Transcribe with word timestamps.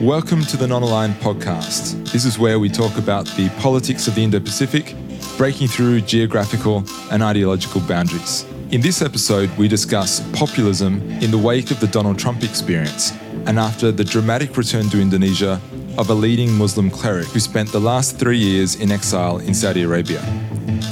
Welcome 0.00 0.44
to 0.46 0.56
the 0.56 0.66
Non 0.66 0.82
Aligned 0.82 1.14
Podcast. 1.14 2.10
This 2.10 2.24
is 2.24 2.36
where 2.36 2.58
we 2.58 2.68
talk 2.68 2.98
about 2.98 3.26
the 3.36 3.48
politics 3.60 4.08
of 4.08 4.16
the 4.16 4.24
Indo 4.24 4.40
Pacific, 4.40 4.92
breaking 5.36 5.68
through 5.68 6.00
geographical 6.00 6.82
and 7.12 7.22
ideological 7.22 7.80
boundaries. 7.82 8.44
In 8.72 8.80
this 8.80 9.02
episode, 9.02 9.56
we 9.56 9.68
discuss 9.68 10.18
populism 10.32 11.00
in 11.22 11.30
the 11.30 11.38
wake 11.38 11.70
of 11.70 11.78
the 11.78 11.86
Donald 11.86 12.18
Trump 12.18 12.42
experience 12.42 13.12
and 13.46 13.56
after 13.56 13.92
the 13.92 14.02
dramatic 14.02 14.56
return 14.56 14.90
to 14.90 15.00
Indonesia 15.00 15.60
of 15.96 16.10
a 16.10 16.14
leading 16.14 16.52
Muslim 16.52 16.90
cleric 16.90 17.28
who 17.28 17.38
spent 17.38 17.70
the 17.70 17.80
last 17.80 18.18
three 18.18 18.38
years 18.38 18.74
in 18.74 18.90
exile 18.90 19.38
in 19.38 19.54
Saudi 19.54 19.82
Arabia. 19.82 20.20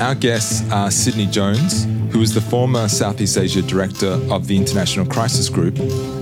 Our 0.00 0.14
guests 0.14 0.62
are 0.70 0.92
Sidney 0.92 1.26
Jones, 1.26 1.86
who 2.12 2.20
is 2.20 2.34
the 2.34 2.40
former 2.40 2.88
Southeast 2.88 3.38
Asia 3.38 3.62
director 3.62 4.20
of 4.30 4.46
the 4.46 4.56
International 4.56 5.06
Crisis 5.06 5.48
Group, 5.48 5.78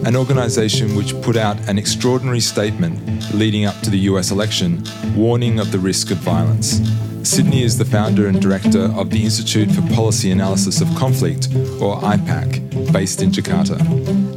an 0.07 0.15
organization 0.15 0.95
which 0.95 1.21
put 1.21 1.37
out 1.37 1.59
an 1.69 1.79
extraordinary 1.79 2.41
statement 2.41 3.35
leading 3.35 3.65
up 3.65 3.79
to 3.81 3.91
the 3.91 3.99
US 4.11 4.31
election, 4.31 4.85
warning 5.17 5.59
of 5.59 5.73
the 5.73 5.79
risk 5.79 6.13
of 6.13 6.19
violence. 6.19 6.81
Sidney 7.23 7.63
is 7.65 7.77
the 7.77 7.85
founder 7.85 8.29
and 8.29 8.41
director 8.41 8.85
of 8.95 9.11
the 9.11 9.23
Institute 9.23 9.71
for 9.71 9.83
Policy 9.95 10.31
Analysis 10.31 10.81
of 10.81 10.89
Conflict, 10.95 11.49
or 11.81 11.97
IPAC, 12.01 12.93
based 12.93 13.21
in 13.21 13.31
Jakarta. 13.31 13.79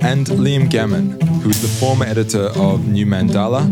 And 0.04 0.28
Liam 0.28 0.70
Gammon, 0.70 1.22
who 1.42 1.50
is 1.50 1.62
the 1.62 1.68
former 1.68 2.06
editor 2.06 2.50
of 2.56 2.88
New 2.88 3.06
Mandala 3.06 3.64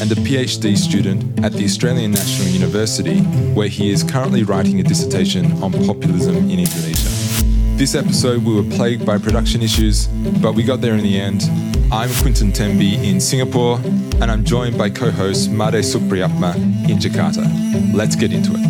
and 0.00 0.10
a 0.10 0.16
PhD 0.16 0.76
student 0.76 1.44
at 1.44 1.52
the 1.52 1.64
Australian 1.64 2.12
National 2.12 2.48
University, 2.48 3.20
where 3.54 3.68
he 3.68 3.90
is 3.90 4.02
currently 4.02 4.42
writing 4.42 4.80
a 4.80 4.82
dissertation 4.82 5.52
on 5.62 5.72
populism 5.72 6.36
in 6.50 6.58
Indonesia. 6.58 7.15
This 7.76 7.94
episode, 7.94 8.42
we 8.42 8.54
were 8.54 8.62
plagued 8.62 9.04
by 9.04 9.18
production 9.18 9.60
issues, 9.60 10.06
but 10.40 10.54
we 10.54 10.62
got 10.62 10.80
there 10.80 10.94
in 10.94 11.02
the 11.02 11.20
end. 11.20 11.42
I'm 11.92 12.08
Quinton 12.22 12.50
Temby 12.50 13.04
in 13.04 13.20
Singapore, 13.20 13.78
and 14.18 14.30
I'm 14.30 14.44
joined 14.44 14.78
by 14.78 14.88
co 14.88 15.10
host 15.10 15.50
Made 15.50 15.84
Supriatma 15.84 16.54
in 16.88 16.96
Jakarta. 16.96 17.44
Let's 17.92 18.16
get 18.16 18.32
into 18.32 18.52
it. 18.54 18.66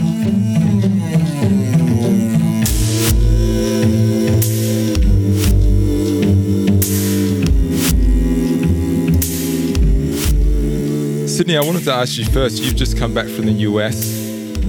Sidney, 11.29 11.57
I 11.57 11.61
wanted 11.61 11.85
to 11.85 11.93
ask 11.93 12.19
you 12.19 12.25
first. 12.25 12.61
You've 12.61 12.75
just 12.75 12.99
come 12.99 13.15
back 13.15 13.29
from 13.29 13.47
the 13.47 13.53
US 13.53 14.16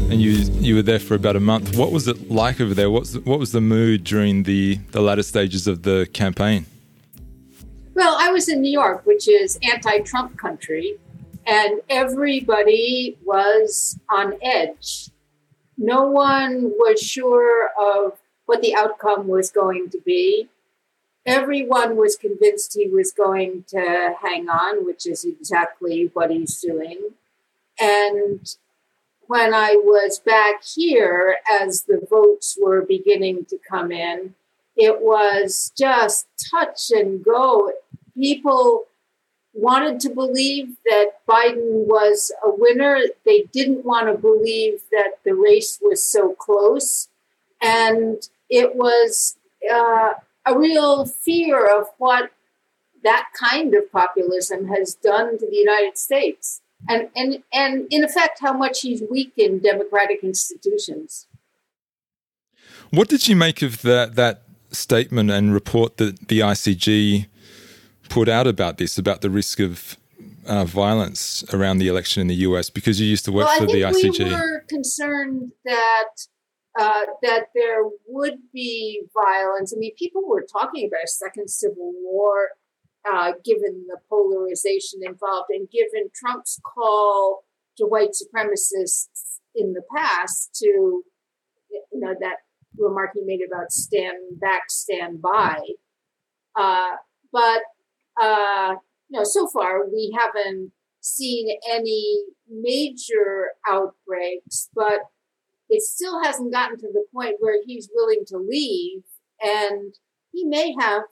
and 0.10 0.22
you 0.22 0.32
you 0.60 0.76
were 0.76 0.82
there 0.82 1.00
for 1.00 1.16
about 1.16 1.36
a 1.36 1.40
month. 1.40 1.76
What 1.76 1.92
was 1.92 2.08
it 2.08 2.32
like 2.32 2.62
over 2.62 2.74
there? 2.74 2.90
What's 2.90 3.16
what 3.18 3.40
was 3.40 3.52
the 3.52 3.62
mood 3.62 4.04
during 4.04 4.44
the 4.44 4.78
the 4.92 5.02
latter 5.02 5.24
stages 5.24 5.68
of 5.68 5.84
the 5.84 6.08
campaign? 6.14 6.66
Well, 7.94 8.16
I 8.20 8.32
was 8.32 8.48
in 8.48 8.62
New 8.62 8.72
York, 8.72 9.06
which 9.06 9.28
is 9.28 9.60
anti-Trump 9.64 10.38
country, 10.38 10.98
and 11.46 11.82
everybody 11.90 13.18
was 13.26 14.00
on 14.10 14.36
edge. 14.42 15.10
No 15.78 16.04
one 16.04 16.72
was 16.78 17.00
sure 17.02 17.70
of 17.82 18.18
what 18.46 18.62
the 18.62 18.76
outcome 18.76 19.28
was 19.28 19.52
going 19.52 19.90
to 19.90 20.00
be. 20.06 20.48
Everyone 21.26 21.98
was 21.98 22.16
convinced 22.16 22.76
he 22.76 22.88
was 22.88 23.12
going 23.12 23.66
to 23.70 24.14
hang 24.22 24.48
on, 24.48 24.86
which 24.86 25.06
is 25.06 25.26
exactly 25.26 26.10
what 26.14 26.32
he's 26.32 26.62
doing. 26.62 27.00
And 27.80 28.48
when 29.28 29.54
I 29.54 29.80
was 29.84 30.20
back 30.20 30.64
here, 30.64 31.38
as 31.62 31.84
the 31.84 32.06
votes 32.10 32.58
were 32.62 32.82
beginning 32.82 33.46
to 33.46 33.58
come 33.70 33.92
in, 33.92 34.36
it 34.76 35.02
was 35.02 35.72
just 35.78 36.28
touch 36.52 36.92
and 36.92 37.24
go. 37.24 37.72
People 38.16 38.86
wanted 39.54 40.00
to 40.00 40.10
believe 40.10 40.78
that 40.86 41.12
Biden 41.28 41.88
was 41.88 42.32
a 42.46 42.50
winner. 42.50 43.00
They 43.26 43.44
didn't 43.52 43.86
want 43.86 44.08
to 44.08 44.14
believe 44.14 44.82
that 44.92 45.14
the 45.26 45.34
race 45.34 45.80
was 45.82 46.04
so 46.04 46.34
close. 46.34 47.10
And 47.62 48.22
it 48.50 48.76
was 48.76 49.38
uh, 49.72 50.14
a 50.46 50.58
real 50.58 51.06
fear 51.06 51.66
of 51.66 51.88
what 51.98 52.32
that 53.04 53.30
kind 53.38 53.74
of 53.74 53.92
populism 53.92 54.68
has 54.68 54.96
done 54.96 55.40
to 55.40 55.46
the 55.50 55.56
United 55.56 55.98
States. 55.98 56.62
And, 56.90 57.10
and, 57.16 57.44
and 57.54 57.88
in 57.90 58.04
effect, 58.04 58.40
how 58.42 58.54
much 58.54 58.82
he's 58.82 59.04
weakened 59.10 59.64
democratic 59.64 60.24
institutions. 60.24 61.28
What 62.92 63.10
did 63.10 63.28
you 63.28 63.36
make 63.36 63.62
of 63.62 63.82
that, 63.82 64.16
that 64.16 64.44
statement 64.72 65.32
and 65.32 65.54
report 65.54 65.98
that 65.98 66.28
the 66.28 66.40
ICG 66.40 67.28
put 68.10 68.30
out 68.30 68.48
about 68.48 68.78
this, 68.78 68.98
about 68.98 69.22
the 69.22 69.30
risk 69.30 69.60
of 69.60 69.98
uh, 70.46 70.64
violence 70.64 71.44
around 71.54 71.80
the 71.80 71.88
election 71.88 72.22
in 72.22 72.28
the 72.28 72.36
US? 72.36 72.70
Because 72.70 73.00
you 73.02 73.08
used 73.08 73.26
to 73.26 73.32
work 73.32 73.48
well, 73.48 73.60
for 73.60 73.66
the 73.66 73.82
ICG. 73.82 74.26
We 74.26 74.32
were 74.32 74.64
concerned 74.70 75.52
that 75.66 76.10
uh, 76.80 77.06
that 77.24 77.48
there 77.56 77.84
would 78.08 78.38
be 78.54 79.02
violence. 79.14 79.74
I 79.76 79.80
mean, 79.80 79.96
people 79.98 80.22
were 80.28 80.44
talking 80.44 80.88
about 80.88 81.04
a 81.04 81.08
second 81.08 81.50
civil 81.50 81.92
war, 82.04 82.50
uh, 83.12 83.34
given 83.44 83.86
the 83.88 83.98
polarization 84.10 85.00
involved, 85.04 85.48
and 85.50 85.70
given 85.70 86.10
Trump's 86.14 86.60
call 86.64 87.44
to 87.78 87.86
white 87.86 88.12
supremacists 88.12 89.40
in 89.56 89.74
the 89.74 89.84
past 89.96 90.56
to, 90.56 90.66
you 90.66 91.04
know, 91.94 92.14
that 92.20 92.38
remark 92.78 93.12
he 93.14 93.22
made 93.24 93.42
about 93.46 93.72
stand 93.72 94.40
back, 94.40 94.64
stand 94.70 95.22
by. 95.22 95.60
Uh, 96.56 96.96
but 97.32 97.62
uh, 98.22 98.76
you 99.10 99.20
know, 99.20 99.24
so 99.24 99.48
far 99.48 99.88
we 99.88 100.16
haven't 100.18 100.72
seen 101.02 101.48
any 101.72 102.18
major 102.50 103.50
outbreaks, 103.68 104.70
but 104.76 105.00
it 105.70 105.82
still 105.82 106.24
hasn't 106.24 106.54
gotten 106.54 106.78
to 106.78 106.88
the 106.94 107.06
point 107.14 107.36
where 107.40 107.62
he's 107.66 107.90
willing 107.94 108.24
to 108.28 108.38
leave, 108.38 109.04
and 109.42 109.94
he 110.32 110.46
may 110.46 110.76
have 110.80 111.04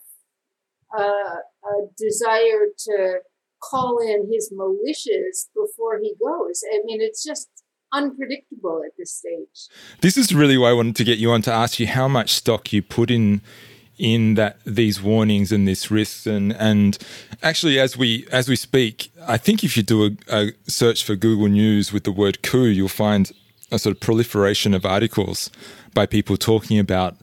a, 0.98 1.40
a 1.68 1.88
desire 1.98 2.68
to 2.78 3.20
call 3.62 4.00
in 4.00 4.30
his 4.32 4.54
militias 4.54 5.48
before 5.54 6.00
he 6.00 6.14
goes. 6.24 6.64
I 6.74 6.82
mean, 6.86 7.02
it's 7.02 7.24
just 7.24 7.50
unpredictable 7.92 8.82
at 8.86 8.92
this 8.98 9.14
stage. 9.14 9.68
This 10.02 10.18
is 10.18 10.34
really 10.34 10.58
why 10.58 10.70
I 10.70 10.74
wanted 10.74 10.96
to 10.98 11.04
get 11.04 11.18
you 11.18 11.32
on 11.32 11.42
to 11.44 11.52
ask 11.52 11.80
you 11.80 11.88
how 11.88 12.08
much 12.08 12.34
stock 12.34 12.74
you 12.74 12.82
put 12.82 13.10
in 13.10 13.42
in 13.98 14.34
that 14.34 14.58
these 14.66 15.02
warnings 15.02 15.54
and 15.54 15.66
this 15.66 15.90
risk 15.90 16.26
and 16.26 16.52
and 16.54 16.98
actually 17.42 17.80
as 17.80 17.96
we 17.96 18.28
as 18.30 18.50
we 18.50 18.56
speak 18.58 19.10
i 19.26 19.38
think 19.38 19.64
if 19.64 19.78
you 19.78 19.84
do 19.84 20.04
a, 20.04 20.12
a 20.28 20.52
search 20.68 21.02
for 21.02 21.16
google 21.16 21.48
news 21.48 21.94
with 21.94 22.04
the 22.04 22.12
word 22.12 22.44
coup 22.44 22.66
you'll 22.66 22.90
find 22.90 23.32
a 23.72 23.80
sort 23.80 23.96
of 23.96 24.02
proliferation 24.02 24.74
of 24.74 24.86
articles 24.86 25.50
by 25.94 26.06
people 26.06 26.36
talking 26.36 26.78
about 26.78 27.16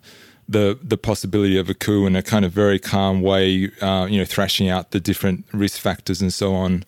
the 0.49 0.79
the 0.83 0.99
possibility 0.99 1.57
of 1.59 1.69
a 1.69 1.75
coup 1.75 2.07
in 2.07 2.17
a 2.17 2.23
kind 2.23 2.45
of 2.45 2.53
very 2.53 2.79
calm 2.79 3.23
way, 3.23 3.71
uh, 3.81 4.07
you 4.09 4.19
know, 4.19 4.25
thrashing 4.25 4.69
out 4.69 4.91
the 4.91 5.01
different 5.01 5.45
risk 5.53 5.81
factors 5.81 6.21
and 6.21 6.33
so 6.33 6.55
on. 6.55 6.85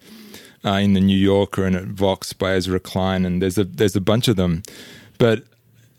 Uh, 0.67 0.79
in 0.79 0.95
the 0.95 1.01
New 1.01 1.19
Yorker 1.19 1.67
and 1.67 1.77
at 1.77 1.85
Vox 1.85 2.33
by 2.33 2.55
Ezra 2.55 2.81
Klein, 2.81 3.27
and 3.27 3.43
there's 3.43 3.59
a 3.59 3.65
there's 3.65 3.95
a 3.95 4.01
bunch 4.01 4.29
of 4.29 4.37
them, 4.37 4.63
but 5.19 5.45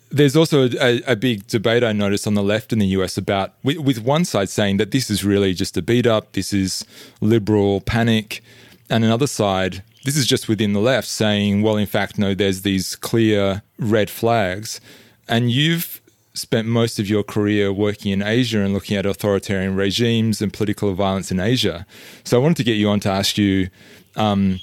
there's 0.09 0.35
also 0.35 0.67
a, 0.81 1.03
a, 1.05 1.15
big 1.15 1.45
debate 1.45 1.83
I 1.83 1.91
noticed 1.91 2.25
on 2.25 2.33
the 2.33 2.41
left 2.41 2.73
in 2.73 2.79
the 2.79 2.87
US 2.87 3.15
about 3.15 3.53
with, 3.63 3.77
with, 3.77 3.99
one 3.99 4.25
side 4.25 4.49
saying 4.49 4.77
that 4.77 4.89
this 4.89 5.11
is 5.11 5.23
really 5.23 5.53
just 5.53 5.77
a 5.77 5.83
beat 5.83 6.07
up, 6.07 6.31
this 6.31 6.51
is 6.51 6.83
liberal 7.21 7.81
panic, 7.81 8.41
and 8.89 9.03
another 9.03 9.27
side 9.27 9.83
this 10.05 10.15
is 10.15 10.27
just 10.27 10.47
within 10.47 10.73
the 10.73 10.79
left 10.79 11.07
saying, 11.07 11.63
well, 11.63 11.77
in 11.77 11.87
fact, 11.87 12.19
no, 12.19 12.35
there's 12.35 12.61
these 12.61 12.95
clear 12.95 13.63
red 13.79 14.07
flags. 14.07 14.79
And 15.27 15.51
you've 15.51 15.99
spent 16.35 16.67
most 16.67 16.99
of 16.99 17.09
your 17.09 17.23
career 17.23 17.71
working 17.73 18.11
in 18.11 18.21
Asia 18.21 18.59
and 18.59 18.73
looking 18.73 18.97
at 18.97 19.05
authoritarian 19.05 19.75
regimes 19.75 20.41
and 20.41 20.53
political 20.53 20.93
violence 20.93 21.31
in 21.31 21.39
Asia. 21.39 21.85
So 22.23 22.37
I 22.37 22.41
wanted 22.41 22.57
to 22.57 22.63
get 22.63 22.73
you 22.73 22.89
on 22.89 22.99
to 23.01 23.09
ask 23.09 23.37
you, 23.37 23.69
um, 24.15 24.59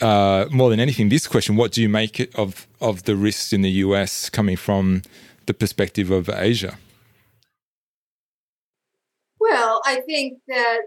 uh, 0.00 0.46
more 0.50 0.70
than 0.70 0.80
anything, 0.80 1.08
this 1.08 1.26
question: 1.26 1.56
What 1.56 1.72
do 1.72 1.80
you 1.80 1.88
make 1.88 2.30
of 2.36 2.66
of 2.80 3.04
the 3.04 3.16
risks 3.16 3.52
in 3.52 3.62
the 3.62 3.70
US 3.70 4.28
coming 4.28 4.56
from 4.56 5.02
the 5.46 5.54
perspective 5.54 6.10
of 6.10 6.28
Asia? 6.28 6.76
Well, 9.40 9.82
I 9.84 10.00
think 10.00 10.38
that 10.48 10.80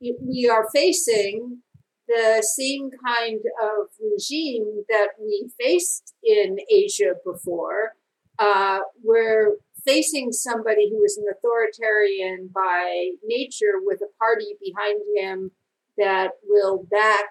we 0.00 0.48
are 0.50 0.68
facing 0.74 1.62
the 2.08 2.42
same 2.42 2.90
kind 3.06 3.40
of 3.62 3.88
regime 4.00 4.84
that 4.88 5.08
we 5.20 5.50
faced 5.60 6.14
in 6.24 6.58
Asia 6.70 7.14
before. 7.24 7.94
Uh, 8.38 8.80
we're 9.02 9.56
facing 9.84 10.32
somebody 10.32 10.90
who 10.90 11.02
is 11.04 11.16
an 11.16 11.24
authoritarian 11.30 12.50
by 12.54 13.10
nature 13.24 13.80
with 13.82 14.00
a 14.00 14.18
party 14.18 14.54
behind 14.60 15.00
him 15.16 15.50
that 15.96 16.32
will 16.46 16.84
back 16.90 17.30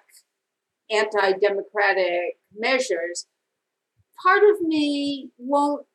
anti 0.90 1.32
democratic 1.32 2.38
measures. 2.56 3.26
Part 4.22 4.42
of 4.42 4.60
me 4.60 5.30
won't 5.38 5.86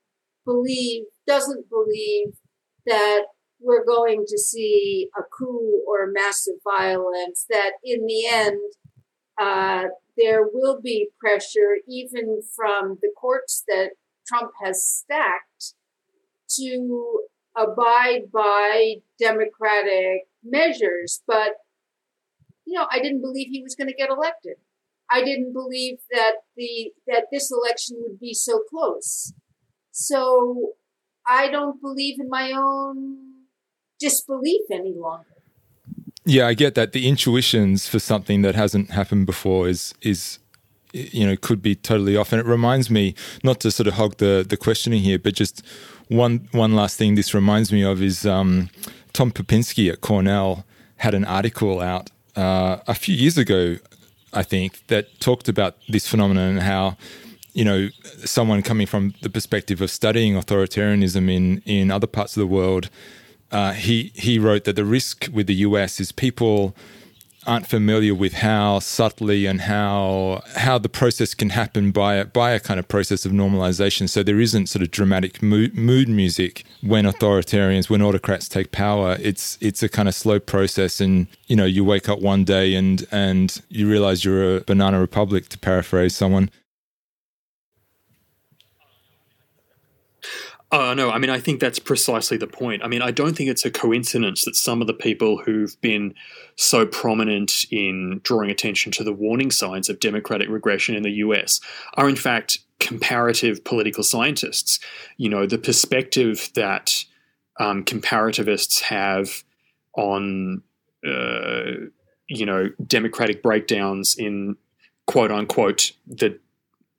believe, 0.45 1.03
doesn't 1.27 1.69
believe 1.69 2.35
that 2.85 3.25
we're 3.59 3.85
going 3.85 4.25
to 4.27 4.37
see 4.37 5.09
a 5.17 5.23
coup 5.23 5.83
or 5.87 6.11
massive 6.11 6.55
violence, 6.63 7.45
that 7.49 7.73
in 7.83 8.05
the 8.05 8.25
end, 8.27 8.59
uh, 9.39 9.83
there 10.17 10.43
will 10.51 10.79
be 10.81 11.09
pressure, 11.19 11.77
even 11.87 12.41
from 12.55 12.99
the 13.01 13.11
courts 13.19 13.63
that 13.67 13.91
Trump 14.27 14.51
has 14.63 14.85
stacked, 14.85 15.73
to 16.57 17.21
abide 17.55 18.31
by 18.31 18.95
democratic 19.19 20.27
measures. 20.43 21.21
But, 21.27 21.53
you 22.65 22.77
know, 22.77 22.87
I 22.91 22.99
didn't 22.99 23.21
believe 23.21 23.47
he 23.49 23.61
was 23.61 23.75
going 23.75 23.87
to 23.87 23.93
get 23.93 24.09
elected. 24.09 24.57
I 25.09 25.23
didn't 25.23 25.53
believe 25.53 25.99
that 26.11 26.37
the 26.55 26.91
that 27.07 27.25
this 27.31 27.51
election 27.51 27.97
would 27.99 28.19
be 28.19 28.33
so 28.33 28.63
close. 28.69 29.33
So 29.91 30.73
I 31.27 31.49
don't 31.49 31.81
believe 31.81 32.19
in 32.19 32.29
my 32.29 32.51
own 32.51 33.17
disbelief 33.99 34.61
any 34.71 34.93
longer. 34.95 35.27
Yeah, 36.25 36.47
I 36.47 36.53
get 36.53 36.73
that. 36.75 36.93
The 36.93 37.07
intuitions 37.07 37.87
for 37.87 37.99
something 37.99 38.41
that 38.43 38.55
hasn't 38.55 38.91
happened 38.91 39.25
before 39.25 39.67
is 39.67 39.93
is 40.01 40.39
you 40.93 41.25
know 41.25 41.35
could 41.35 41.61
be 41.61 41.75
totally 41.75 42.15
off. 42.15 42.31
And 42.31 42.39
it 42.39 42.45
reminds 42.45 42.89
me 42.89 43.15
not 43.43 43.59
to 43.61 43.71
sort 43.71 43.87
of 43.87 43.95
hog 43.95 44.17
the 44.17 44.45
the 44.47 44.57
questioning 44.57 45.01
here, 45.01 45.19
but 45.19 45.33
just 45.33 45.63
one 46.07 46.47
one 46.51 46.73
last 46.73 46.97
thing. 46.97 47.15
This 47.15 47.33
reminds 47.33 47.71
me 47.71 47.83
of 47.83 48.01
is 48.01 48.25
um, 48.25 48.69
Tom 49.11 49.31
Pepinsky 49.31 49.91
at 49.91 50.01
Cornell 50.01 50.65
had 50.97 51.13
an 51.13 51.25
article 51.25 51.81
out 51.81 52.09
uh, 52.35 52.77
a 52.87 52.95
few 52.95 53.15
years 53.15 53.37
ago, 53.37 53.77
I 54.31 54.43
think, 54.43 54.87
that 54.87 55.19
talked 55.19 55.49
about 55.49 55.75
this 55.89 56.07
phenomenon 56.07 56.49
and 56.51 56.61
how 56.61 56.97
you 57.53 57.65
know 57.65 57.89
someone 58.25 58.61
coming 58.61 58.87
from 58.87 59.13
the 59.21 59.29
perspective 59.29 59.81
of 59.81 59.91
studying 59.91 60.33
authoritarianism 60.33 61.29
in 61.29 61.61
in 61.65 61.91
other 61.91 62.07
parts 62.07 62.35
of 62.35 62.41
the 62.41 62.47
world 62.47 62.89
uh, 63.51 63.73
he 63.73 64.11
he 64.15 64.39
wrote 64.39 64.63
that 64.63 64.75
the 64.75 64.83
risk 64.83 65.29
with 65.31 65.45
the 65.45 65.55
US 65.55 65.99
is 65.99 66.11
people 66.11 66.75
aren't 67.45 67.67
familiar 67.67 68.15
with 68.15 68.33
how 68.33 68.79
subtly 68.79 69.45
and 69.45 69.61
how 69.61 70.41
how 70.55 70.77
the 70.77 70.89
process 70.89 71.33
can 71.33 71.49
happen 71.49 71.91
by 71.91 72.15
a, 72.15 72.25
by 72.25 72.51
a 72.51 72.59
kind 72.59 72.79
of 72.79 72.87
process 72.87 73.25
of 73.25 73.31
normalization. 73.31 74.09
So 74.09 74.23
there 74.23 74.39
isn't 74.39 74.67
sort 74.67 74.83
of 74.83 74.91
dramatic 74.91 75.41
mood, 75.41 75.75
mood 75.75 76.09
music 76.09 76.63
when 76.81 77.05
authoritarians, 77.05 77.89
when 77.89 78.01
autocrats 78.01 78.47
take 78.47 78.71
power. 78.71 79.17
It's 79.19 79.57
it's 79.61 79.83
a 79.83 79.89
kind 79.89 80.07
of 80.07 80.15
slow 80.15 80.39
process, 80.39 81.01
and 81.01 81.27
you 81.47 81.55
know 81.55 81.65
you 81.65 81.83
wake 81.83 82.09
up 82.09 82.19
one 82.19 82.43
day 82.43 82.75
and 82.75 83.05
and 83.11 83.61
you 83.69 83.89
realize 83.89 84.23
you're 84.23 84.57
a 84.57 84.61
banana 84.61 84.99
republic, 84.99 85.49
to 85.49 85.57
paraphrase 85.57 86.15
someone. 86.15 86.49
Uh, 90.73 90.95
no, 90.95 91.11
I 91.11 91.19
mean, 91.19 91.29
I 91.29 91.39
think 91.39 91.59
that's 91.59 91.77
precisely 91.77 92.35
the 92.35 92.47
point. 92.47 92.83
I 92.83 92.87
mean, 92.87 93.03
I 93.03 93.11
don't 93.11 93.37
think 93.37 93.47
it's 93.47 93.63
a 93.63 93.69
coincidence 93.69 94.43
that 94.45 94.55
some 94.55 94.81
of 94.81 94.87
the 94.87 94.93
people 94.93 95.37
who've 95.37 95.79
been 95.81 96.15
so 96.55 96.85
prominent 96.85 97.65
in 97.71 98.21
drawing 98.23 98.49
attention 98.49 98.91
to 98.93 99.03
the 99.03 99.13
warning 99.13 99.51
signs 99.51 99.89
of 99.89 99.99
democratic 99.99 100.49
regression 100.49 100.95
in 100.95 101.03
the 101.03 101.11
US 101.11 101.59
are, 101.95 102.09
in 102.09 102.15
fact, 102.15 102.59
comparative 102.79 103.63
political 103.63 104.03
scientists. 104.03 104.79
You 105.17 105.29
know, 105.29 105.45
the 105.45 105.57
perspective 105.57 106.51
that 106.55 107.03
um, 107.59 107.83
comparativists 107.83 108.81
have 108.81 109.43
on, 109.95 110.63
uh, 111.05 111.87
you 112.27 112.45
know, 112.45 112.69
democratic 112.85 113.43
breakdowns 113.43 114.15
in 114.15 114.55
quote 115.05 115.31
unquote 115.31 115.91
the 116.07 116.39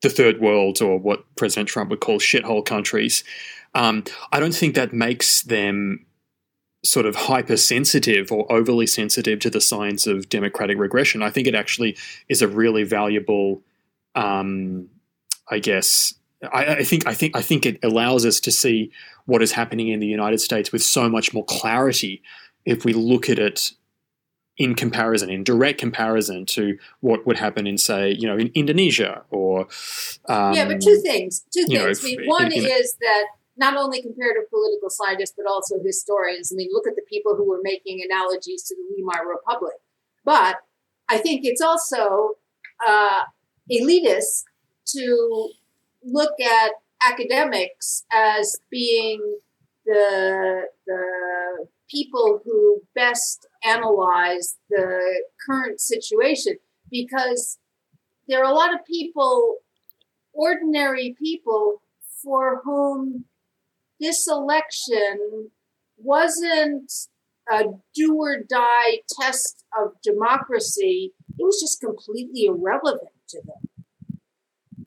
the 0.03 0.11
third 0.11 0.39
world 0.39 0.83
or 0.83 0.99
what 0.99 1.25
President 1.35 1.67
Trump 1.67 1.89
would 1.89 2.01
call 2.01 2.19
shithole 2.19 2.65
countries 2.65 3.25
um, 3.75 4.05
I 4.33 4.41
don't 4.41 4.55
think 4.55 4.75
that 4.77 4.93
makes 4.93 5.43
them 5.43 6.07
sort 6.85 7.07
of 7.07 7.15
hypersensitive 7.15 8.31
or 8.31 8.51
overly 8.53 8.87
sensitive 8.87 9.41
to 9.41 9.51
the 9.51 9.61
signs 9.61 10.07
of 10.07 10.29
democratic 10.29 10.79
regression. 10.79 11.23
I 11.23 11.31
think 11.31 11.47
it 11.47 11.55
actually 11.55 11.97
is 12.29 12.43
a 12.43 12.49
really 12.49 12.85
valuable, 12.85 13.63
um, 14.15 14.89
I 15.51 15.59
guess. 15.59 16.15
I, 16.53 16.77
I, 16.77 16.85
think 16.85 17.07
I 17.07 17.15
think 17.15 17.37
I 17.37 17.41
think 17.41 17.65
it 17.65 17.79
allows 17.83 18.27
us 18.27 18.39
to 18.41 18.53
see 18.53 18.93
what 19.25 19.43
is 19.43 19.53
happening 19.53 19.89
in 19.89 20.01
the 20.01 20.07
United 20.07 20.41
States 20.41 20.73
with 20.73 20.83
so 20.83 21.09
much 21.09 21.33
more 21.33 21.45
clarity 21.47 22.23
if 22.67 22.85
we 22.85 22.93
look 22.93 23.31
at 23.31 23.39
it 23.39 23.73
in 24.57 24.75
comparison, 24.75 25.31
in 25.31 25.43
direct 25.43 25.81
comparison 25.81 26.47
to 26.47 26.79
what 27.01 27.27
would 27.27 27.39
happen 27.39 27.67
in, 27.67 27.77
say, 27.77 28.13
you 28.13 28.27
know, 28.27 28.37
in 28.37 28.51
Indonesia 28.55 29.23
or 29.31 29.63
um, 30.29 30.53
yeah. 30.55 30.67
But 30.67 30.81
two 30.81 31.01
things, 31.01 31.45
two 31.53 31.67
things. 31.67 32.03
Know, 32.03 32.09
I 32.09 32.17
mean, 32.17 32.27
one 32.29 32.53
in, 32.53 32.65
in, 32.65 32.65
is 32.67 32.95
that 33.01 33.25
not 33.57 33.77
only 33.77 34.03
comparative 34.03 34.51
political 34.51 34.91
scientists, 34.91 35.35
but 35.37 35.47
also 35.51 35.77
historians. 35.85 36.53
I 36.53 36.57
mean, 36.57 36.71
look 36.73 36.87
at 36.89 36.97
the 36.97 37.05
people 37.09 37.37
who 37.37 37.49
were 37.49 37.61
making 37.63 38.03
analogies 38.05 38.65
to 38.65 38.75
the 38.75 38.85
Weimar 38.97 39.29
Republic. 39.29 39.75
But 40.25 40.57
I 41.09 41.19
think 41.19 41.43
it's 41.45 41.61
also 41.61 42.31
uh, 42.87 43.23
elitist 43.71 44.45
to 44.87 45.51
look 46.03 46.41
at 46.41 46.73
academics 47.03 48.05
as 48.13 48.57
being 48.71 49.39
the, 49.87 50.63
the 50.87 51.67
people 51.91 52.41
who 52.45 52.83
best 52.95 53.47
analyze 53.63 54.57
the 54.71 55.25
current 55.47 55.81
situation 55.81 56.55
because 56.91 57.59
there 58.27 58.41
are 58.41 58.51
a 58.51 58.55
lot 58.55 58.75
of 58.75 58.85
people, 58.87 59.59
ordinary 60.33 61.15
people, 61.19 61.83
for 62.23 62.63
whom 62.65 63.27
this 64.01 64.27
election 64.29 65.51
wasn't 65.97 66.91
a 67.51 67.65
do 67.95 68.15
or 68.15 68.39
die 68.49 69.01
test 69.21 69.65
of 69.79 69.93
democracy. 70.03 71.13
It 71.39 71.43
was 71.43 71.61
just 71.61 71.81
completely 71.81 72.47
irrelevant 72.47 73.13
to 73.31 73.43
them. 73.45 74.19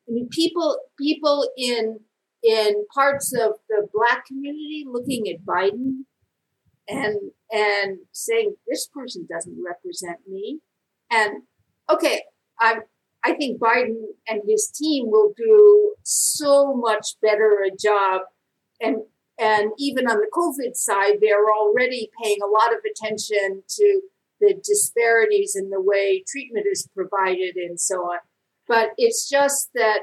I 0.07 0.11
mean, 0.11 0.29
people, 0.31 0.77
people 0.97 1.49
in 1.57 1.99
in 2.43 2.85
parts 2.93 3.33
of 3.33 3.53
the 3.67 3.87
black 3.93 4.25
community 4.25 4.85
looking 4.87 5.27
at 5.27 5.43
Biden 5.43 6.05
and 6.87 7.31
and 7.51 7.99
saying 8.11 8.55
this 8.67 8.87
person 8.93 9.27
doesn't 9.29 9.57
represent 9.65 10.19
me. 10.27 10.59
And 11.11 11.43
okay, 11.89 12.23
I 12.59 12.79
I 13.23 13.33
think 13.33 13.59
Biden 13.59 13.95
and 14.27 14.41
his 14.47 14.71
team 14.73 15.05
will 15.07 15.33
do 15.35 15.95
so 16.03 16.73
much 16.73 17.15
better 17.21 17.63
a 17.65 17.75
job 17.75 18.21
and 18.81 18.97
and 19.39 19.71
even 19.77 20.07
on 20.07 20.17
the 20.17 20.29
COVID 20.33 20.75
side, 20.75 21.17
they're 21.21 21.51
already 21.51 22.09
paying 22.21 22.39
a 22.43 22.47
lot 22.47 22.73
of 22.73 22.79
attention 22.89 23.61
to 23.67 24.01
the 24.39 24.59
disparities 24.63 25.55
in 25.55 25.69
the 25.69 25.81
way 25.81 26.23
treatment 26.27 26.65
is 26.71 26.89
provided 26.95 27.55
and 27.55 27.79
so 27.79 27.97
on. 27.97 28.19
But 28.67 28.89
it's 28.97 29.29
just 29.29 29.69
that 29.75 30.01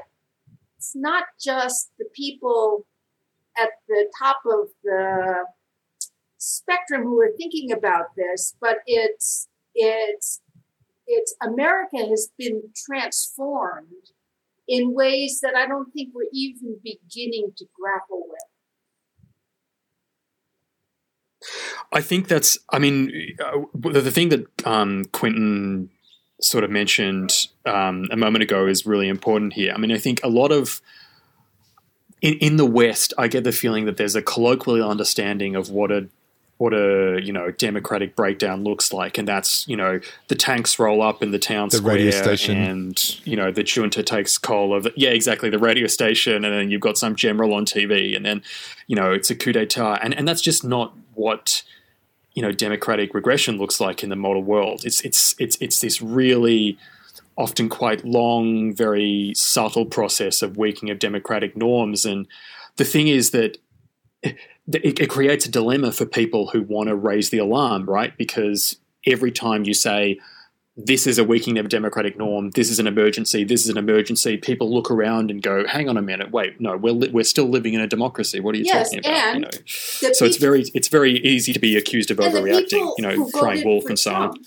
it's 0.77 0.95
not 0.95 1.25
just 1.39 1.91
the 1.99 2.05
people 2.13 2.85
at 3.57 3.69
the 3.87 4.09
top 4.17 4.37
of 4.45 4.69
the 4.83 5.45
spectrum 6.37 7.03
who 7.03 7.19
are 7.21 7.31
thinking 7.37 7.71
about 7.71 8.15
this, 8.15 8.55
but 8.61 8.77
it's 8.85 9.47
it's 9.73 10.41
it's 11.07 11.35
America 11.41 11.97
has 11.97 12.29
been 12.37 12.63
transformed 12.85 14.11
in 14.67 14.93
ways 14.93 15.39
that 15.41 15.55
I 15.55 15.67
don't 15.67 15.91
think 15.91 16.13
we're 16.13 16.29
even 16.33 16.79
beginning 16.83 17.51
to 17.57 17.65
grapple 17.79 18.23
with. 18.27 18.39
I 21.91 22.01
think 22.01 22.27
that's. 22.27 22.57
I 22.69 22.79
mean, 22.79 23.35
uh, 23.43 23.61
the 23.73 24.11
thing 24.11 24.29
that 24.29 24.45
um, 24.65 25.05
Quinton 25.11 25.89
sort 26.41 26.63
of 26.63 26.69
mentioned 26.69 27.47
um, 27.65 28.07
a 28.11 28.17
moment 28.17 28.43
ago 28.43 28.67
is 28.67 28.85
really 28.85 29.07
important 29.07 29.53
here. 29.53 29.73
I 29.73 29.77
mean, 29.77 29.91
I 29.91 29.97
think 29.97 30.21
a 30.23 30.27
lot 30.27 30.51
of 30.51 30.81
in, 32.21 32.33
in 32.35 32.57
the 32.57 32.65
West, 32.65 33.13
I 33.17 33.27
get 33.27 33.43
the 33.43 33.51
feeling 33.51 33.85
that 33.85 33.97
there's 33.97 34.15
a 34.15 34.21
colloquial 34.21 34.89
understanding 34.89 35.55
of 35.55 35.69
what 35.69 35.91
a 35.91 36.07
what 36.57 36.73
a 36.73 37.19
you 37.21 37.33
know 37.33 37.51
democratic 37.51 38.15
breakdown 38.15 38.63
looks 38.63 38.93
like, 38.93 39.17
and 39.17 39.27
that's 39.27 39.67
you 39.67 39.75
know 39.75 39.99
the 40.27 40.35
tanks 40.35 40.79
roll 40.79 41.01
up 41.01 41.21
in 41.21 41.31
the 41.31 41.39
town 41.39 41.69
the 41.69 41.77
square, 41.77 41.95
and 42.57 43.27
you 43.27 43.35
know 43.35 43.51
the 43.51 43.63
junta 43.63 44.01
takes 44.01 44.37
control 44.37 44.75
of 44.75 44.87
yeah 44.95 45.09
exactly 45.09 45.49
the 45.49 45.59
radio 45.59 45.87
station, 45.87 46.45
and 46.45 46.53
then 46.53 46.71
you've 46.71 46.81
got 46.81 46.97
some 46.97 47.15
general 47.15 47.53
on 47.53 47.65
TV, 47.65 48.15
and 48.15 48.25
then 48.25 48.41
you 48.87 48.95
know 48.95 49.11
it's 49.11 49.29
a 49.29 49.35
coup 49.35 49.51
d'état, 49.51 49.99
and 50.01 50.13
and 50.15 50.27
that's 50.27 50.41
just 50.41 50.63
not 50.63 50.95
what 51.15 51.63
you 52.33 52.41
know 52.41 52.51
democratic 52.51 53.13
regression 53.13 53.57
looks 53.57 53.79
like 53.79 54.03
in 54.03 54.09
the 54.09 54.15
model 54.15 54.43
world. 54.43 54.85
It's 54.85 55.01
it's 55.01 55.35
it's 55.39 55.57
it's 55.61 55.79
this 55.79 56.01
really 56.01 56.77
often 57.37 57.67
quite 57.67 58.05
long, 58.05 58.73
very 58.73 59.33
subtle 59.35 59.85
process 59.85 60.41
of 60.41 60.57
weakening 60.57 60.91
of 60.91 60.99
democratic 60.99 61.55
norms, 61.57 62.05
and 62.05 62.27
the 62.77 62.85
thing 62.85 63.07
is 63.07 63.31
that 63.31 63.57
it, 64.21 64.37
it 64.67 65.09
creates 65.09 65.45
a 65.45 65.51
dilemma 65.51 65.91
for 65.91 66.05
people 66.05 66.47
who 66.47 66.61
want 66.63 66.89
to 66.89 66.95
raise 66.95 67.29
the 67.29 67.37
alarm, 67.37 67.85
right? 67.85 68.17
Because 68.17 68.77
every 69.05 69.31
time 69.31 69.65
you 69.65 69.73
say, 69.73 70.19
this 70.77 71.07
is 71.07 71.17
a 71.17 71.23
weakening 71.23 71.57
of 71.57 71.69
democratic 71.69 72.17
norm. 72.17 72.51
This 72.51 72.69
is 72.69 72.79
an 72.79 72.87
emergency. 72.87 73.45
This 73.45 73.63
is 73.63 73.69
an 73.69 73.77
emergency. 73.77 74.35
People 74.35 74.73
look 74.73 74.91
around 74.91 75.31
and 75.31 75.41
go, 75.41 75.65
"Hang 75.65 75.87
on 75.87 75.95
a 75.95 76.01
minute, 76.01 76.31
wait, 76.31 76.59
no, 76.59 76.75
we're 76.75 76.93
li- 76.93 77.09
we're 77.11 77.23
still 77.23 77.45
living 77.45 77.73
in 77.73 77.81
a 77.81 77.87
democracy. 77.87 78.41
What 78.41 78.55
are 78.55 78.57
you 78.57 78.65
yes, 78.65 78.89
talking 78.89 78.99
about?" 78.99 79.35
You 79.35 79.39
know? 79.41 79.49
so 79.65 80.09
people, 80.09 80.27
it's 80.27 80.37
very 80.37 80.65
it's 80.73 80.87
very 80.89 81.13
easy 81.19 81.53
to 81.53 81.59
be 81.59 81.77
accused 81.77 82.11
of 82.11 82.17
overreacting. 82.17 82.91
You 82.97 83.07
know, 83.07 83.29
crying 83.31 83.65
wolf 83.65 83.85
and 83.85 83.97
so 83.97 84.13
on. 84.13 84.39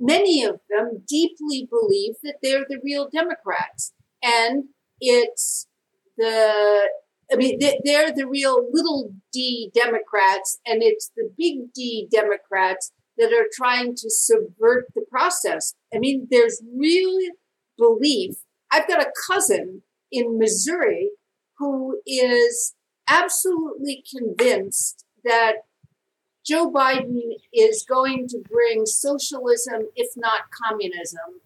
many 0.00 0.44
of 0.44 0.60
them 0.70 1.02
deeply 1.06 1.68
believe 1.68 2.14
that 2.22 2.36
they're 2.42 2.64
the 2.68 2.80
real 2.82 3.08
Democrats. 3.12 3.92
And 4.22 4.64
it's 5.00 5.66
the, 6.16 6.88
I 7.30 7.36
mean, 7.36 7.58
they're 7.60 8.12
the 8.12 8.26
real 8.26 8.68
little 8.72 9.12
d 9.32 9.70
Democrats, 9.74 10.58
and 10.66 10.82
it's 10.82 11.10
the 11.14 11.30
big 11.36 11.72
D 11.74 12.08
Democrats 12.10 12.92
that 13.18 13.32
are 13.32 13.48
trying 13.52 13.94
to 13.96 14.10
subvert 14.10 14.86
the 14.94 15.04
process. 15.10 15.74
I 15.92 15.98
mean, 15.98 16.28
there's 16.30 16.62
real 16.76 17.18
belief. 17.76 18.36
I've 18.70 18.88
got 18.88 19.02
a 19.02 19.12
cousin 19.30 19.82
in 20.10 20.38
Missouri 20.38 21.10
who 21.58 22.00
is 22.06 22.74
absolutely 23.08 24.04
convinced 24.16 25.04
that 25.24 25.64
Joe 26.46 26.70
Biden 26.70 27.20
is 27.52 27.84
going 27.86 28.28
to 28.28 28.38
bring 28.50 28.86
socialism, 28.86 29.88
if 29.96 30.10
not 30.16 30.42
communism, 30.50 31.40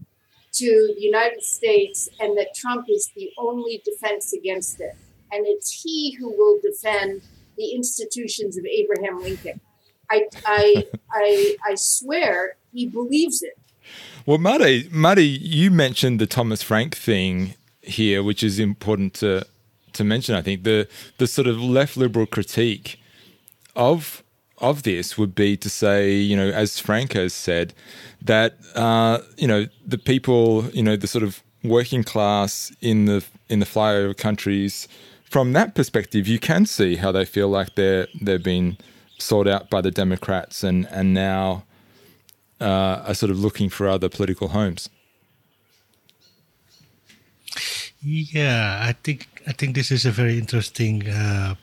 to 0.54 0.94
the 0.96 1.02
United 1.02 1.42
States, 1.42 2.08
and 2.20 2.36
that 2.36 2.54
Trump 2.54 2.86
is 2.88 3.10
the 3.16 3.30
only 3.38 3.82
defense 3.84 4.32
against 4.32 4.80
it. 4.80 4.94
And 5.32 5.46
it's 5.46 5.82
he 5.82 6.14
who 6.20 6.28
will 6.28 6.60
defend 6.62 7.22
the 7.56 7.72
institutions 7.72 8.58
of 8.58 8.66
Abraham 8.66 9.20
Lincoln. 9.22 9.60
I, 10.12 10.28
I, 10.46 10.86
I, 11.10 11.56
I 11.70 11.74
swear 11.74 12.56
he 12.72 12.86
believes 12.86 13.42
it. 13.42 13.58
Well, 14.26 14.38
Made, 14.38 14.92
Made, 14.92 15.18
you 15.18 15.70
mentioned 15.70 16.20
the 16.20 16.26
Thomas 16.26 16.62
Frank 16.62 16.94
thing 16.96 17.54
here, 17.80 18.22
which 18.22 18.42
is 18.42 18.58
important 18.58 19.14
to 19.14 19.46
to 19.94 20.04
mention. 20.04 20.34
I 20.34 20.42
think 20.42 20.62
the 20.62 20.88
the 21.18 21.26
sort 21.26 21.48
of 21.48 21.60
left 21.60 21.96
liberal 21.96 22.26
critique 22.26 23.00
of 23.74 24.22
of 24.58 24.84
this 24.84 25.18
would 25.18 25.34
be 25.34 25.56
to 25.56 25.68
say, 25.68 26.12
you 26.12 26.36
know, 26.36 26.50
as 26.50 26.78
Frank 26.78 27.14
has 27.14 27.34
said, 27.34 27.74
that 28.20 28.56
uh, 28.76 29.18
you 29.36 29.48
know 29.48 29.66
the 29.84 29.98
people, 29.98 30.70
you 30.72 30.82
know, 30.82 30.96
the 30.96 31.08
sort 31.08 31.24
of 31.24 31.42
working 31.64 32.04
class 32.04 32.72
in 32.80 33.06
the 33.06 33.24
in 33.48 33.58
the 33.58 33.66
flyover 33.66 34.16
countries, 34.16 34.86
from 35.24 35.52
that 35.54 35.74
perspective, 35.74 36.28
you 36.28 36.38
can 36.38 36.64
see 36.66 36.96
how 36.96 37.10
they 37.10 37.24
feel 37.24 37.48
like 37.48 37.74
they're 37.74 38.06
they've 38.20 38.42
been 38.42 38.76
sought 39.22 39.48
out 39.48 39.70
by 39.70 39.80
the 39.80 39.90
Democrats 39.90 40.64
and 40.64 40.86
and 40.90 41.14
now 41.14 41.64
uh, 42.60 43.02
are 43.06 43.14
sort 43.14 43.30
of 43.30 43.38
looking 43.38 43.68
for 43.68 43.88
other 43.88 44.08
political 44.08 44.48
homes. 44.48 44.88
Yeah, 48.00 48.80
I 48.82 48.92
think 48.92 49.28
I 49.46 49.52
think 49.52 49.74
this 49.74 49.90
is 49.90 50.04
a 50.04 50.10
very 50.10 50.38
interesting 50.38 51.08
uh, 51.08 51.54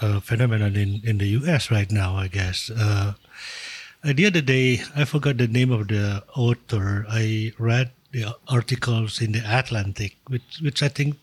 uh, 0.00 0.20
phenomenon 0.20 0.76
in, 0.76 1.00
in 1.04 1.18
the 1.18 1.28
U.S. 1.40 1.70
right 1.70 1.90
now. 1.90 2.16
I 2.16 2.28
guess 2.28 2.70
uh, 2.70 3.14
the 4.02 4.26
other 4.26 4.40
day 4.40 4.82
I 4.96 5.04
forgot 5.04 5.38
the 5.38 5.46
name 5.46 5.70
of 5.70 5.88
the 5.88 6.24
author. 6.34 7.06
I 7.08 7.52
read 7.58 7.92
the 8.10 8.34
articles 8.48 9.20
in 9.20 9.32
the 9.32 9.42
Atlantic, 9.46 10.16
which 10.26 10.58
which 10.60 10.82
I 10.82 10.88
think 10.88 11.16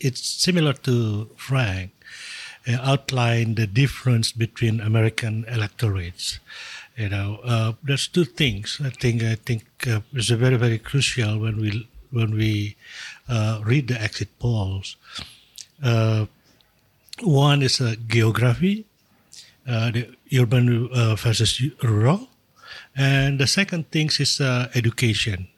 it's 0.00 0.26
similar 0.26 0.72
to 0.72 1.30
Frank, 1.36 1.92
outline 2.74 3.54
the 3.54 3.66
difference 3.66 4.32
between 4.32 4.80
American 4.80 5.44
electorates. 5.48 6.40
You 6.96 7.08
know, 7.08 7.40
uh, 7.44 7.72
there's 7.82 8.08
two 8.08 8.24
things. 8.24 8.80
I 8.84 8.90
think 8.90 9.22
I 9.22 9.36
think 9.36 9.64
uh, 9.86 10.00
is 10.14 10.30
very 10.30 10.56
very 10.56 10.78
crucial 10.78 11.38
when 11.38 11.60
we 11.60 11.88
when 12.10 12.32
we 12.34 12.76
uh, 13.28 13.60
read 13.64 13.88
the 13.88 14.00
exit 14.00 14.28
polls. 14.38 14.96
Uh, 15.82 16.26
one 17.22 17.62
is 17.62 17.80
uh, 17.80 17.94
geography, 18.06 18.84
uh, 19.66 19.90
the 19.90 20.08
urban 20.34 20.88
uh, 20.92 21.14
versus 21.16 21.60
rural, 21.82 22.28
and 22.96 23.38
the 23.38 23.46
second 23.46 23.90
thing 23.90 24.10
is 24.18 24.40
uh, 24.40 24.68
education, 24.74 25.48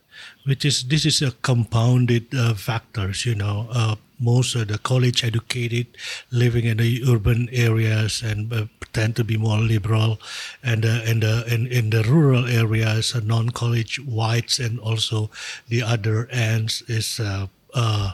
which 0.51 0.65
is 0.65 0.83
this 0.91 1.07
is 1.07 1.23
a 1.23 1.31
compounded 1.47 2.27
factors. 2.59 3.25
You 3.25 3.37
know, 3.37 3.97
most 4.19 4.55
of 4.55 4.69
the 4.69 4.79
college 4.79 5.23
educated 5.25 5.87
living 6.31 6.67
in 6.67 6.77
the 6.77 7.03
urban 7.09 7.49
areas 7.53 8.23
and 8.23 8.69
tend 8.93 9.17
to 9.17 9.25
be 9.25 9.37
more 9.37 9.59
liberal, 9.59 10.21
and 10.63 10.85
uh, 10.85 11.01
and 11.07 11.25
uh, 11.25 11.45
in, 11.47 11.67
in 11.67 11.91
the 11.91 12.03
rural 12.03 12.47
areas, 12.47 13.15
uh, 13.15 13.21
non-college 13.21 14.01
whites, 14.01 14.59
and 14.59 14.79
also 14.81 15.31
the 15.69 15.83
other 15.83 16.29
ends 16.31 16.83
is 16.89 17.21
uh, 17.21 17.47
uh, 17.75 18.13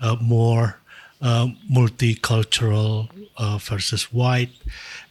uh, 0.00 0.16
more 0.20 0.78
multicultural 1.20 3.08
versus 3.60 4.12
white. 4.12 4.52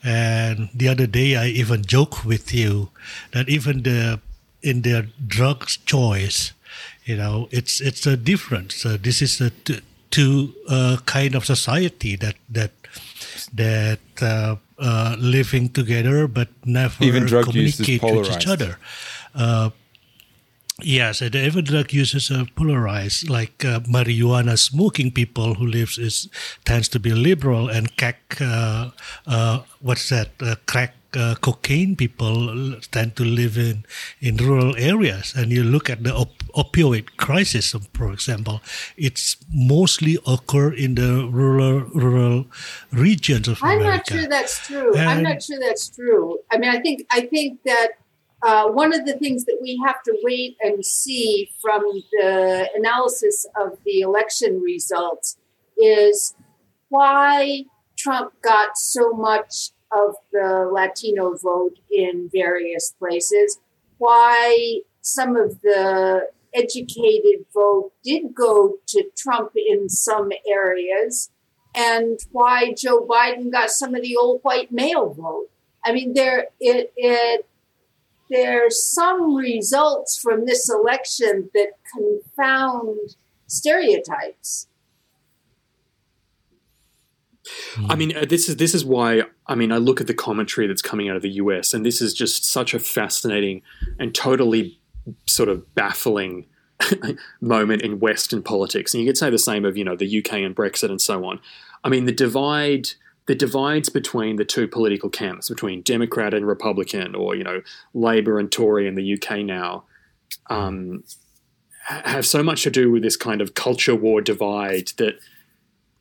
And 0.04 0.70
the 0.74 0.88
other 0.88 1.08
day, 1.08 1.36
I 1.36 1.48
even 1.48 1.84
joked 1.84 2.26
with 2.26 2.54
you 2.54 2.90
that 3.32 3.50
even 3.50 3.84
the 3.84 4.20
in 4.62 4.82
their 4.82 5.08
drugs 5.28 5.78
choice, 5.78 6.54
you 7.06 7.16
know, 7.16 7.48
it's 7.52 7.82
it's 7.82 8.06
a 8.06 8.18
difference. 8.18 8.84
this 8.84 9.22
is 9.22 9.40
a 9.42 9.50
t- 9.50 9.82
two 10.12 10.54
kind 11.06 11.36
of 11.36 11.46
society 11.46 12.16
that 12.16 12.36
that 12.50 12.72
that 13.54 14.00
uh, 14.22 14.56
uh, 14.78 15.16
living 15.20 15.70
together 15.70 16.28
but 16.28 16.50
never 16.66 17.04
even 17.04 17.26
drug 17.26 17.46
communicate 17.46 18.02
with 18.02 18.30
each 18.32 18.48
other. 18.48 18.78
Uh, 19.34 19.70
yes, 20.82 21.22
and 21.22 21.36
even 21.36 21.64
drug 21.64 21.94
users 21.94 22.32
are 22.32 22.46
polarized. 22.56 23.30
Like 23.30 23.64
uh, 23.66 23.80
marijuana 23.82 24.58
smoking 24.58 25.12
people 25.12 25.56
who 25.56 25.66
lives 25.66 25.98
is 25.98 26.30
tends 26.66 26.88
to 26.90 27.00
be 27.00 27.12
liberal, 27.12 27.70
and 27.70 27.96
crack, 27.98 28.38
uh, 28.42 28.92
uh, 29.28 29.60
what's 29.82 30.10
that? 30.10 30.30
crack 30.66 30.96
uh, 31.16 31.36
cocaine 31.36 31.96
people 31.96 32.76
tend 32.92 33.16
to 33.16 33.24
live 33.24 33.58
in, 33.58 33.86
in 34.20 34.38
rural 34.38 34.76
areas. 34.78 35.34
And 35.36 35.52
you 35.52 35.64
look 35.64 35.90
at 35.90 36.04
the 36.04 36.14
op- 36.14 36.44
opioid 36.56 37.18
crisis, 37.18 37.76
for 37.94 38.12
example, 38.12 38.62
it's 38.98 39.38
mostly 39.52 40.18
occur 40.26 40.72
in 40.74 40.96
the 40.96 41.28
rural 41.32 41.82
rural 41.94 42.46
regions 42.92 43.48
of 43.48 43.60
I'm 43.62 43.80
America. 43.80 44.14
not 44.16 44.22
sure 44.22 44.30
that's 44.30 44.68
true. 44.68 44.96
And 44.96 45.10
I'm 45.10 45.24
not 45.24 45.44
sure 45.44 45.60
that's 45.60 45.90
true. 45.90 46.40
I 46.52 46.58
mean, 46.58 46.70
I 46.70 46.80
think 46.80 47.06
I 47.12 47.22
think 47.22 47.64
that 47.64 47.90
uh, 48.44 48.68
one 48.70 48.94
of 48.94 49.06
the 49.06 49.14
things 49.14 49.46
that 49.46 49.58
we 49.62 49.82
have 49.86 50.02
to 50.04 50.18
wait 50.24 50.56
and 50.62 50.86
see 50.86 51.50
from 51.62 51.82
the 52.12 52.70
analysis 52.76 53.46
of 53.56 53.78
the 53.86 54.02
election 54.02 54.62
results 54.62 55.38
is 55.78 56.36
why 56.90 57.64
Trump 57.98 58.34
got 58.42 58.78
so 58.78 59.12
much 59.14 59.72
of 59.92 60.16
the 60.32 60.70
Latino 60.72 61.36
vote 61.38 61.78
in 61.92 62.30
various 62.32 62.94
places, 63.00 63.60
why 63.98 64.82
some 65.02 65.36
of 65.36 65.62
the 65.62 66.28
educated 66.56 67.46
vote 67.54 67.92
did 68.04 68.34
go 68.34 68.78
to 68.88 69.10
Trump 69.18 69.52
in 69.56 69.90
some 69.90 70.32
areas, 70.48 71.30
and 71.76 72.20
why 72.32 72.74
Joe 72.74 73.06
Biden 73.06 73.52
got 73.52 73.70
some 73.70 73.94
of 73.96 74.02
the 74.02 74.16
old 74.16 74.42
white 74.44 74.72
male 74.72 75.14
vote. 75.14 75.50
I 75.84 75.92
mean, 75.92 76.14
there 76.14 76.48
it, 76.60 76.92
it 76.96 77.46
there's 78.30 78.84
some 78.84 79.36
results 79.36 80.18
from 80.18 80.46
this 80.46 80.70
election 80.70 81.50
that 81.54 81.74
confound 81.94 83.16
stereotypes. 83.48 84.68
I 87.88 87.96
mean, 87.96 88.16
uh, 88.16 88.26
this 88.28 88.50
is 88.50 88.58
this 88.58 88.74
is 88.74 88.84
why 88.84 89.24
I 89.46 89.56
mean 89.56 89.72
I 89.72 89.78
look 89.78 90.02
at 90.02 90.08
the 90.08 90.14
commentary 90.14 90.68
that's 90.68 90.82
coming 90.82 91.10
out 91.10 91.16
of 91.16 91.22
the 91.22 91.32
US, 91.32 91.74
and 91.74 91.86
this 91.86 92.02
is 92.02 92.14
just 92.14 92.46
such 92.46 92.74
a 92.74 92.80
fascinating 92.80 93.62
and 94.00 94.16
totally 94.16 94.80
sort 95.26 95.50
of 95.50 95.74
baffling 95.76 96.46
moment 97.42 97.82
in 97.82 98.00
Western 98.00 98.44
politics. 98.44 98.94
And 98.94 99.02
you 99.02 99.10
could 99.10 99.18
say 99.18 99.30
the 99.30 99.38
same 99.38 99.66
of 99.66 99.78
you 99.78 99.84
know 99.84 99.96
the 99.96 100.20
UK 100.20 100.34
and 100.34 100.56
Brexit 100.56 100.90
and 100.90 101.02
so 101.02 101.26
on. 101.26 101.40
I 101.84 101.90
mean, 101.90 102.06
the 102.06 102.12
divide 102.12 102.90
the 103.28 103.36
divides 103.36 103.90
between 103.90 104.36
the 104.36 104.46
two 104.46 104.68
political 104.68 105.10
camps, 105.10 105.50
between 105.50 105.82
Democrat 105.82 106.34
and 106.34 106.46
Republican, 106.46 107.16
or 107.16 107.36
you 107.36 107.44
know 107.44 107.62
Labour 107.94 108.40
and 108.40 108.52
Tory 108.52 108.88
in 108.88 108.96
the 108.96 109.14
UK 109.14 109.40
now. 109.40 109.86
Um, 110.50 111.04
have 111.86 112.26
so 112.26 112.42
much 112.42 112.64
to 112.64 112.72
do 112.72 112.92
with 112.92 113.04
this 113.04 113.16
kind 113.16 113.42
of 113.42 113.54
culture 113.54 113.96
war 113.96 114.20
divide 114.20 114.88
that 114.98 115.20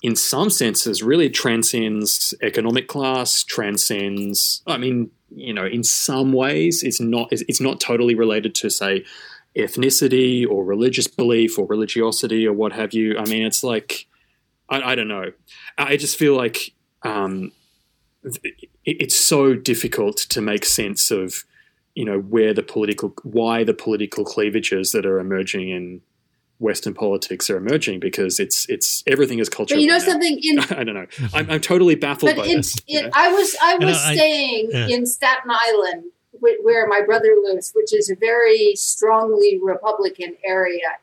in 0.02 0.16
some 0.16 0.50
senses, 0.50 1.02
really 1.02 1.30
transcends 1.30 2.34
economic 2.42 2.88
class, 2.88 3.42
transcends. 3.42 4.62
I 4.66 4.76
mean, 4.76 5.10
you 5.34 5.52
know, 5.52 5.66
in 5.66 5.82
some 5.82 6.32
ways, 6.32 6.82
it's 6.82 7.00
not 7.00 7.28
it's 7.30 7.60
not 7.60 7.80
totally 7.80 8.14
related 8.14 8.54
to 8.56 8.70
say 8.70 9.04
ethnicity 9.56 10.48
or 10.48 10.64
religious 10.64 11.06
belief 11.06 11.58
or 11.58 11.66
religiosity 11.66 12.46
or 12.46 12.52
what 12.52 12.72
have 12.72 12.92
you. 12.92 13.16
I 13.18 13.24
mean, 13.24 13.42
it's 13.42 13.62
like 13.62 14.06
I, 14.68 14.92
I 14.92 14.94
don't 14.94 15.08
know. 15.08 15.32
I 15.78 15.96
just 15.96 16.16
feel 16.16 16.36
like 16.36 16.72
um, 17.02 17.52
it's 18.84 19.16
so 19.16 19.54
difficult 19.54 20.16
to 20.16 20.40
make 20.40 20.64
sense 20.64 21.10
of 21.10 21.44
you 21.94 22.04
know 22.04 22.20
where 22.20 22.54
the 22.54 22.62
political 22.62 23.14
why 23.22 23.64
the 23.64 23.74
political 23.74 24.24
cleavages 24.24 24.92
that 24.92 25.06
are 25.06 25.18
emerging 25.18 25.70
in 25.70 26.00
Western 26.58 26.94
politics 26.94 27.50
are 27.50 27.56
emerging 27.56 28.00
because 28.00 28.38
it's 28.38 28.66
it's 28.68 29.02
everything 29.06 29.38
is 29.38 29.48
cultural. 29.48 29.76
But 29.76 29.82
you 29.82 29.88
know 29.88 29.98
something 29.98 30.38
in 30.42 30.58
I 30.78 30.84
don't 30.84 30.94
know. 30.94 31.06
I'm, 31.32 31.50
I'm 31.50 31.60
totally 31.60 31.94
baffled 31.94 32.36
but 32.36 32.42
by 32.42 32.46
in, 32.46 32.58
this. 32.58 32.76
In, 32.86 33.10
I 33.12 33.28
was 33.32 33.56
I 33.62 33.76
was 33.78 34.00
staying 34.00 34.70
I, 34.74 34.78
yeah. 34.78 34.96
in 34.96 35.06
Staten 35.06 35.50
Island 35.50 36.04
where 36.62 36.86
my 36.86 37.00
brother 37.00 37.36
lives, 37.42 37.72
which 37.74 37.94
is 37.94 38.10
a 38.10 38.16
very 38.16 38.74
strongly 38.76 39.58
Republican 39.62 40.36
area. 40.44 40.98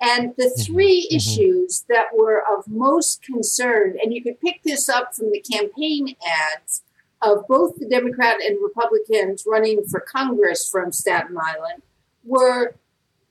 And 0.00 0.34
the 0.36 0.44
mm-hmm. 0.44 0.72
3 0.72 0.84
mm-hmm. 0.86 1.16
issues 1.16 1.84
that 1.88 2.06
were 2.14 2.42
of 2.42 2.66
most 2.66 3.22
concern, 3.22 3.98
and 4.02 4.14
you 4.14 4.22
could 4.22 4.40
pick 4.40 4.62
this 4.64 4.88
up 4.88 5.14
from 5.14 5.30
the 5.30 5.40
campaign 5.40 6.16
ads 6.26 6.82
of 7.22 7.46
both 7.46 7.76
the 7.78 7.86
Democrat 7.86 8.38
and 8.40 8.58
Republicans 8.62 9.44
running 9.46 9.84
for 9.84 10.00
Congress 10.00 10.68
from 10.68 10.90
Staten 10.90 11.36
Island, 11.36 11.82
were 12.24 12.74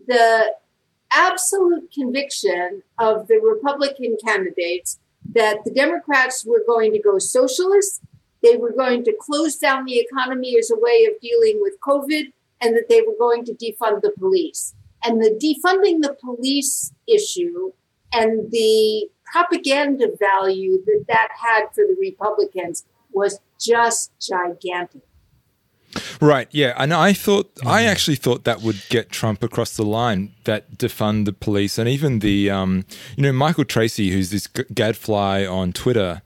the 0.07 0.53
absolute 1.11 1.91
conviction 1.91 2.83
of 2.97 3.27
the 3.27 3.39
Republican 3.39 4.17
candidates 4.23 4.99
that 5.33 5.63
the 5.63 5.71
Democrats 5.71 6.45
were 6.45 6.63
going 6.65 6.91
to 6.93 6.99
go 6.99 7.19
socialist, 7.19 8.01
they 8.41 8.55
were 8.55 8.71
going 8.71 9.03
to 9.03 9.15
close 9.19 9.57
down 9.57 9.85
the 9.85 9.99
economy 9.99 10.55
as 10.57 10.71
a 10.71 10.79
way 10.79 11.07
of 11.11 11.19
dealing 11.21 11.59
with 11.61 11.79
COVID, 11.81 12.31
and 12.61 12.75
that 12.75 12.89
they 12.89 13.01
were 13.01 13.15
going 13.17 13.45
to 13.45 13.53
defund 13.53 14.01
the 14.01 14.13
police. 14.17 14.75
And 15.03 15.21
the 15.21 15.29
defunding 15.29 16.01
the 16.01 16.15
police 16.21 16.93
issue 17.07 17.71
and 18.11 18.51
the 18.51 19.09
propaganda 19.31 20.07
value 20.19 20.83
that 20.85 21.05
that 21.07 21.29
had 21.39 21.67
for 21.73 21.85
the 21.85 21.95
Republicans 21.99 22.85
was 23.11 23.39
just 23.59 24.11
gigantic. 24.19 25.01
Right, 26.21 26.47
yeah. 26.51 26.73
And 26.77 26.93
I 26.93 27.13
thought, 27.13 27.53
mm. 27.55 27.67
I 27.67 27.83
actually 27.83 28.15
thought 28.15 28.43
that 28.43 28.61
would 28.61 28.81
get 28.89 29.09
Trump 29.09 29.43
across 29.43 29.75
the 29.75 29.83
line, 29.83 30.33
that 30.45 30.77
defund 30.77 31.25
the 31.25 31.33
police. 31.33 31.77
And 31.77 31.87
even 31.89 32.19
the, 32.19 32.49
um, 32.49 32.85
you 33.15 33.23
know, 33.23 33.31
Michael 33.31 33.65
Tracey, 33.65 34.11
who's 34.11 34.29
this 34.31 34.47
gadfly 34.47 35.45
on 35.45 35.73
Twitter, 35.73 36.21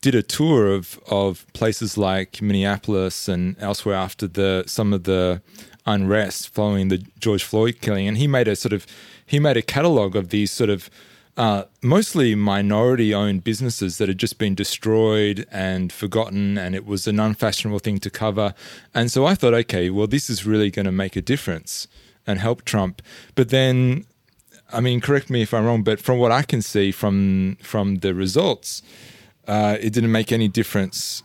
did 0.00 0.14
a 0.14 0.22
tour 0.22 0.72
of, 0.72 0.98
of 1.08 1.46
places 1.52 1.96
like 1.96 2.42
Minneapolis 2.42 3.28
and 3.28 3.56
elsewhere 3.60 3.94
after 3.94 4.26
the 4.26 4.64
some 4.66 4.92
of 4.92 5.04
the 5.04 5.40
unrest 5.86 6.52
following 6.52 6.88
the 6.88 6.98
George 7.18 7.44
Floyd 7.44 7.78
killing. 7.80 8.08
And 8.08 8.18
he 8.18 8.26
made 8.26 8.48
a 8.48 8.56
sort 8.56 8.72
of, 8.72 8.86
he 9.24 9.38
made 9.38 9.56
a 9.56 9.62
catalogue 9.62 10.16
of 10.16 10.28
these 10.30 10.50
sort 10.50 10.70
of 10.70 10.90
uh, 11.36 11.64
mostly 11.80 12.34
minority 12.34 13.14
owned 13.14 13.42
businesses 13.42 13.98
that 13.98 14.08
had 14.08 14.18
just 14.18 14.38
been 14.38 14.54
destroyed 14.54 15.46
and 15.50 15.92
forgotten, 15.92 16.58
and 16.58 16.74
it 16.74 16.84
was 16.84 17.06
an 17.06 17.18
unfashionable 17.18 17.78
thing 17.78 17.98
to 17.98 18.10
cover. 18.10 18.54
And 18.94 19.10
so 19.10 19.24
I 19.24 19.34
thought, 19.34 19.54
okay, 19.54 19.88
well, 19.88 20.06
this 20.06 20.28
is 20.28 20.44
really 20.44 20.70
going 20.70 20.84
to 20.84 20.92
make 20.92 21.16
a 21.16 21.22
difference 21.22 21.88
and 22.26 22.38
help 22.38 22.64
Trump. 22.64 23.00
But 23.34 23.48
then, 23.48 24.04
I 24.72 24.80
mean, 24.80 25.00
correct 25.00 25.30
me 25.30 25.42
if 25.42 25.54
I'm 25.54 25.64
wrong, 25.64 25.82
but 25.82 26.00
from 26.00 26.18
what 26.18 26.32
I 26.32 26.42
can 26.42 26.60
see 26.60 26.92
from 26.92 27.56
from 27.62 27.96
the 27.96 28.14
results, 28.14 28.82
uh, 29.48 29.78
it 29.80 29.92
didn't 29.94 30.12
make 30.12 30.32
any 30.32 30.48
difference. 30.48 31.22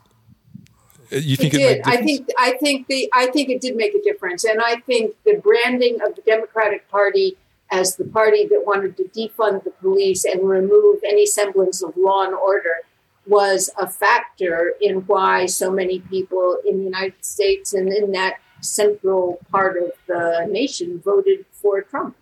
You 1.11 1.35
think 1.37 1.53
it, 1.53 1.61
it 1.61 1.83
did? 1.83 1.87
I 1.87 1.97
think 1.97 2.29
I 2.39 2.51
think 2.57 2.87
the 2.87 3.09
I 3.13 3.27
think 3.27 3.49
it 3.49 3.59
did 3.59 3.75
make 3.75 3.93
a 3.93 4.01
difference, 4.01 4.45
and 4.45 4.61
I 4.61 4.77
think 4.85 5.15
the 5.25 5.35
branding 5.35 5.97
of 6.05 6.15
the 6.15 6.21
Democratic 6.21 6.89
Party 6.89 7.37
as 7.71 7.95
the 7.95 8.05
party 8.05 8.45
that 8.47 8.63
wanted 8.65 8.95
to 8.97 9.03
defund 9.05 9.63
the 9.63 9.71
police 9.81 10.23
and 10.25 10.47
remove 10.47 10.99
any 11.03 11.25
semblance 11.25 11.83
of 11.83 11.95
law 11.97 12.23
and 12.23 12.33
order 12.33 12.83
was 13.25 13.69
a 13.77 13.87
factor 13.87 14.73
in 14.79 15.01
why 15.01 15.45
so 15.45 15.69
many 15.69 15.99
people 15.99 16.57
in 16.65 16.77
the 16.77 16.83
United 16.83 17.25
States 17.25 17.73
and 17.73 17.91
in 17.91 18.11
that 18.13 18.35
central 18.61 19.39
part 19.51 19.77
of 19.77 19.91
the 20.07 20.47
nation 20.49 20.99
voted 21.03 21.45
for 21.51 21.81
Trump. 21.81 22.15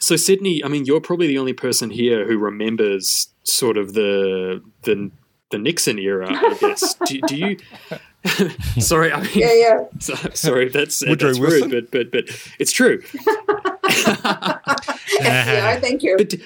So 0.00 0.16
Sidney, 0.16 0.64
I 0.64 0.68
mean, 0.68 0.86
you're 0.86 1.00
probably 1.00 1.26
the 1.26 1.38
only 1.38 1.52
person 1.52 1.90
here 1.90 2.26
who 2.26 2.38
remembers 2.38 3.28
sort 3.42 3.76
of 3.76 3.94
the 3.94 4.62
the 4.82 5.10
the 5.50 5.58
Nixon 5.58 5.98
era, 5.98 6.28
I 6.30 6.56
guess. 6.60 6.94
do, 7.06 7.20
do 7.26 7.36
you 7.36 7.56
sorry, 8.78 9.12
I 9.12 9.20
mean, 9.22 9.30
yeah, 9.34 9.52
yeah. 9.52 9.84
So, 9.98 10.14
sorry, 10.34 10.68
that's 10.68 11.00
that's 11.00 11.38
rude, 11.38 11.70
but 11.70 11.90
but 11.90 12.12
but 12.12 12.24
it's 12.58 12.70
true. 12.70 13.02
FDR, 15.22 15.80
thank 15.80 16.02
you. 16.02 16.16
But 16.16 16.28
do, 16.28 16.38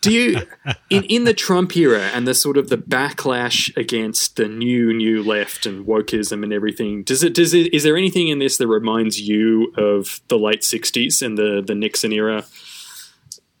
do 0.00 0.12
you 0.12 0.42
in 0.90 1.04
in 1.04 1.24
the 1.24 1.34
Trump 1.34 1.76
era 1.76 2.10
and 2.12 2.26
the 2.26 2.34
sort 2.34 2.56
of 2.56 2.68
the 2.68 2.76
backlash 2.76 3.74
against 3.76 4.36
the 4.36 4.48
new 4.48 4.92
new 4.92 5.22
left 5.22 5.66
and 5.66 5.86
wokeism 5.86 6.42
and 6.42 6.52
everything? 6.52 7.04
Does 7.04 7.22
it 7.22 7.32
does 7.32 7.54
it 7.54 7.72
is 7.72 7.84
there 7.84 7.96
anything 7.96 8.28
in 8.28 8.40
this 8.40 8.56
that 8.56 8.66
reminds 8.66 9.20
you 9.20 9.72
of 9.76 10.20
the 10.28 10.38
late 10.38 10.62
'60s 10.62 11.22
and 11.24 11.38
the 11.38 11.62
the 11.64 11.76
Nixon 11.76 12.12
era? 12.12 12.44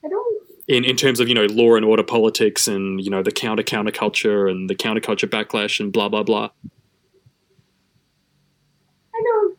I 0.04 0.08
don't 0.08 0.42
in, 0.66 0.84
in 0.84 0.96
terms 0.96 1.20
of 1.20 1.28
you 1.28 1.34
know 1.34 1.46
law 1.46 1.76
and 1.76 1.84
order 1.84 2.02
politics 2.02 2.66
and 2.66 3.00
you 3.00 3.10
know 3.10 3.22
the 3.22 3.32
counter 3.32 3.62
counterculture 3.62 4.50
and 4.50 4.68
the 4.68 4.74
counterculture 4.74 5.28
backlash 5.28 5.78
and 5.78 5.92
blah 5.92 6.08
blah 6.08 6.24
blah 6.24 6.50
I 9.14 9.22
don't 9.22 9.58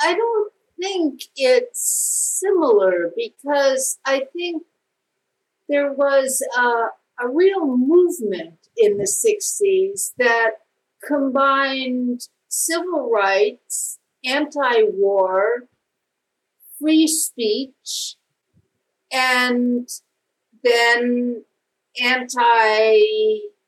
I 0.00 0.14
don't 0.14 0.52
think 0.80 1.22
it's 1.36 2.40
similar 2.40 3.12
because 3.16 3.98
I 4.04 4.26
think 4.32 4.64
there 5.68 5.92
was 5.92 6.42
a, 6.56 6.88
a 7.24 7.28
real 7.28 7.76
movement 7.76 8.58
in 8.76 8.98
the 8.98 9.04
60s 9.04 10.12
that 10.18 10.50
combined 11.06 12.28
civil 12.48 13.10
rights, 13.10 13.98
anti 14.24 14.82
war, 14.82 15.64
free 16.78 17.06
speech, 17.06 18.16
and 19.12 19.88
then 20.62 21.44
anti 22.02 23.00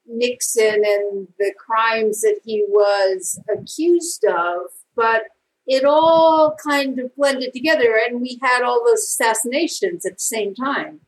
Nixon 0.06 0.82
and 0.84 1.28
the 1.38 1.52
crimes 1.58 2.22
that 2.22 2.40
he 2.44 2.64
was 2.68 3.38
accused 3.50 4.24
of 4.24 4.70
but 4.98 5.22
it 5.64 5.84
all 5.84 6.56
kind 6.60 6.98
of 6.98 7.14
blended 7.14 7.52
together, 7.54 8.00
and 8.04 8.20
we 8.20 8.38
had 8.42 8.62
all 8.62 8.84
those 8.84 9.04
assassinations 9.04 10.04
at 10.04 10.14
the 10.14 10.20
same 10.20 10.54
time, 10.56 11.00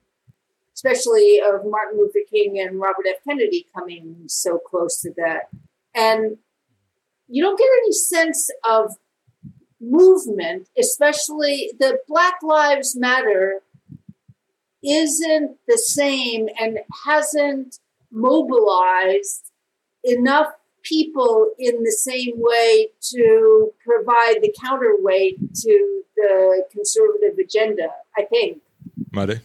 especially 0.74 1.40
of 1.44 1.66
Martin 1.66 1.98
Luther 1.98 2.20
King 2.30 2.60
and 2.60 2.78
Robert 2.78 3.06
F. 3.08 3.16
Kennedy 3.26 3.66
coming 3.74 4.16
so 4.26 4.58
close 4.58 5.00
to 5.00 5.12
that. 5.16 5.48
And 5.92 6.36
you 7.26 7.42
don't 7.42 7.58
get 7.58 7.68
any 7.82 7.92
sense 7.92 8.48
of 8.64 8.96
movement, 9.80 10.68
especially 10.78 11.72
the 11.80 11.98
Black 12.06 12.36
Lives 12.42 12.94
Matter 12.94 13.62
isn't 14.84 15.56
the 15.66 15.78
same 15.78 16.48
and 16.60 16.78
hasn't 17.04 17.80
mobilized 18.12 19.50
enough 20.04 20.52
people 20.82 21.52
in 21.58 21.82
the 21.82 21.92
same 21.92 22.34
way 22.36 22.88
to 23.00 23.72
provide 23.84 24.36
the 24.42 24.54
counterweight 24.62 25.54
to 25.54 26.02
the 26.16 26.64
conservative 26.70 27.38
agenda, 27.38 27.88
I 28.16 28.22
think. 28.24 28.62
Made? 29.12 29.40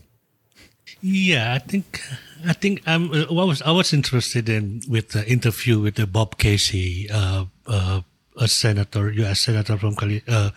Yeah, 1.02 1.54
I 1.54 1.60
think 1.60 2.02
I 2.48 2.54
think 2.54 2.82
I'm. 2.86 3.12
Uh, 3.12 3.26
I 3.30 3.46
was 3.46 3.62
I 3.62 3.72
was 3.72 3.94
interested 3.94 4.50
in 4.50 4.82
with 4.88 5.10
the 5.10 5.28
interview 5.28 5.80
with 5.80 5.96
the 5.96 6.08
Bob 6.08 6.38
Casey, 6.38 7.10
uh, 7.10 7.46
uh, 7.68 8.02
a 8.38 8.48
senator, 8.48 9.12
U.S. 9.12 9.42
senator 9.42 9.78
from 9.78 9.96
uh, 10.28 10.52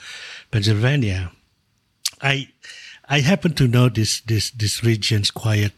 Pennsylvania. 0.51 1.33
I 2.21 2.49
I 3.09 3.21
happen 3.21 3.55
to 3.55 3.67
know 3.67 3.89
this 3.89 4.21
this 4.21 4.51
this 4.51 4.85
region's 4.85 5.31
quiet 5.31 5.73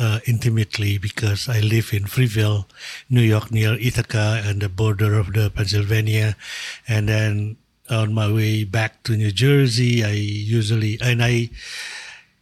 uh, 0.00 0.18
intimately 0.26 0.96
because 0.96 1.48
I 1.48 1.60
live 1.60 1.92
in 1.92 2.04
Freeville, 2.04 2.64
New 3.10 3.20
York, 3.20 3.52
near 3.52 3.74
Ithaca 3.74 4.40
and 4.42 4.62
the 4.62 4.70
border 4.70 5.18
of 5.18 5.34
the 5.34 5.50
Pennsylvania. 5.50 6.36
And 6.88 7.08
then 7.08 7.56
on 7.90 8.14
my 8.14 8.32
way 8.32 8.64
back 8.64 9.02
to 9.04 9.16
New 9.16 9.30
Jersey, 9.30 10.02
I 10.02 10.12
usually, 10.12 10.98
and 11.02 11.22
I 11.22 11.50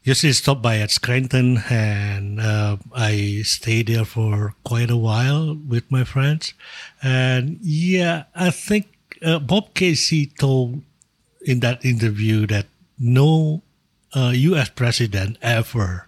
usually 0.05 0.33
stop 0.33 0.63
by 0.63 0.79
at 0.79 0.93
Scranton 0.93 1.59
and 1.69 2.41
uh, 2.41 2.77
I 2.95 3.43
stay 3.43 3.83
there 3.83 4.05
for 4.05 4.55
quite 4.63 4.91
a 4.91 4.97
while 4.97 5.59
with 5.67 5.91
my 5.91 6.05
friends. 6.05 6.55
And 7.03 7.59
yeah, 7.61 8.25
I 8.37 8.51
think 8.51 8.87
uh, 9.21 9.41
Bob 9.41 9.75
Casey 9.75 10.27
told 10.27 10.83
in 11.43 11.59
that 11.61 11.85
interview 11.85 12.47
that 12.47 12.67
no 12.99 13.63
uh, 14.15 14.33
U.S. 14.35 14.71
president 14.71 15.39
ever 15.43 16.08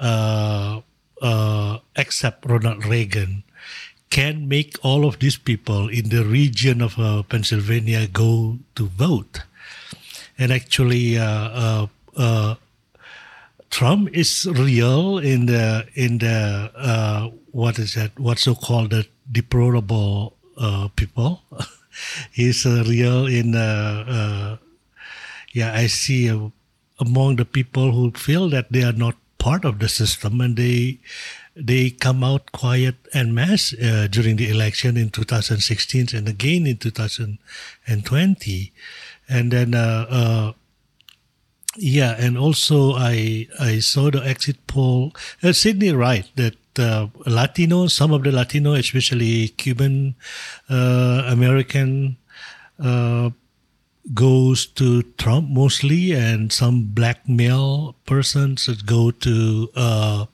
uh, 0.00 0.80
uh, 1.20 1.78
except 1.96 2.46
Ronald 2.48 2.86
Reagan, 2.86 3.44
can 4.08 4.48
make 4.48 4.74
all 4.82 5.06
of 5.06 5.20
these 5.20 5.36
people 5.36 5.88
in 5.88 6.08
the 6.08 6.24
region 6.24 6.80
of 6.82 6.98
uh, 6.98 7.22
Pennsylvania 7.22 8.08
go 8.08 8.58
to 8.74 8.86
vote. 8.86 9.42
And 10.38 10.52
actually, 10.52 11.18
uh, 11.18 11.24
uh, 11.24 11.86
uh, 12.16 12.54
Trump 13.70 14.08
is 14.12 14.48
real 14.50 15.18
in 15.18 15.46
the 15.46 15.86
in 15.94 16.18
the 16.18 17.30
what 17.52 17.78
is 17.78 17.94
that? 17.94 18.18
What's 18.18 18.42
so 18.42 18.54
called 18.54 18.90
the 18.90 19.06
deplorable 19.30 20.34
people. 20.96 21.42
He's 22.32 22.64
real 22.64 23.26
in 23.26 23.52
yeah. 25.52 25.74
I 25.74 25.86
see 25.86 26.32
among 26.98 27.36
the 27.36 27.44
people 27.44 27.92
who 27.92 28.10
feel 28.12 28.48
that 28.48 28.72
they 28.72 28.82
are 28.82 28.96
not 28.96 29.14
part 29.40 29.64
of 29.64 29.80
the 29.80 29.88
system, 29.88 30.40
and 30.40 30.56
they 30.56 31.00
they 31.56 31.90
come 31.90 32.22
out 32.22 32.52
quiet 32.52 32.94
and 33.12 33.34
mass 33.34 33.74
uh, 33.74 34.06
during 34.08 34.36
the 34.36 34.48
election 34.48 34.96
in 34.96 35.10
2016 35.10 36.14
and 36.14 36.28
again 36.28 36.66
in 36.66 36.76
2020, 36.76 38.72
and 39.28 39.50
then. 39.50 39.74
Uh, 39.74 40.06
uh, 40.08 40.52
yeah, 41.76 42.16
and 42.18 42.36
also 42.36 42.94
I 42.94 43.46
I 43.60 43.78
saw 43.78 44.10
the 44.10 44.26
exit 44.26 44.66
poll. 44.66 45.14
Uh, 45.40 45.52
Sidney 45.52 45.92
right 45.92 46.26
that 46.34 46.56
uh, 46.78 47.06
Latino, 47.26 47.86
some 47.86 48.12
of 48.12 48.24
the 48.24 48.32
Latino, 48.32 48.74
especially 48.74 49.48
Cuban 49.54 50.16
uh, 50.68 51.22
American, 51.26 52.16
goes 54.14 54.66
to 54.66 55.02
Trump 55.18 55.48
mostly, 55.50 56.12
and 56.12 56.52
some 56.52 56.90
black 56.94 57.28
male 57.28 57.94
persons 58.06 58.66
that 58.66 58.86
go 58.86 59.10
to 59.10 59.70
uh, 59.76 60.26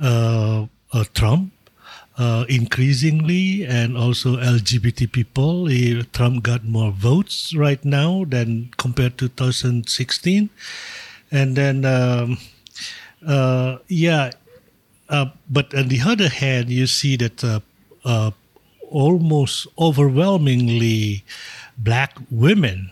uh, 0.00 0.66
uh, 0.92 1.04
Trump. 1.14 1.52
increasingly, 2.48 3.66
and 3.66 3.98
also 3.98 4.36
LGBT 4.38 5.10
people. 5.10 5.66
Trump 6.12 6.44
got 6.46 6.62
more 6.62 6.92
votes 6.94 7.50
right 7.54 7.82
now 7.84 8.24
than 8.28 8.70
compared 8.78 9.18
to 9.18 9.26
2016, 9.28 10.48
and 11.34 11.56
then 11.56 11.82
um, 11.82 12.38
yeah, 13.88 14.30
uh, 15.08 15.26
but 15.50 15.74
on 15.74 15.88
the 15.88 16.00
other 16.00 16.28
hand, 16.28 16.70
you 16.70 16.86
see 16.86 17.16
that 17.16 17.44
uh, 17.44 17.60
uh, 18.04 18.30
almost 18.90 19.66
overwhelmingly 19.78 21.24
black 21.78 22.16
women 22.30 22.90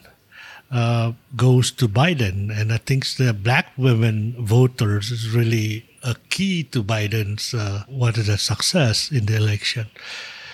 uh, 0.71 1.13
goes 1.37 1.71
to 1.71 1.89
Biden, 1.89 2.51
and 2.51 2.73
I 2.73 2.79
think 2.79 3.07
the 3.17 3.33
black 3.33 3.73
women 3.77 4.35
voters 4.39 5.11
is 5.11 5.29
really 5.31 5.89
a 6.03 6.17
key 6.31 6.65
to 6.65 6.83
Biden's 6.83 7.55
uh, 7.55 7.85
what 7.89 8.19
is 8.19 8.29
a 8.29 8.39
success 8.39 9.13
in 9.13 9.27
the 9.27 9.37
election. 9.37 9.87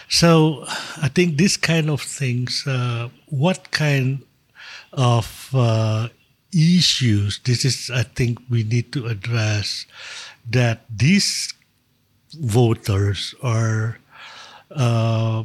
So 0.08 0.64
I 1.02 1.08
think 1.08 1.36
this 1.36 1.56
kind 1.56 1.90
of 1.90 2.00
things, 2.00 2.64
uh, 2.66 3.10
what 3.26 3.70
kind 3.70 4.24
of 4.92 5.54
issues 6.52 7.40
this 7.44 7.64
is, 7.64 7.90
I 7.90 8.02
think 8.02 8.38
we 8.48 8.64
need 8.64 8.92
to 8.92 9.06
address 9.06 9.86
that 10.50 10.84
these 10.94 11.52
voters 12.34 13.34
are 13.42 13.98
uh, 14.70 15.44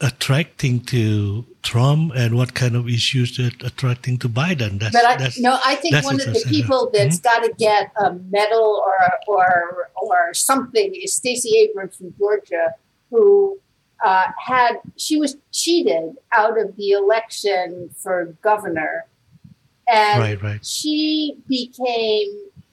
attracting 0.00 0.80
to 0.80 1.44
Trump 1.62 2.12
and 2.14 2.36
what 2.36 2.54
kind 2.54 2.74
of 2.74 2.88
issues 2.88 3.36
that 3.36 3.62
attracting 3.62 4.18
to 4.18 4.28
Biden. 4.28 4.80
That's, 4.80 4.92
but 4.92 5.04
I, 5.04 5.16
that's, 5.16 5.38
no, 5.38 5.58
I 5.64 5.76
think 5.76 6.04
one 6.04 6.20
of 6.20 6.26
the 6.26 6.44
people 6.48 6.90
that's 6.92 7.20
mm-hmm. 7.20 7.42
got 7.42 7.46
to 7.46 7.54
get 7.54 7.92
a 7.96 8.14
medal 8.14 8.82
or 8.84 8.96
or 9.28 9.90
or 9.94 10.34
something 10.34 10.94
is 10.94 11.14
Stacey 11.14 11.56
Abrams 11.58 11.96
from 11.96 12.14
Georgia, 12.18 12.74
who 13.10 13.58
uh, 14.04 14.26
had 14.38 14.80
she 14.96 15.16
was 15.16 15.36
cheated 15.52 16.16
out 16.32 16.60
of 16.60 16.76
the 16.76 16.90
election 16.90 17.90
for 17.96 18.36
governor, 18.42 19.06
and 19.86 20.20
right, 20.20 20.42
right. 20.42 20.66
she 20.66 21.36
became 21.48 22.28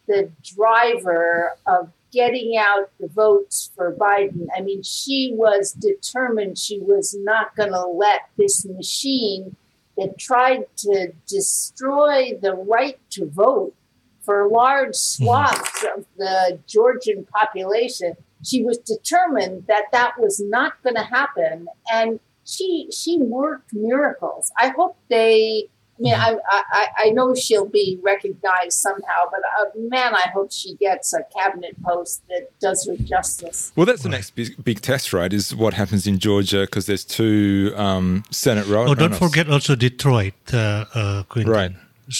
the 0.08 0.32
driver 0.43 1.54
of 1.67 1.91
getting 2.12 2.58
out 2.58 2.89
the 3.00 3.08
votes 3.08 3.72
for 3.76 3.93
Biden. 3.93 4.48
I 4.56 4.62
mean, 4.62 4.84
she 4.84 5.32
was 5.34 5.74
determined 5.74 6.58
she 6.58 6.80
was 6.80 7.15
not 7.19 7.56
going 7.56 7.72
to 7.72 7.86
let 7.86 8.30
this 8.38 8.65
machine 8.65 9.56
that 9.98 10.17
tried 10.17 10.65
to 10.78 11.12
destroy 11.28 12.38
the 12.41 12.54
right 12.54 13.00
to 13.12 13.26
vote 13.26 13.74
for 14.22 14.48
large 14.48 14.89
mm-hmm. 14.89 15.24
swaths 15.24 15.86
of 15.95 16.06
the 16.17 16.60
Georgian 16.67 17.26
population. 17.26 18.15
She 18.43 18.63
was 18.63 18.78
determined 18.78 19.65
that 19.67 19.86
that 19.91 20.19
was 20.19 20.39
not 20.39 20.82
going 20.84 20.95
to 20.95 21.04
happen, 21.04 21.67
and 21.91 22.19
she 22.45 22.88
she 22.91 23.17
worked 23.17 23.74
miracles. 23.74 24.52
I 24.58 24.69
hope 24.69 24.98
they 25.10 25.67
I 25.99 26.01
mean, 26.01 26.13
I, 26.15 26.38
I, 26.49 26.88
I 26.97 27.09
know 27.09 27.35
she'll 27.35 27.67
be 27.67 27.99
recognized 28.01 28.77
somehow, 28.79 29.29
but 29.29 29.41
uh, 29.59 29.65
man, 29.75 30.15
I 30.15 30.29
hope 30.33 30.49
she 30.51 30.75
gets 30.75 31.13
a 31.13 31.23
cabinet 31.38 31.75
post 31.83 32.23
that 32.29 32.57
does 32.62 32.85
her 32.88 32.95
justice. 32.95 33.73
Well, 33.75 33.85
that's 33.85 34.03
the 34.03 34.09
next 34.09 34.31
big, 34.31 34.63
big 34.63 34.81
test, 34.81 35.12
right? 35.12 35.31
Is 35.33 35.53
what 35.53 35.73
happens 35.73 36.07
in 36.07 36.19
Georgia 36.19 36.62
because 36.62 36.85
there's 36.85 37.03
two 37.03 37.73
um, 37.75 38.23
Senate 38.31 38.65
rows. 38.67 38.91
Oh, 38.91 38.95
don't 38.95 39.15
forget 39.15 39.49
also 39.49 39.75
Detroit, 39.75 40.35
uh, 40.53 40.85
uh, 40.93 41.23
right? 41.45 41.73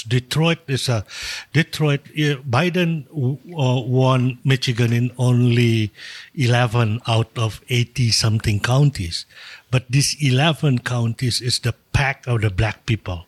Detroit 0.08 0.60
is 0.68 0.90
a 0.90 1.06
Detroit. 1.54 2.04
Biden 2.06 3.08
uh, 3.08 3.82
won 3.88 4.40
Michigan 4.44 4.92
in 4.92 5.12
only 5.18 5.92
eleven 6.36 7.00
out 7.08 7.32
of 7.38 7.62
eighty 7.70 8.12
something 8.12 8.60
counties, 8.60 9.26
but 9.72 9.86
these 9.90 10.18
eleven 10.22 10.80
counties 10.80 11.42
is 11.42 11.60
the 11.60 11.74
pack 11.94 12.28
of 12.28 12.42
the 12.42 12.50
black 12.50 12.86
people 12.86 13.26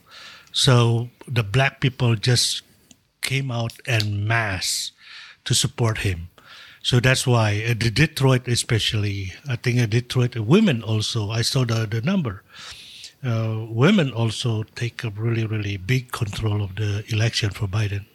so 0.51 1.09
the 1.27 1.43
black 1.43 1.79
people 1.79 2.15
just 2.15 2.63
came 3.21 3.51
out 3.51 3.73
en 3.85 4.27
masse 4.27 4.91
to 5.45 5.53
support 5.53 5.99
him. 5.99 6.29
So 6.83 6.99
that's 6.99 7.27
why 7.27 7.63
uh, 7.69 7.75
the 7.77 7.91
Detroit, 7.91 8.47
especially, 8.47 9.33
I 9.47 9.55
think 9.55 9.79
uh, 9.79 9.85
Detroit 9.85 10.35
women 10.35 10.81
also. 10.81 11.29
I 11.29 11.43
saw 11.43 11.63
the 11.63 11.85
the 11.85 12.01
number. 12.01 12.43
Uh, 13.23 13.67
women 13.69 14.11
also 14.11 14.63
take 14.75 15.03
a 15.03 15.11
really 15.11 15.45
really 15.45 15.77
big 15.77 16.11
control 16.11 16.63
of 16.63 16.75
the 16.75 17.03
election 17.09 17.51
for 17.51 17.67
Biden. 17.67 18.05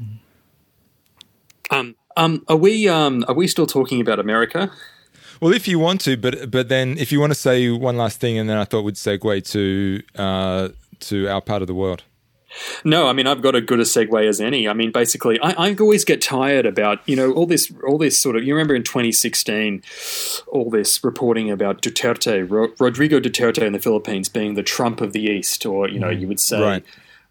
Mm. 0.00 0.18
Um, 1.70 1.96
um, 2.16 2.44
are 2.48 2.56
we 2.56 2.88
um, 2.88 3.24
are 3.26 3.34
we 3.34 3.48
still 3.48 3.66
talking 3.66 4.00
about 4.00 4.20
America? 4.20 4.70
Well, 5.40 5.52
if 5.52 5.68
you 5.68 5.80
want 5.80 6.00
to, 6.02 6.16
but 6.16 6.50
but 6.50 6.68
then 6.68 6.96
if 6.98 7.10
you 7.10 7.20
want 7.20 7.32
to 7.32 7.38
say 7.38 7.68
one 7.70 7.96
last 7.96 8.20
thing, 8.20 8.38
and 8.38 8.48
then 8.48 8.56
I 8.56 8.64
thought 8.64 8.82
we'd 8.82 8.94
segue 8.94 9.50
to 9.50 10.02
uh, 10.14 10.68
to 11.00 11.28
our 11.28 11.40
part 11.40 11.62
of 11.62 11.68
the 11.68 11.74
world? 11.74 12.04
No, 12.84 13.08
I 13.08 13.12
mean 13.12 13.26
I've 13.26 13.42
got 13.42 13.54
a 13.54 13.60
good 13.60 13.80
a 13.80 13.82
segue 13.82 14.28
as 14.28 14.40
any. 14.40 14.68
I 14.68 14.72
mean, 14.72 14.92
basically, 14.92 15.38
I, 15.40 15.50
I, 15.52 15.76
always 15.78 16.04
get 16.04 16.22
tired 16.22 16.64
about 16.64 17.06
you 17.06 17.16
know 17.16 17.32
all 17.32 17.46
this 17.46 17.72
all 17.86 17.98
this 17.98 18.18
sort 18.18 18.36
of. 18.36 18.44
You 18.44 18.54
remember 18.54 18.74
in 18.74 18.82
2016, 18.82 19.82
all 20.46 20.70
this 20.70 21.02
reporting 21.04 21.50
about 21.50 21.82
Duterte, 21.82 22.48
Ro- 22.48 22.72
Rodrigo 22.78 23.20
Duterte 23.20 23.62
in 23.62 23.72
the 23.72 23.78
Philippines 23.78 24.28
being 24.28 24.54
the 24.54 24.62
Trump 24.62 25.00
of 25.00 25.12
the 25.12 25.22
East, 25.22 25.66
or 25.66 25.88
you 25.88 25.98
know 25.98 26.08
mm, 26.08 26.20
you 26.20 26.28
would 26.28 26.40
say, 26.40 26.60
right. 26.60 26.84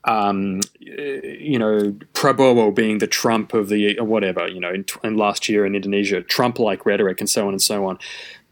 um, 0.04 0.62
you 0.80 1.58
know 1.58 1.96
Prabowo 2.14 2.76
being 2.76 3.00
the 3.00 3.08
Trump 3.08 3.54
of 3.54 3.70
the 3.70 3.98
or 3.98 4.06
whatever. 4.06 4.48
You 4.48 4.60
know, 4.60 4.74
in, 4.74 4.86
in 5.04 5.18
last 5.18 5.50
year 5.50 5.66
in 5.66 5.76
Indonesia, 5.76 6.22
Trump-like 6.22 6.86
rhetoric 6.86 7.20
and 7.20 7.30
so 7.30 7.48
on 7.48 7.54
and 7.54 7.62
so 7.62 7.86
on 7.86 8.00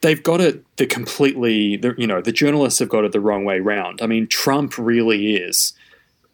they've 0.04 0.22
got 0.22 0.42
it 0.42 0.64
the 0.76 0.86
completely 0.86 1.78
the, 1.78 1.96
you 1.98 2.06
know 2.06 2.22
the 2.22 2.32
journalists 2.32 2.80
have 2.80 2.90
got 2.90 3.06
it 3.06 3.12
the 3.12 3.20
wrong 3.20 3.46
way 3.46 3.60
round. 3.60 4.02
I 4.02 4.06
mean 4.06 4.28
trump 4.28 4.78
really 4.78 5.36
is 5.36 5.74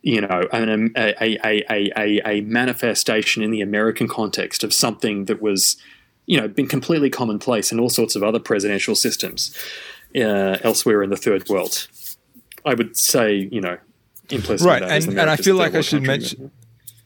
you 0.02 0.20
know 0.20 0.48
an, 0.52 0.92
a, 0.98 1.14
a, 1.24 1.38
a, 1.46 1.92
a, 1.98 2.22
a 2.26 2.42
manifestation 2.42 3.44
in 3.44 3.52
the 3.52 3.62
american 3.62 4.08
context 4.08 4.64
of 4.64 4.74
something 4.74 5.26
that 5.26 5.42
was 5.42 5.78
you 6.26 6.40
know 6.40 6.48
been 6.48 6.68
completely 6.68 7.10
commonplace 7.10 7.72
in 7.72 7.80
all 7.80 7.90
sorts 7.90 8.16
of 8.16 8.24
other 8.24 8.40
presidential 8.40 8.96
systems 8.96 9.56
uh, 10.16 10.58
elsewhere 10.64 11.04
in 11.04 11.10
the 11.12 11.18
third 11.18 11.48
world. 11.50 11.88
I 12.66 12.74
would 12.74 12.98
say 12.98 13.50
you 13.52 13.62
know 13.62 13.78
implicitly 14.30 14.72
right 14.72 14.84
and, 14.84 15.08
and 15.18 15.30
i 15.30 15.36
feel 15.36 15.56
like 15.56 15.74
i 15.74 15.82
should 15.82 16.04
mention 16.04 16.52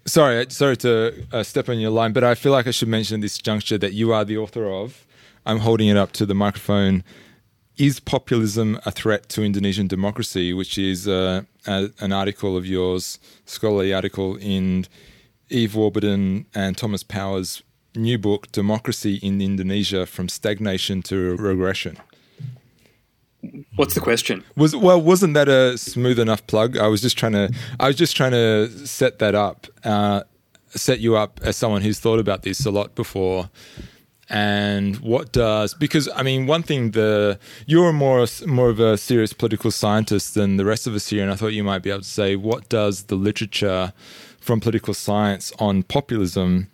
sorry 0.06 0.46
sorry 0.50 0.76
to 0.76 1.26
uh, 1.32 1.42
step 1.42 1.70
on 1.70 1.80
your 1.80 1.90
line 1.90 2.12
but 2.12 2.24
i 2.24 2.36
feel 2.36 2.52
like 2.52 2.68
i 2.68 2.72
should 2.72 2.90
mention 2.90 3.16
at 3.16 3.22
this 3.22 3.38
juncture 3.38 3.78
that 3.78 3.94
you 3.94 4.12
are 4.12 4.26
the 4.26 4.38
author 4.38 4.70
of 4.70 5.06
I'm 5.46 5.60
holding 5.60 5.88
it 5.88 5.98
up 5.98 6.12
to 6.14 6.26
the 6.26 6.34
microphone. 6.34 7.04
Is 7.78 8.00
populism 8.00 8.80
a 8.86 8.92
threat 8.92 9.30
to 9.30 9.44
Indonesian 9.44 9.88
democracy? 9.88 10.54
Which 10.54 10.78
is 10.78 11.08
uh, 11.08 11.44
a, 11.66 11.90
an 12.00 12.14
article 12.14 12.56
of 12.56 12.66
yours, 12.66 13.20
scholarly 13.46 13.94
article 13.94 14.38
in 14.38 14.86
Eve 15.50 15.76
Warburton 15.76 16.46
and 16.54 16.78
Thomas 16.78 17.04
Power's 17.04 17.64
new 17.96 18.18
book, 18.18 18.52
Democracy 18.52 19.16
in 19.18 19.42
Indonesia 19.42 20.06
From 20.06 20.30
Stagnation 20.30 21.02
to 21.04 21.36
Regression. 21.36 21.98
What's 23.76 23.94
the 23.94 24.00
question? 24.00 24.44
Was 24.56 24.76
well, 24.76 25.02
wasn't 25.02 25.34
that 25.34 25.50
a 25.50 25.78
smooth 25.78 26.18
enough 26.18 26.48
plug? 26.48 26.78
I 26.78 26.88
was 26.88 27.02
just 27.02 27.18
trying 27.18 27.34
to, 27.34 27.54
I 27.80 27.88
was 27.88 27.98
just 27.98 28.16
trying 28.16 28.32
to 28.32 28.70
set 28.88 29.20
that 29.20 29.36
up, 29.36 29.68
uh, 29.84 30.24
set 30.70 31.02
you 31.02 31.18
up 31.18 31.42
as 31.44 31.58
someone 31.58 31.82
who's 31.82 32.00
thought 32.00 32.20
about 32.20 32.44
this 32.44 32.66
a 32.66 32.72
lot 32.72 32.96
before 32.96 33.50
and 34.34 34.98
what 34.98 35.32
does 35.32 35.76
because 35.76 36.10
I 36.16 36.24
mean 36.24 36.48
one 36.48 36.64
thing 36.64 36.92
the 36.92 37.40
you're 37.68 37.94
more 37.94 38.26
more 38.48 38.70
of 38.70 38.80
a 38.80 38.98
serious 38.98 39.32
political 39.32 39.70
scientist 39.70 40.34
than 40.34 40.58
the 40.58 40.66
rest 40.66 40.88
of 40.88 40.96
us 40.96 41.08
here, 41.08 41.22
and 41.22 41.32
I 41.32 41.36
thought 41.36 41.54
you 41.54 41.64
might 41.64 41.84
be 41.84 41.92
able 41.92 42.02
to 42.02 42.08
say 42.08 42.36
what 42.36 42.68
does 42.68 43.04
the 43.04 43.16
literature 43.16 43.94
from 44.42 44.60
political 44.60 44.96
science 44.96 45.54
on 45.60 45.84
populism 45.84 46.68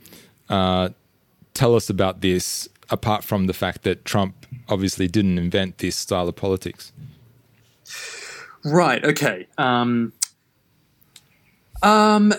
uh, 0.50 0.89
tell 1.54 1.76
us 1.76 1.89
about 1.89 2.22
this, 2.22 2.69
apart 2.89 3.24
from 3.26 3.48
the 3.48 3.54
fact 3.54 3.84
that 3.84 4.06
Trump 4.06 4.48
obviously 4.69 5.08
didn't 5.08 5.38
invent 5.38 5.80
this 5.80 5.95
style 5.95 6.28
of 6.30 6.36
politics. 6.36 6.93
Right. 8.63 9.04
Okay. 9.04 9.48
Um, 9.58 10.13
um, 11.84 12.34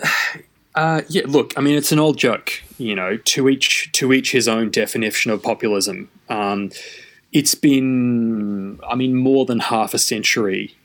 uh, 0.75 1.01
yeah. 1.07 1.23
Look, 1.25 1.53
I 1.57 1.61
mean, 1.61 1.75
it's 1.75 1.91
an 1.91 1.99
old 1.99 2.17
joke 2.17 2.61
you 2.81 2.95
know, 2.95 3.17
to 3.17 3.47
each 3.47 3.91
to 3.93 4.11
each 4.11 4.31
his 4.31 4.47
own 4.47 4.71
definition 4.71 5.31
of 5.31 5.43
populism. 5.43 6.09
Um, 6.29 6.71
it's 7.31 7.55
been, 7.55 8.79
I 8.87 8.95
mean, 8.95 9.15
more 9.15 9.45
than 9.45 9.59
half 9.59 9.93
a 9.93 9.99
century. 9.99 10.75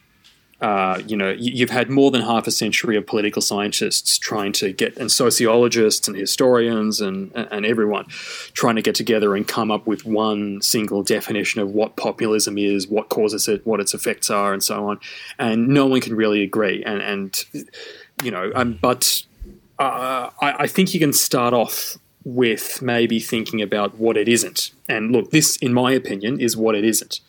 Uh, 0.60 1.02
you 1.06 1.16
know, 1.16 1.34
you've 1.38 1.70
had 1.70 1.90
more 1.90 2.10
than 2.10 2.22
half 2.22 2.46
a 2.46 2.50
century 2.50 2.96
of 2.96 3.06
political 3.06 3.42
scientists 3.42 4.16
trying 4.16 4.52
to 4.52 4.72
get, 4.72 4.96
and 4.96 5.12
sociologists 5.12 6.08
and 6.08 6.16
historians 6.16 7.00
and 7.00 7.30
and 7.34 7.66
everyone 7.66 8.06
trying 8.52 8.76
to 8.76 8.82
get 8.82 8.94
together 8.94 9.34
and 9.34 9.48
come 9.48 9.70
up 9.70 9.86
with 9.86 10.06
one 10.06 10.62
single 10.62 11.02
definition 11.02 11.60
of 11.60 11.70
what 11.70 11.96
populism 11.96 12.56
is, 12.56 12.88
what 12.88 13.08
causes 13.08 13.48
it, 13.48 13.66
what 13.66 13.80
its 13.80 13.92
effects 13.92 14.30
are, 14.30 14.52
and 14.52 14.62
so 14.62 14.88
on. 14.88 14.98
And 15.38 15.68
no 15.68 15.86
one 15.86 16.00
can 16.00 16.14
really 16.14 16.42
agree. 16.42 16.82
And 16.84 17.02
and 17.02 17.44
you 18.22 18.30
know, 18.30 18.50
um, 18.54 18.78
but 18.80 19.24
uh, 19.78 20.30
I, 20.40 20.52
I 20.60 20.66
think 20.66 20.94
you 20.94 21.00
can 21.00 21.12
start 21.12 21.54
off 21.54 21.96
with 22.24 22.82
maybe 22.82 23.20
thinking 23.20 23.62
about 23.62 23.96
what 23.98 24.16
it 24.16 24.28
isn't. 24.28 24.72
And 24.88 25.12
look, 25.12 25.30
this, 25.30 25.56
in 25.58 25.72
my 25.72 25.92
opinion, 25.92 26.40
is 26.40 26.56
what 26.56 26.74
it 26.74 26.84
isn't. 26.84 27.20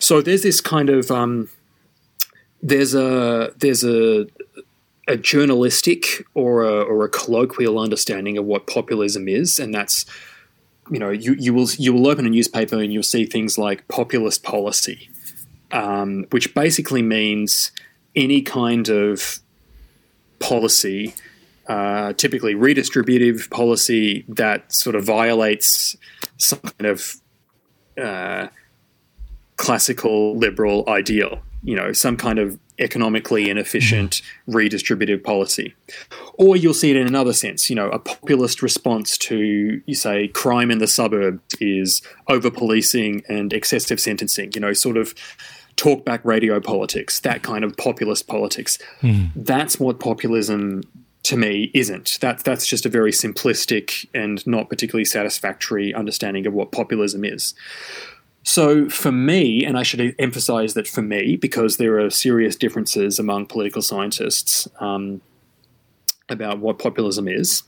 So 0.00 0.22
there's 0.22 0.42
this 0.42 0.60
kind 0.60 0.88
of 0.90 1.10
um, 1.10 1.48
there's 2.62 2.94
a 2.94 3.52
there's 3.58 3.84
a 3.84 4.26
a 5.08 5.16
journalistic 5.16 6.26
or 6.34 6.64
a, 6.64 6.82
or 6.82 7.04
a 7.04 7.08
colloquial 7.08 7.78
understanding 7.78 8.36
of 8.36 8.44
what 8.44 8.66
populism 8.66 9.28
is, 9.28 9.58
and 9.58 9.74
that's 9.74 10.04
you 10.90 10.98
know 10.98 11.10
you, 11.10 11.34
you 11.38 11.52
will 11.52 11.68
you 11.78 11.92
will 11.92 12.08
open 12.08 12.26
a 12.26 12.30
newspaper 12.30 12.80
and 12.80 12.92
you'll 12.92 13.02
see 13.02 13.24
things 13.24 13.58
like 13.58 13.86
populist 13.88 14.42
policy, 14.42 15.10
um, 15.72 16.26
which 16.30 16.54
basically 16.54 17.02
means 17.02 17.70
any 18.14 18.42
kind 18.42 18.88
of 18.88 19.40
policy 20.38 21.14
uh, 21.68 22.12
typically 22.14 22.54
redistributive 22.54 23.50
policy 23.50 24.24
that 24.28 24.72
sort 24.72 24.96
of 24.96 25.04
violates 25.04 25.96
some 26.38 26.60
kind 26.60 26.86
of 26.86 27.20
uh, 28.00 28.48
classical 29.56 30.36
liberal 30.36 30.84
ideal, 30.88 31.40
you 31.62 31.74
know, 31.74 31.92
some 31.92 32.16
kind 32.16 32.38
of 32.38 32.58
economically 32.78 33.48
inefficient 33.48 34.20
redistributive 34.48 35.24
policy. 35.24 35.74
Or 36.34 36.56
you'll 36.56 36.74
see 36.74 36.90
it 36.90 36.96
in 36.96 37.06
another 37.06 37.32
sense, 37.32 37.70
you 37.70 37.76
know, 37.76 37.88
a 37.88 37.98
populist 37.98 38.62
response 38.62 39.16
to, 39.18 39.80
you 39.86 39.94
say, 39.94 40.28
crime 40.28 40.70
in 40.70 40.78
the 40.78 40.86
suburbs 40.86 41.56
is 41.60 42.02
over 42.28 42.50
policing 42.50 43.22
and 43.28 43.52
excessive 43.52 43.98
sentencing, 43.98 44.52
you 44.54 44.60
know, 44.60 44.74
sort 44.74 44.98
of 44.98 45.14
talkback 45.76 46.20
radio 46.24 46.60
politics, 46.60 47.20
that 47.20 47.42
kind 47.42 47.64
of 47.64 47.76
populist 47.76 48.26
politics. 48.26 48.78
Mm. 49.00 49.30
That's 49.34 49.80
what 49.80 49.98
populism 49.98 50.82
to 51.26 51.36
me 51.36 51.72
isn't. 51.74 52.18
That 52.20 52.44
that's 52.44 52.66
just 52.68 52.86
a 52.86 52.88
very 52.88 53.10
simplistic 53.10 54.06
and 54.14 54.46
not 54.46 54.70
particularly 54.70 55.04
satisfactory 55.04 55.92
understanding 55.92 56.46
of 56.46 56.54
what 56.54 56.70
populism 56.70 57.24
is. 57.24 57.52
So 58.44 58.88
for 58.88 59.10
me, 59.10 59.64
and 59.64 59.76
I 59.76 59.82
should 59.82 60.14
emphasize 60.20 60.74
that 60.74 60.86
for 60.86 61.02
me, 61.02 61.34
because 61.34 61.78
there 61.78 61.98
are 61.98 62.10
serious 62.10 62.54
differences 62.54 63.18
among 63.18 63.46
political 63.46 63.82
scientists 63.82 64.68
um, 64.78 65.20
about 66.28 66.60
what 66.60 66.78
populism 66.78 67.26
is. 67.26 67.64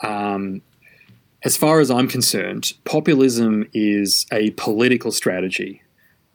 Um, 0.00 0.62
as 1.44 1.54
far 1.58 1.80
as 1.80 1.90
I'm 1.90 2.08
concerned, 2.08 2.72
populism 2.84 3.68
is 3.74 4.24
a 4.32 4.52
political 4.52 5.12
strategy 5.12 5.82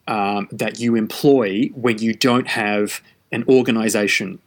um, 0.08 0.48
that 0.52 0.80
you 0.80 0.96
employ 0.96 1.72
when 1.74 1.98
you 1.98 2.14
don't 2.14 2.48
have 2.48 3.02
an 3.32 3.44
organization 3.48 4.40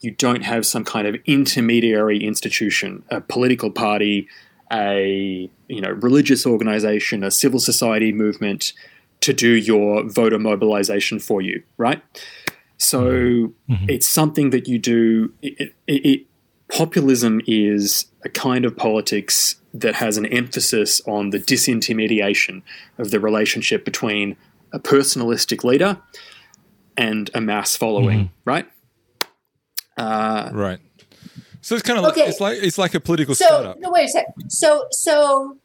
you 0.00 0.10
don't 0.12 0.42
have 0.42 0.64
some 0.64 0.84
kind 0.84 1.06
of 1.06 1.16
intermediary 1.26 2.22
institution, 2.22 3.02
a 3.10 3.20
political 3.20 3.70
party, 3.70 4.28
a 4.72 5.50
you 5.68 5.80
know 5.80 5.90
religious 5.90 6.46
organization, 6.46 7.24
a 7.24 7.30
civil 7.30 7.60
society 7.60 8.12
movement 8.12 8.72
to 9.20 9.32
do 9.32 9.50
your 9.50 10.08
voter 10.08 10.38
mobilization 10.38 11.18
for 11.18 11.42
you, 11.42 11.62
right? 11.76 12.02
So 12.78 13.02
mm-hmm. 13.02 13.86
it's 13.88 14.06
something 14.06 14.50
that 14.50 14.66
you 14.66 14.78
do. 14.78 15.32
It, 15.42 15.74
it, 15.86 16.06
it, 16.06 16.26
populism 16.68 17.40
is 17.46 18.06
a 18.24 18.28
kind 18.28 18.64
of 18.64 18.76
politics 18.76 19.56
that 19.74 19.96
has 19.96 20.16
an 20.16 20.26
emphasis 20.26 21.00
on 21.06 21.30
the 21.30 21.38
disintermediation 21.38 22.62
of 22.98 23.10
the 23.10 23.20
relationship 23.20 23.84
between 23.84 24.36
a 24.72 24.78
personalistic 24.78 25.64
leader 25.64 25.98
and 26.96 27.30
a 27.34 27.40
mass 27.40 27.76
following, 27.76 28.18
mm-hmm. 28.18 28.34
right? 28.44 28.66
Uh, 30.00 30.50
right. 30.52 30.78
So 31.60 31.74
it's 31.74 31.82
kind 31.82 31.98
of 31.98 32.04
okay. 32.06 32.22
like 32.22 32.30
it's 32.30 32.40
like 32.40 32.58
it's 32.62 32.78
like 32.78 32.94
a 32.94 33.00
political 33.00 33.34
so, 33.34 33.44
startup. 33.44 33.78
No, 33.80 33.90
wait 33.90 34.04
a 34.04 34.08
second. 34.08 34.50
So 34.50 34.86
so 34.90 35.58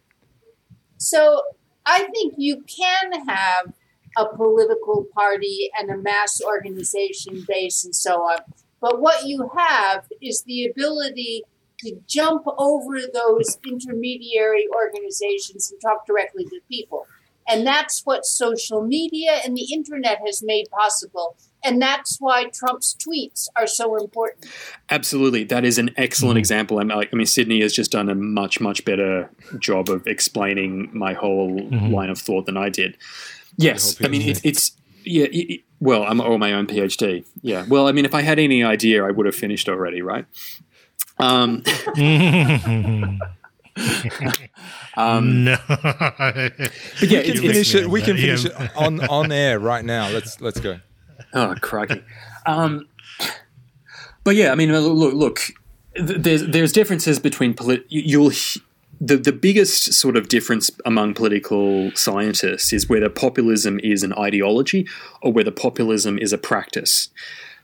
so 0.98 1.42
I 1.86 2.04
think 2.04 2.34
you 2.38 2.64
can 2.64 3.28
have 3.28 3.74
a 4.18 4.26
political 4.36 5.06
party 5.14 5.70
and 5.78 5.90
a 5.90 5.98
mass 5.98 6.42
organization 6.42 7.46
base 7.48 7.86
and 7.86 7.96
so 7.96 8.22
on. 8.22 8.40
But 8.82 9.02
what 9.02 9.26
you 9.26 9.50
have 9.58 10.06
is 10.22 10.44
the 10.44 10.66
ability 10.66 11.44
to 11.80 11.98
jump 12.08 12.46
over 12.58 13.00
those 13.14 13.58
intermediary 13.66 14.68
organizations 14.74 15.72
and 15.72 15.80
talk 15.82 16.06
directly 16.06 16.46
to 16.46 16.60
people. 16.70 17.08
And 17.48 17.66
that's 17.66 18.02
what 18.06 18.26
social 18.26 18.82
media 18.82 19.40
and 19.44 19.56
the 19.56 19.74
internet 19.74 20.20
has 20.26 20.42
made 20.44 20.66
possible. 20.72 21.38
And 21.66 21.82
that's 21.82 22.18
why 22.20 22.46
Trump's 22.46 22.96
tweets 22.96 23.48
are 23.56 23.66
so 23.66 23.96
important. 23.98 24.46
Absolutely. 24.90 25.44
That 25.44 25.66
is 25.66 25.78
an 25.78 25.90
excellent 25.98 26.34
mm-hmm. 26.34 26.40
example. 26.40 26.80
I 26.80 27.08
mean, 27.12 27.26
Sidney 27.26 27.62
has 27.62 27.74
just 27.74 27.92
done 27.92 28.08
a 28.08 28.16
much, 28.16 28.62
much 28.62 28.86
better 28.86 29.30
job 29.60 29.90
of 29.90 30.06
explaining 30.06 30.90
my 30.94 31.14
whole 31.14 31.60
mm-hmm. 31.60 31.92
line 31.94 32.10
of 32.10 32.20
thought 32.20 32.46
than 32.46 32.56
I 32.56 32.70
did. 32.70 32.98
Yes. 33.58 33.98
I 34.04 34.08
mean, 34.10 34.22
it, 34.22 34.46
it's, 34.46 34.74
yeah, 35.04 35.26
it, 35.32 35.62
well, 35.80 36.04
I'm 36.04 36.22
all 36.22 36.38
my 36.38 36.54
own 36.54 36.68
PhD. 36.68 37.26
Yeah. 37.42 37.66
Well, 37.68 37.88
I 37.88 37.92
mean, 37.92 38.06
if 38.06 38.14
I 38.14 38.22
had 38.22 38.38
any 38.38 38.64
idea, 38.64 39.04
I 39.04 39.12
would 39.12 39.26
have 39.26 39.36
finished 39.36 39.68
already, 39.68 40.02
right? 40.02 40.26
Um, 41.18 41.64
um, 44.98 45.46
no, 45.46 45.58
but 45.68 46.62
yeah, 47.02 47.22
we 47.22 47.32
can 47.32 47.42
finish 47.42 47.76
it. 47.76 47.90
We 47.90 48.02
can 48.02 48.18
finish 48.18 48.46
it 48.46 48.54
on 48.76 49.00
on 49.08 49.32
air 49.32 49.60
right 49.60 49.86
now. 49.86 50.10
Let's 50.10 50.42
let's 50.42 50.60
go. 50.60 50.80
Oh, 51.34 51.56
crikey! 51.60 52.04
Um, 52.46 52.88
but 54.24 54.36
yeah, 54.36 54.52
I 54.52 54.56
mean, 54.56 54.72
look, 54.72 55.14
look. 55.14 55.40
There's 55.96 56.46
there's 56.48 56.72
differences 56.72 57.20
between 57.20 57.54
polit- 57.54 57.86
you'll 57.90 58.32
the 59.00 59.18
the 59.18 59.32
biggest 59.32 59.94
sort 59.94 60.16
of 60.16 60.28
difference 60.28 60.70
among 60.86 61.14
political 61.14 61.92
scientists 61.96 62.72
is 62.74 62.90
whether 62.90 63.10
populism 63.10 63.80
is 63.84 64.04
an 64.04 64.14
ideology 64.14 64.88
or 65.22 65.32
whether 65.32 65.52
populism 65.52 66.18
is 66.18 66.34
a 66.34 66.38
practice. 66.38 67.10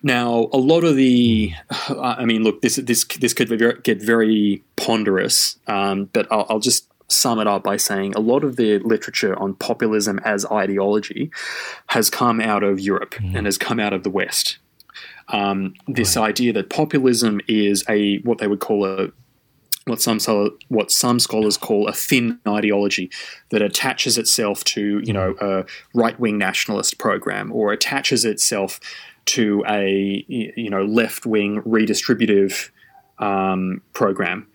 Now, 0.04 0.50
a 0.52 0.58
lot 0.58 0.84
of 0.84 0.96
the, 0.96 1.54
I 1.90 2.26
mean, 2.26 2.44
look, 2.44 2.62
this 2.62 2.76
this 2.78 3.06
this 3.06 3.34
could 3.34 3.84
get 3.84 4.02
very 4.02 4.64
ponderous, 4.76 5.58
um, 5.68 6.06
but 6.14 6.28
I'll, 6.32 6.46
I'll 6.50 6.60
just 6.60 6.88
sum 7.12 7.40
it 7.40 7.48
up 7.48 7.64
by 7.64 7.78
saying 7.78 8.14
a 8.16 8.20
lot 8.20 8.44
of 8.44 8.56
the 8.56 8.80
literature 8.80 9.38
on 9.38 9.56
populism 9.56 10.20
as 10.20 10.46
ideology 10.46 11.32
has 11.88 12.10
come 12.10 12.40
out 12.40 12.64
of 12.64 12.80
Europe 12.80 13.16
mm. 13.16 13.36
and 13.36 13.46
has 13.46 13.58
come 13.58 13.80
out 13.80 13.94
of 13.94 14.04
the 14.04 14.10
West. 14.10 14.58
Um, 15.28 15.74
this 15.88 16.16
right. 16.16 16.30
idea 16.30 16.54
that 16.54 16.70
populism 16.70 17.40
is 17.48 17.84
a 17.88 18.20
what 18.20 18.40
they 18.40 18.48
would 18.48 18.60
call 18.60 18.86
a 18.86 19.12
what 19.86 20.02
some 20.02 20.20
what 20.68 20.92
some 20.92 21.20
scholars 21.20 21.58
call 21.58 21.88
a 21.88 21.94
thin 21.94 22.40
ideology 22.48 23.10
that 23.50 23.62
attaches 23.62 24.18
itself 24.18 24.64
to 24.64 25.02
you 25.04 25.14
know 25.14 25.36
a 25.42 25.66
right 25.94 26.20
wing 26.20 26.38
nationalist 26.38 26.98
program 26.98 27.52
or 27.52 27.72
attaches 27.72 28.26
itself 28.26 28.80
to 29.26 29.64
a 29.68 30.26
you 30.28 30.70
know 30.70 30.84
left 30.84 31.26
wing 31.26 31.62
redistributive 31.64 32.70
um, 33.22 33.82
program, 33.94 34.48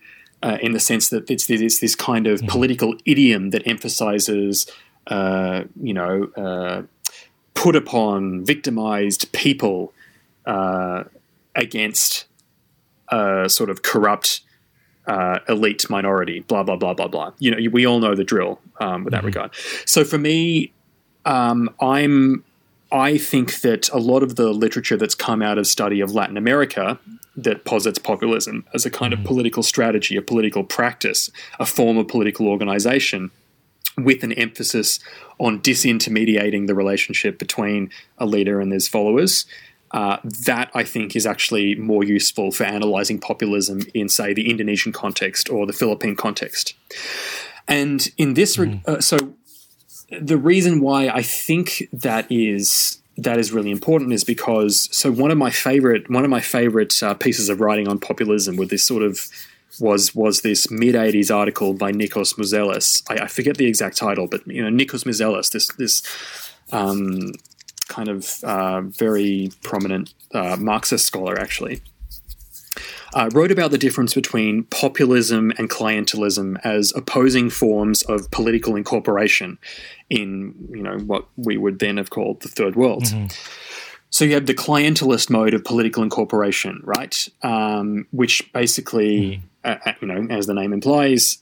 uh, 0.47 0.57
in 0.61 0.71
the 0.71 0.79
sense 0.79 1.09
that 1.09 1.29
it's, 1.29 1.49
it's 1.49 1.79
this 1.79 1.95
kind 1.95 2.25
of 2.25 2.39
mm-hmm. 2.39 2.47
political 2.47 2.95
idiom 3.05 3.49
that 3.49 3.67
emphasizes 3.67 4.65
uh, 5.07 5.63
you 5.81 5.93
know 5.93 6.29
uh, 6.37 6.83
put 7.53 7.75
upon 7.75 8.45
victimized 8.45 9.31
people 9.33 9.93
uh, 10.45 11.03
against 11.55 12.25
a 13.09 13.49
sort 13.49 13.69
of 13.69 13.83
corrupt. 13.83 14.41
Uh, 15.05 15.39
elite 15.47 15.89
minority, 15.89 16.41
blah 16.41 16.63
blah 16.63 16.75
blah 16.75 16.93
blah 16.93 17.07
blah. 17.07 17.31
You 17.39 17.51
know, 17.51 17.69
we 17.71 17.87
all 17.87 17.99
know 18.01 18.13
the 18.13 18.25
drill 18.25 18.59
um, 18.81 19.05
with 19.05 19.13
that 19.13 19.19
mm-hmm. 19.19 19.27
regard. 19.27 19.55
So 19.85 20.03
for 20.03 20.17
me, 20.17 20.73
um, 21.23 21.73
I'm 21.79 22.43
I 22.91 23.17
think 23.17 23.61
that 23.61 23.89
a 23.91 23.99
lot 23.99 24.21
of 24.21 24.35
the 24.35 24.51
literature 24.51 24.97
that's 24.97 25.15
come 25.15 25.41
out 25.41 25.57
of 25.57 25.65
study 25.65 26.01
of 26.01 26.11
Latin 26.11 26.35
America 26.35 26.99
that 27.37 27.63
posits 27.63 27.99
populism 27.99 28.65
as 28.73 28.85
a 28.85 28.89
kind 28.89 29.13
mm-hmm. 29.13 29.21
of 29.21 29.27
political 29.27 29.63
strategy, 29.63 30.17
a 30.17 30.21
political 30.21 30.63
practice, 30.63 31.29
a 31.59 31.65
form 31.65 31.97
of 31.97 32.07
political 32.07 32.47
organization, 32.47 33.31
with 33.97 34.23
an 34.23 34.33
emphasis 34.33 34.99
on 35.39 35.59
disintermediating 35.61 36.67
the 36.67 36.75
relationship 36.75 37.39
between 37.39 37.89
a 38.17 38.25
leader 38.25 38.59
and 38.59 38.71
his 38.71 38.87
followers. 38.87 39.45
uh, 39.91 40.17
that 40.23 40.69
I 40.73 40.83
think 40.83 41.15
is 41.15 41.25
actually 41.25 41.75
more 41.75 42.03
useful 42.03 42.51
for 42.51 42.63
analyzing 42.63 43.19
populism 43.19 43.81
in, 43.93 44.09
say, 44.09 44.33
the 44.33 44.49
Indonesian 44.49 44.91
context 44.91 45.49
or 45.49 45.65
the 45.65 45.73
Philippine 45.73 46.15
context. 46.15 46.73
And 47.67 48.09
in 48.17 48.33
this, 48.33 48.57
mm. 48.57 48.85
uh, 48.87 48.99
so 48.99 49.35
the 50.21 50.37
reason 50.37 50.81
why 50.81 51.07
I 51.07 51.21
think 51.21 51.87
that 51.93 52.29
is 52.29 52.99
that 53.17 53.39
is 53.39 53.51
really 53.51 53.71
important 53.71 54.13
is 54.13 54.23
because 54.23 54.87
so 54.95 55.11
one 55.11 55.31
of 55.31 55.37
my 55.37 55.49
favorite 55.49 56.09
one 56.09 56.23
of 56.23 56.29
my 56.29 56.41
favorite 56.41 57.01
uh, 57.01 57.13
pieces 57.13 57.49
of 57.49 57.59
writing 57.59 57.87
on 57.87 57.99
populism 57.99 58.55
with 58.55 58.69
this 58.69 58.85
sort 58.85 59.03
of 59.03 59.27
was 59.79 60.13
was 60.15 60.41
this 60.41 60.69
mid 60.71 60.95
'80s 60.95 61.35
article 61.35 61.73
by 61.73 61.91
Nikos 61.91 62.35
Mouzelis. 62.35 63.03
I, 63.09 63.25
I, 63.25 63.27
forget 63.27 63.57
the 63.57 63.65
exact 63.65 63.97
title, 63.97 64.27
but 64.27 64.45
you 64.47 64.63
know 64.63 64.69
Nikos 64.69 65.03
Mouzelis, 65.03 65.51
this 65.51 65.67
this 65.75 66.03
um, 66.71 67.33
kind 67.87 68.09
of 68.09 68.43
uh, 68.43 68.81
very 68.81 69.51
prominent 69.63 70.13
uh, 70.33 70.57
Marxist 70.59 71.05
scholar, 71.05 71.39
actually. 71.39 71.81
Uh, 73.17 73.31
wrote 73.33 73.51
about 73.51 73.71
the 73.71 73.79
difference 73.79 74.13
between 74.13 74.63
populism 74.65 75.51
and 75.57 75.71
clientelism 75.71 76.55
as 76.63 76.93
opposing 76.95 77.49
forms 77.49 78.03
of 78.03 78.29
political 78.29 78.75
incorporation 78.75 79.57
in 80.07 80.53
you 80.69 80.83
know 80.83 80.99
what 80.99 81.25
we 81.35 81.57
would 81.57 81.79
then 81.79 81.97
have 81.97 82.11
called 82.11 82.39
the 82.41 82.47
third 82.47 82.75
world. 82.75 83.05
Mm-hmm. 83.05 83.25
So 84.11 84.23
you 84.23 84.35
have 84.35 84.45
the 84.45 84.53
clientelist 84.53 85.31
mode 85.31 85.55
of 85.55 85.63
political 85.63 86.03
incorporation, 86.03 86.79
right? 86.83 87.27
Um, 87.41 88.05
which 88.11 88.53
basically, 88.53 89.41
mm. 89.65 89.79
uh, 89.87 89.93
you 89.99 90.07
know, 90.07 90.27
as 90.29 90.45
the 90.45 90.53
name 90.53 90.71
implies, 90.71 91.39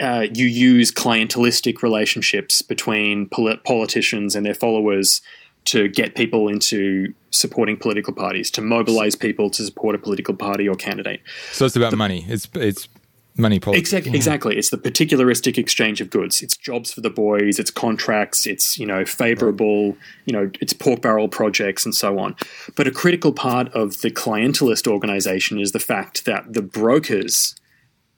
uh, 0.00 0.26
you 0.34 0.46
use 0.46 0.90
clientelistic 0.90 1.82
relationships 1.82 2.60
between 2.60 3.28
polit- 3.28 3.62
politicians 3.62 4.34
and 4.34 4.44
their 4.44 4.54
followers 4.54 5.22
to 5.64 5.88
get 5.88 6.14
people 6.14 6.48
into 6.48 7.14
supporting 7.30 7.76
political 7.76 8.12
parties, 8.12 8.50
to 8.52 8.60
mobilize 8.60 9.14
people 9.14 9.50
to 9.50 9.64
support 9.64 9.94
a 9.94 9.98
political 9.98 10.34
party 10.34 10.68
or 10.68 10.74
candidate. 10.74 11.20
So 11.52 11.66
it's 11.66 11.76
about 11.76 11.90
the, 11.90 11.96
money. 11.96 12.24
It's 12.28 12.48
it's 12.54 12.88
money 13.36 13.58
politics. 13.58 13.88
Exactly, 13.88 14.10
mm-hmm. 14.10 14.16
exactly. 14.16 14.56
It's 14.56 14.70
the 14.70 14.78
particularistic 14.78 15.58
exchange 15.58 16.00
of 16.00 16.10
goods. 16.10 16.42
It's 16.42 16.56
jobs 16.56 16.92
for 16.92 17.00
the 17.00 17.10
boys. 17.10 17.58
It's 17.58 17.70
contracts. 17.70 18.46
It's 18.46 18.78
you 18.78 18.86
know 18.86 19.04
favorable. 19.04 19.88
Right. 19.88 19.98
You 20.26 20.32
know 20.32 20.50
it's 20.60 20.72
pork 20.72 21.02
barrel 21.02 21.28
projects 21.28 21.84
and 21.84 21.94
so 21.94 22.18
on. 22.18 22.36
But 22.76 22.86
a 22.86 22.90
critical 22.90 23.32
part 23.32 23.68
of 23.72 24.00
the 24.02 24.10
clientelist 24.10 24.86
organization 24.86 25.60
is 25.60 25.72
the 25.72 25.80
fact 25.80 26.24
that 26.24 26.52
the 26.52 26.62
brokers. 26.62 27.56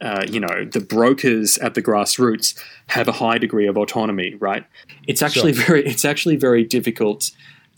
Uh, 0.01 0.25
you 0.29 0.41
know, 0.41 0.65
the 0.65 0.81
brokers 0.81 1.57
at 1.59 1.75
the 1.75 1.83
grassroots 1.83 2.59
have 2.89 3.09
a 3.09 3.13
high 3.13 3.39
degree 3.39 3.67
of 3.67 3.77
autonomy, 3.77 4.35
right? 4.35 4.67
It's 5.07 5.23
actually 5.23 5.55
sure. 5.55 5.65
very, 5.67 5.87
it's 5.87 6.05
actually 6.05 6.37
very 6.37 6.65
difficult 6.65 7.31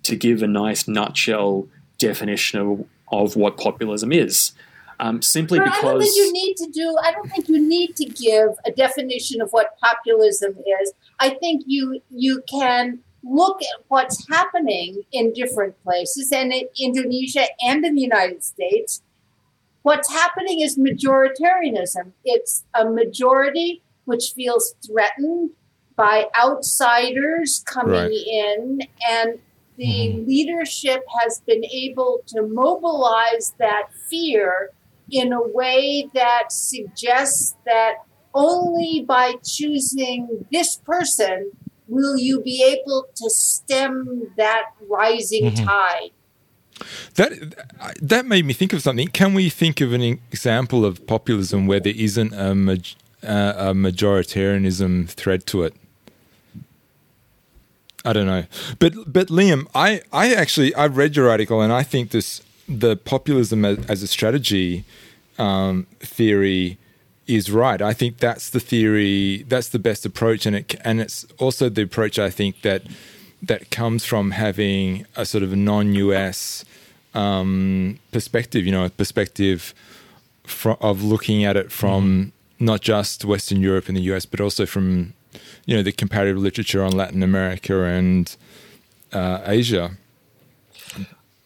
to 0.04 0.16
give 0.16 0.42
a 0.42 0.46
nice 0.46 0.88
nutshell 0.88 1.68
definition 1.98 2.60
of, 2.60 2.86
of 3.12 3.36
what 3.36 3.58
populism 3.58 4.12
is 4.12 4.52
um, 5.00 5.22
simply 5.22 5.58
because 5.58 5.78
I 5.78 5.82
don't 5.82 6.00
think 6.00 6.16
you 6.16 6.32
need 6.32 6.56
to 6.56 6.70
do. 6.70 6.96
I 7.02 7.12
don't 7.12 7.30
think 7.30 7.48
you 7.48 7.60
need 7.60 7.96
to 7.96 8.04
give 8.06 8.50
a 8.64 8.72
definition 8.72 9.40
of 9.40 9.50
what 9.50 9.78
populism 9.78 10.56
is. 10.80 10.92
I 11.20 11.30
think 11.30 11.64
you 11.66 12.00
you 12.10 12.42
can 12.48 13.00
look 13.22 13.60
at 13.62 13.84
what's 13.88 14.26
happening 14.28 15.02
in 15.12 15.32
different 15.32 15.82
places 15.82 16.30
and 16.32 16.52
in 16.52 16.68
Indonesia 16.78 17.46
and 17.60 17.84
in 17.84 17.94
the 17.96 18.02
United 18.02 18.44
States. 18.44 19.02
What's 19.86 20.10
happening 20.10 20.62
is 20.62 20.76
majoritarianism. 20.76 22.10
It's 22.24 22.64
a 22.74 22.90
majority 22.90 23.84
which 24.04 24.32
feels 24.34 24.74
threatened 24.84 25.50
by 25.94 26.26
outsiders 26.36 27.62
coming 27.64 27.94
right. 27.94 28.10
in 28.10 28.80
and 29.08 29.38
the 29.76 29.84
mm-hmm. 29.84 30.26
leadership 30.26 31.04
has 31.20 31.40
been 31.46 31.64
able 31.64 32.22
to 32.26 32.42
mobilize 32.42 33.54
that 33.60 33.90
fear 34.10 34.70
in 35.08 35.32
a 35.32 35.40
way 35.40 36.10
that 36.14 36.50
suggests 36.50 37.54
that 37.64 37.98
only 38.34 39.04
by 39.06 39.34
choosing 39.44 40.46
this 40.50 40.78
person 40.78 41.52
will 41.86 42.16
you 42.16 42.40
be 42.40 42.60
able 42.64 43.06
to 43.14 43.30
stem 43.30 44.32
that 44.36 44.64
rising 44.90 45.52
mm-hmm. 45.52 45.64
tide. 45.64 46.10
That 47.14 47.32
that 48.00 48.26
made 48.26 48.44
me 48.44 48.52
think 48.52 48.72
of 48.72 48.82
something. 48.82 49.08
Can 49.08 49.34
we 49.34 49.48
think 49.50 49.80
of 49.80 49.92
an 49.92 50.02
example 50.02 50.84
of 50.84 51.06
populism 51.06 51.66
where 51.66 51.80
there 51.80 51.94
isn't 51.96 52.32
a, 52.32 52.50
a 53.22 53.74
majoritarianism 53.74 55.08
thread 55.08 55.46
to 55.46 55.62
it? 55.64 55.74
I 58.04 58.12
don't 58.12 58.26
know, 58.26 58.44
but 58.78 59.12
but 59.12 59.28
Liam, 59.28 59.66
I 59.74 60.00
I 60.12 60.32
actually 60.34 60.74
I 60.74 60.86
read 60.86 61.16
your 61.16 61.28
article 61.28 61.60
and 61.60 61.72
I 61.72 61.82
think 61.82 62.10
this 62.10 62.42
the 62.68 62.96
populism 62.96 63.64
as, 63.64 63.78
as 63.86 64.02
a 64.02 64.06
strategy 64.06 64.84
um, 65.38 65.86
theory 66.00 66.78
is 67.26 67.50
right. 67.50 67.82
I 67.82 67.92
think 67.92 68.18
that's 68.18 68.50
the 68.50 68.60
theory. 68.60 69.44
That's 69.48 69.68
the 69.68 69.78
best 69.78 70.06
approach, 70.06 70.46
and 70.46 70.56
it 70.56 70.74
and 70.84 71.00
it's 71.00 71.26
also 71.38 71.68
the 71.68 71.82
approach 71.82 72.18
I 72.18 72.30
think 72.30 72.62
that 72.62 72.82
that 73.42 73.70
comes 73.70 74.04
from 74.04 74.30
having 74.32 75.06
a 75.16 75.26
sort 75.26 75.42
of 75.44 75.54
non-US 75.54 76.64
um, 77.16 77.98
perspective. 78.12 78.64
You 78.64 78.72
know, 78.72 78.84
a 78.84 78.90
perspective 78.90 79.74
of 80.80 81.02
looking 81.02 81.44
at 81.44 81.56
it 81.56 81.72
from 81.72 82.26
mm. 82.26 82.32
not 82.60 82.80
just 82.80 83.24
Western 83.24 83.60
Europe 83.60 83.88
and 83.88 83.96
the 83.96 84.02
US, 84.12 84.26
but 84.26 84.40
also 84.40 84.66
from 84.66 85.14
you 85.64 85.76
know 85.76 85.82
the 85.82 85.92
comparative 85.92 86.38
literature 86.38 86.82
on 86.82 86.92
Latin 86.92 87.22
America 87.22 87.84
and 87.84 88.36
uh, 89.12 89.40
Asia 89.44 89.96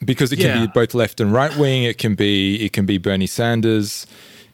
because 0.05 0.33
it 0.33 0.37
can 0.37 0.47
yeah. 0.47 0.67
be 0.67 0.73
both 0.73 0.95
left 0.95 1.21
and 1.21 1.33
right 1.33 1.55
wing. 1.57 1.85
It 1.85 1.99
can 1.99 2.15
be 2.15 2.65
it 2.65 2.73
can 2.73 2.87
be 2.87 2.99
Bernie 2.99 3.27
Sanders. 3.27 4.07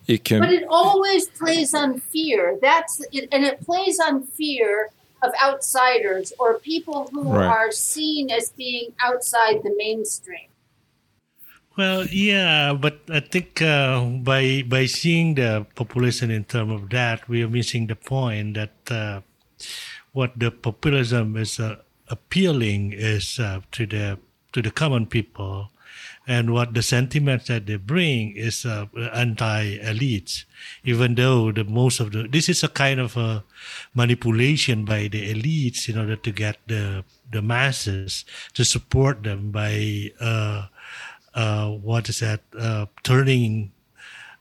It 0.06 0.22
can, 0.24 0.40
but 0.40 0.52
it 0.52 0.64
always 0.68 1.26
plays 1.26 1.74
on 1.74 1.98
fear. 1.98 2.58
That's 2.62 3.04
it, 3.12 3.28
and 3.32 3.44
it 3.44 3.64
plays 3.64 3.98
on 3.98 4.22
fear 4.22 4.90
of 5.22 5.32
outsiders 5.42 6.32
or 6.38 6.58
people 6.58 7.08
who 7.12 7.32
right. 7.32 7.46
are 7.46 7.72
seen 7.72 8.30
as 8.30 8.50
being 8.50 8.92
outside 9.02 9.62
the 9.64 9.74
mainstream. 9.76 10.46
Well, 11.76 12.06
yeah, 12.06 12.72
but 12.72 13.00
I 13.10 13.20
think 13.20 13.60
uh, 13.60 14.00
by 14.24 14.64
by 14.66 14.86
seeing 14.86 15.34
the 15.34 15.66
population 15.74 16.30
in 16.30 16.44
terms 16.44 16.72
of 16.72 16.88
that, 16.90 17.28
we 17.28 17.42
are 17.42 17.52
missing 17.52 17.86
the 17.86 17.96
point 17.96 18.56
that 18.56 18.76
uh, 18.90 19.20
what 20.12 20.38
the 20.38 20.50
populism 20.50 21.36
is 21.36 21.60
uh, 21.60 21.76
appealing 22.08 22.92
is 22.96 23.38
uh, 23.38 23.60
to 23.72 23.84
the 23.86 24.18
to 24.52 24.62
the 24.62 24.70
common 24.70 25.06
people. 25.06 25.70
And 26.28 26.52
what 26.52 26.74
the 26.74 26.82
sentiments 26.82 27.46
that 27.46 27.66
they 27.66 27.76
bring 27.76 28.34
is 28.36 28.66
uh, 28.66 28.86
anti-elites, 29.14 30.44
even 30.82 31.14
though 31.14 31.52
the 31.52 31.62
most 31.62 32.00
of 32.00 32.10
the 32.10 32.26
this 32.26 32.48
is 32.48 32.64
a 32.64 32.68
kind 32.68 33.00
of 33.00 33.16
a 33.16 33.44
manipulation 33.94 34.84
by 34.84 35.08
the 35.08 35.22
elites 35.32 35.88
in 35.88 35.98
order 35.98 36.16
to 36.16 36.30
get 36.32 36.56
the 36.66 37.04
the 37.30 37.42
masses 37.42 38.24
to 38.54 38.64
support 38.64 39.22
them 39.22 39.52
by 39.52 40.10
uh, 41.36 41.40
uh, 41.40 41.68
what 41.70 42.08
is 42.08 42.20
that 42.20 42.40
uh, 42.58 42.86
turning 43.02 43.72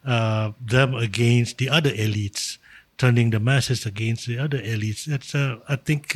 uh, 0.05 0.51
them 0.62 0.93
against 0.95 1.58
the 1.58 1.69
other 1.69 1.91
elites, 1.91 2.58
turning 2.97 3.29
the 3.31 3.39
masses 3.39 3.86
against 3.86 4.27
the 4.27 4.39
other 4.39 4.60
elites. 4.60 5.05
That's 5.05 5.36
uh, 5.36 5.58
I 5.67 5.75
think 5.75 6.15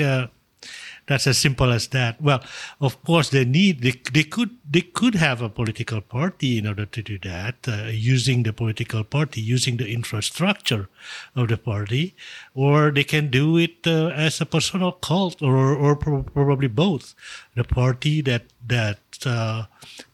that's 1.08 1.26
as 1.26 1.38
simple 1.38 1.72
as 1.72 1.88
that. 1.88 2.22
Well, 2.22 2.44
of 2.80 3.04
course, 3.04 3.30
they 3.30 3.46
need 3.46 3.82
they, 3.82 3.94
they 4.14 4.24
could 4.24 4.52
they 4.70 4.82
could 4.82 5.16
have 5.16 5.42
a 5.42 5.50
political 5.50 6.02
party 6.02 6.58
in 6.58 6.68
order 6.68 6.86
to 6.86 7.02
do 7.02 7.18
that, 7.20 7.56
uh, 7.68 7.90
using 7.92 8.44
the 8.44 8.54
political 8.54 9.04
party, 9.04 9.42
using 9.42 9.78
the 9.78 9.92
infrastructure 9.92 10.88
of 11.36 11.48
the 11.48 11.58
party, 11.58 12.16
or 12.54 12.92
they 12.92 13.04
can 13.04 13.30
do 13.30 13.58
it 13.58 13.88
uh, 13.88 14.08
as 14.08 14.40
a 14.40 14.46
personal 14.46 14.92
cult, 14.92 15.42
or 15.42 15.76
or 15.76 15.96
pro- 15.96 16.24
probably 16.24 16.68
both. 16.68 17.16
The 17.56 17.64
party 17.64 18.22
that 18.22 18.44
that 18.68 19.00
uh, 19.26 19.66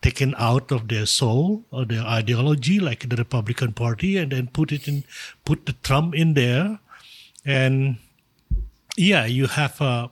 taken 0.01 0.33
out 0.37 0.71
of 0.71 0.87
their 0.87 1.05
soul 1.05 1.63
or 1.71 1.85
their 1.85 2.03
ideology, 2.03 2.79
like 2.79 3.07
the 3.09 3.15
Republican 3.15 3.73
Party, 3.73 4.17
and 4.17 4.31
then 4.31 4.47
put 4.47 4.71
it 4.71 4.87
in, 4.87 5.03
put 5.43 5.65
the 5.65 5.73
Trump 5.83 6.15
in 6.15 6.33
there, 6.33 6.79
and 7.45 7.97
yeah, 8.97 9.25
you 9.25 9.47
have 9.47 9.79
a 9.81 10.09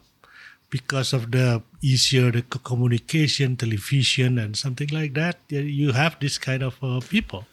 because 0.73 1.13
of 1.13 1.29
the 1.29 1.61
easier 1.81 2.31
the 2.31 2.41
communication, 2.41 3.55
television, 3.55 4.39
and 4.39 4.57
something 4.57 4.89
like 4.89 5.13
that, 5.13 5.37
you 5.49 5.91
have 5.91 6.17
this 6.19 6.39
kind 6.39 6.63
of 6.63 6.81
uh, 6.81 6.99
people. 7.07 7.45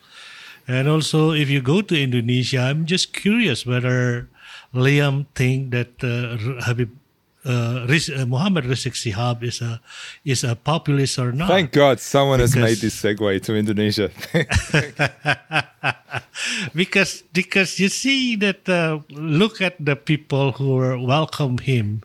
And 0.66 0.88
also, 0.88 1.32
if 1.32 1.50
you 1.50 1.60
go 1.60 1.82
to 1.82 2.00
Indonesia, 2.00 2.60
I'm 2.60 2.86
just 2.86 3.12
curious 3.12 3.66
whether 3.66 4.28
Liam 4.72 5.26
think 5.34 5.70
that 5.72 6.00
uh, 6.00 6.40
Habib 6.64 6.96
uh, 7.44 7.86
uh, 7.88 8.26
Muhammad 8.26 8.64
Rizieq 8.64 8.92
Shihab 8.92 9.42
is 9.42 9.60
a 9.60 9.80
is 10.24 10.44
a 10.44 10.54
populist 10.54 11.18
or 11.18 11.32
not. 11.32 11.48
Thank 11.48 11.72
God 11.72 12.00
someone 12.00 12.38
because, 12.38 12.54
has 12.54 12.62
made 12.62 12.78
this 12.78 13.00
segue 13.00 13.42
to 13.42 13.56
Indonesia. 13.56 14.10
because 16.74 17.22
because 17.32 17.80
you 17.80 17.88
see 17.88 18.36
that 18.36 18.68
uh, 18.68 19.00
look 19.10 19.60
at 19.60 19.74
the 19.80 19.96
people 19.96 20.52
who 20.52 20.76
welcome 21.00 21.58
him 21.58 22.02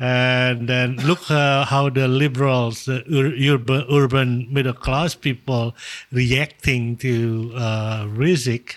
and 0.00 0.66
then 0.66 0.96
look 1.04 1.30
uh, 1.30 1.66
how 1.66 1.90
the 1.90 2.08
liberals, 2.08 2.86
the 2.86 3.04
ur- 3.12 3.36
urban, 3.54 3.84
urban 3.92 4.48
middle 4.50 4.72
class 4.72 5.14
people, 5.14 5.76
reacting 6.10 6.96
to 6.96 7.52
uh, 7.54 8.06
Rizieq, 8.06 8.76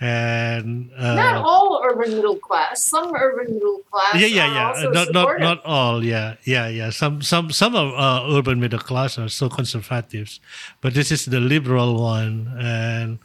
and 0.00 0.90
uh, 0.96 1.14
Not 1.16 1.44
all 1.44 1.82
urban 1.84 2.14
middle 2.14 2.36
class. 2.36 2.84
Some 2.84 3.12
urban 3.12 3.54
middle 3.54 3.80
class. 3.90 4.14
yeah, 4.14 4.26
yeah, 4.28 4.46
yeah. 4.46 4.82
Not, 4.84 4.92
not, 4.92 5.06
supportive. 5.08 5.40
not 5.40 5.64
all. 5.64 6.04
Yeah, 6.04 6.36
yeah, 6.44 6.68
yeah. 6.68 6.90
Some, 6.90 7.22
some, 7.22 7.50
some 7.50 7.74
of 7.74 7.92
uh, 7.94 8.32
urban 8.32 8.60
middle 8.60 8.78
class 8.78 9.18
are 9.18 9.28
so 9.28 9.48
conservatives, 9.48 10.38
but 10.80 10.94
this 10.94 11.10
is 11.10 11.24
the 11.26 11.40
liberal 11.40 12.00
one. 12.00 12.54
And 12.60 13.18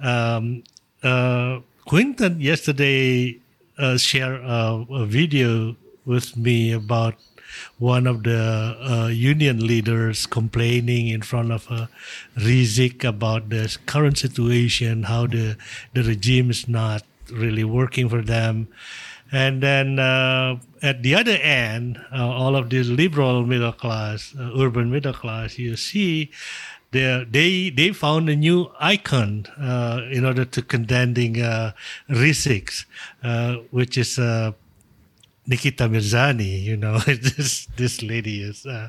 um, 0.00 0.62
uh, 1.02 1.60
Quinton 1.84 2.40
yesterday 2.40 3.38
uh, 3.78 3.98
shared 3.98 4.40
a, 4.40 4.86
a 4.90 5.04
video 5.04 5.76
with 6.04 6.36
me 6.36 6.72
about 6.72 7.14
one 7.78 8.06
of 8.06 8.22
the 8.22 8.76
uh, 8.80 9.06
union 9.08 9.66
leaders 9.66 10.26
complaining 10.26 11.08
in 11.08 11.22
front 11.22 11.50
of 11.52 11.66
uh, 11.70 11.86
Rizieq 12.36 13.04
about 13.04 13.48
the 13.50 13.76
current 13.86 14.18
situation, 14.18 15.04
how 15.04 15.26
the 15.26 15.56
the 15.92 16.02
regime 16.02 16.50
is 16.50 16.68
not 16.68 17.02
really 17.30 17.64
working 17.64 18.08
for 18.08 18.22
them. 18.22 18.68
And 19.32 19.62
then 19.62 19.98
uh, 19.98 20.58
at 20.82 21.02
the 21.02 21.14
other 21.14 21.38
end, 21.38 22.00
uh, 22.12 22.28
all 22.28 22.56
of 22.56 22.70
this 22.70 22.88
liberal 22.88 23.46
middle 23.46 23.72
class, 23.72 24.34
uh, 24.38 24.50
urban 24.58 24.90
middle 24.90 25.12
class, 25.12 25.56
you 25.58 25.76
see, 25.76 26.30
they 26.90 27.24
they 27.30 27.70
they 27.70 27.92
found 27.92 28.28
a 28.28 28.34
new 28.34 28.70
icon 28.80 29.46
uh, 29.58 30.00
in 30.10 30.24
order 30.24 30.44
to 30.44 30.62
condemning 30.62 31.40
uh, 31.40 31.72
Rizieq, 32.08 32.86
uh, 33.22 33.56
which 33.70 33.96
is 33.96 34.18
uh, 34.18 34.52
Nikita 35.50 35.84
Mirzani. 35.88 36.62
You 36.62 36.76
know, 36.76 36.98
this 37.36 37.66
this 37.76 38.02
lady 38.02 38.36
is 38.50 38.64
uh, 38.64 38.88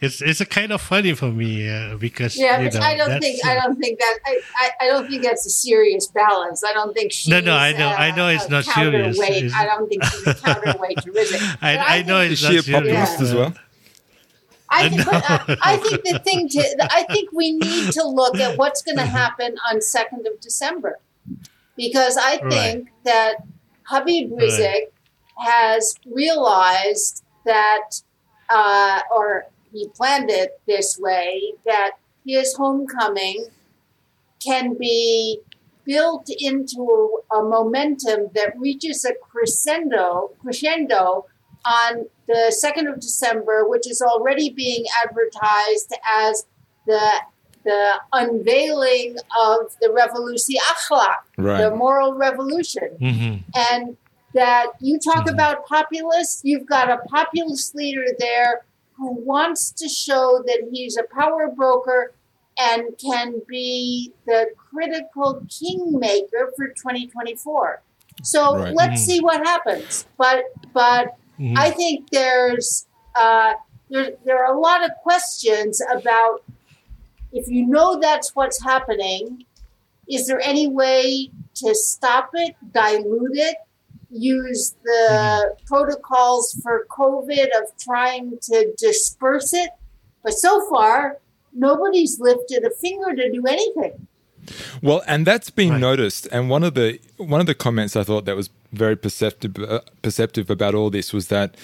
it's 0.00 0.20
it's 0.20 0.40
a 0.40 0.46
kind 0.46 0.70
of 0.70 0.80
funny 0.80 1.14
for 1.14 1.30
me 1.32 1.68
uh, 1.68 1.96
because 1.96 2.36
Yeah, 2.38 2.60
you 2.60 2.70
know, 2.70 2.80
I 2.80 2.94
don't 2.96 3.18
think 3.20 3.44
I 3.44 3.54
don't 3.54 3.78
think 3.82 3.98
that 3.98 4.18
I, 4.26 4.40
I, 4.62 4.70
I 4.82 4.86
don't 4.88 5.08
think 5.08 5.22
that's 5.22 5.46
a 5.46 5.50
serious 5.50 6.06
balance. 6.08 6.62
I 6.62 6.72
don't 6.74 6.92
think 6.92 7.12
she's 7.12 7.28
No, 7.28 7.40
no, 7.40 7.54
I 7.56 7.72
know- 7.72 7.88
uh, 7.88 8.06
I 8.06 8.10
know 8.16 8.28
it's 8.28 8.48
not 8.50 8.64
serious. 8.64 9.16
counterweight. 9.18 9.44
It's- 9.44 9.54
I 9.60 9.64
don't 9.64 9.88
think 9.88 10.04
she's 10.04 10.26
a 10.26 10.34
counterweight 10.34 10.98
to 10.98 11.10
Rizieq. 11.10 11.58
I, 11.62 11.76
But 11.76 11.90
I, 11.96 12.02
know 12.02 12.20
think- 12.20 12.32
Is 12.32 12.42
it's 12.44 12.50
she 12.52 12.56
a 12.58 12.62
serious. 12.62 12.82
populist 13.08 13.18
Yeah. 13.18 13.26
as 13.26 13.34
well? 13.34 13.52
I 14.74 14.88
think, 14.88 15.04
but, 15.04 15.30
uh, 15.30 15.56
I 15.62 15.76
think 15.76 16.02
the 16.04 16.18
thing 16.20 16.48
to 16.48 16.88
I 16.92 17.02
think 17.12 17.30
we 17.32 17.52
need 17.52 17.92
to 17.92 18.04
look 18.06 18.36
at 18.38 18.56
what's 18.56 18.80
going 18.82 18.96
to 18.96 19.04
happen 19.04 19.56
on 19.70 19.80
second 19.82 20.26
of 20.26 20.40
December, 20.40 20.98
because 21.76 22.16
I 22.16 22.40
Right. 22.40 22.52
think 22.52 22.88
that 23.04 23.34
Habib 23.84 24.32
Right. 24.32 24.40
Has 25.38 25.94
realized 26.06 27.22
that, 27.44 28.02
uh, 28.48 29.00
or 29.10 29.46
he 29.72 29.88
planned 29.88 30.30
it 30.30 30.60
this 30.66 30.98
way, 30.98 31.54
that 31.64 31.92
his 32.26 32.54
homecoming 32.54 33.46
can 34.44 34.74
be 34.74 35.40
built 35.84 36.28
into 36.38 37.18
a 37.32 37.42
momentum 37.42 38.30
that 38.34 38.58
reaches 38.58 39.04
a 39.04 39.14
crescendo 39.14 40.30
crescendo 40.40 41.26
on 41.64 42.06
the 42.28 42.52
2nd 42.52 42.92
of 42.92 43.00
December, 43.00 43.68
which 43.68 43.88
is 43.88 44.00
already 44.02 44.50
being 44.50 44.84
advertised 45.04 45.92
as 46.10 46.44
the 46.86 47.00
the 47.64 47.94
unveiling 48.12 49.16
of 49.40 49.76
the 49.80 49.88
Revolution 49.92 50.56
Akhlaq, 50.72 51.18
the 51.60 51.70
moral 51.76 52.14
revolution. 52.14 52.88
Mhm. 53.00 53.42
And 53.54 53.96
that 54.34 54.68
you 54.80 54.98
talk 54.98 55.26
Mhm. 55.26 55.34
about 55.34 55.66
populists, 55.66 56.40
you've 56.44 56.66
got 56.66 56.90
a 56.90 56.98
populist 57.08 57.74
leader 57.74 58.06
there 58.18 58.64
who 58.96 59.12
wants 59.12 59.70
to 59.72 59.88
show 59.88 60.42
that 60.46 60.68
he's 60.70 60.96
a 60.96 61.04
power 61.14 61.48
broker 61.48 62.12
and 62.58 62.84
can 62.98 63.40
be 63.48 64.12
the 64.26 64.46
critical 64.56 65.42
kingmaker 65.48 66.52
for 66.56 66.68
2024. 66.68 67.82
So 68.22 68.56
Right. 68.56 68.74
let's 68.74 69.00
Mhm. 69.02 69.04
see 69.06 69.20
what 69.20 69.44
happens. 69.46 70.06
But 70.16 70.44
but 70.72 71.14
Mhm. 71.38 71.56
I 71.56 71.70
think 71.70 72.10
there's 72.10 72.86
uh, 73.14 73.54
there 73.90 74.12
there 74.24 74.44
are 74.44 74.54
a 74.54 74.60
lot 74.60 74.84
of 74.84 74.90
questions 75.02 75.82
about 75.92 76.42
if 77.32 77.48
you 77.48 77.66
know 77.66 77.98
that's 77.98 78.34
what's 78.34 78.62
happening. 78.62 79.46
Is 80.08 80.26
there 80.26 80.40
any 80.40 80.68
way 80.68 81.30
to 81.56 81.74
stop 81.74 82.30
it, 82.34 82.54
dilute 82.72 83.36
it, 83.36 83.56
use 84.12 84.74
the 84.84 85.56
protocols 85.66 86.58
for 86.62 86.86
COVID 86.90 87.46
of 87.60 87.76
trying 87.80 88.38
to 88.42 88.72
disperse 88.78 89.52
it? 89.52 89.70
But 90.22 90.34
so 90.34 90.68
far, 90.68 91.18
nobody's 91.52 92.20
lifted 92.20 92.64
a 92.64 92.70
finger 92.70 93.14
to 93.16 93.30
do 93.32 93.44
anything. 93.46 94.06
Well, 94.82 95.02
and 95.06 95.26
that's 95.26 95.50
been 95.50 95.70
Right. 95.72 95.80
noticed. 95.80 96.26
And 96.32 96.50
one 96.50 96.64
of 96.64 96.74
the 96.74 96.98
one 97.16 97.40
of 97.40 97.46
the 97.46 97.54
comments 97.54 97.94
I 97.96 98.02
thought 98.04 98.24
that 98.24 98.36
was 98.36 98.50
very 98.72 98.96
perceptive 98.96 99.56
uh, 99.58 99.80
perceptive 100.02 100.50
about 100.50 100.74
all 100.74 100.90
this 100.90 101.12
was 101.12 101.28
that 101.28 101.56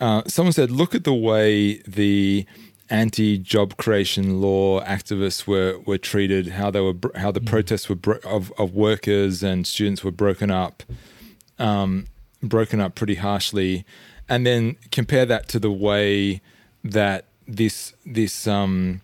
uh, 0.00 0.22
someone 0.26 0.52
said, 0.52 0.70
"Look 0.70 0.94
at 0.94 1.04
the 1.04 1.14
way 1.14 1.78
the 1.88 2.44
anti-job 2.90 3.76
creation 3.78 4.40
law 4.40 4.80
activists 4.82 5.46
were 5.46 5.78
were 5.86 5.98
treated. 5.98 6.48
How 6.48 6.70
they 6.70 6.80
were 6.80 6.94
how 7.16 7.30
the 7.30 7.40
protests 7.40 7.88
were 7.88 7.94
bro- 7.96 8.20
of 8.24 8.52
of 8.58 8.74
workers 8.74 9.42
and 9.42 9.66
students 9.66 10.04
were 10.04 10.12
broken 10.12 10.50
up, 10.50 10.82
um, 11.58 12.06
broken 12.42 12.80
up 12.80 12.94
pretty 12.94 13.16
harshly, 13.16 13.84
and 14.28 14.46
then 14.46 14.76
compare 14.90 15.26
that 15.26 15.48
to 15.48 15.58
the 15.58 15.70
way 15.70 16.40
that 16.84 17.24
this 17.46 17.94
this 18.04 18.46
um, 18.46 19.00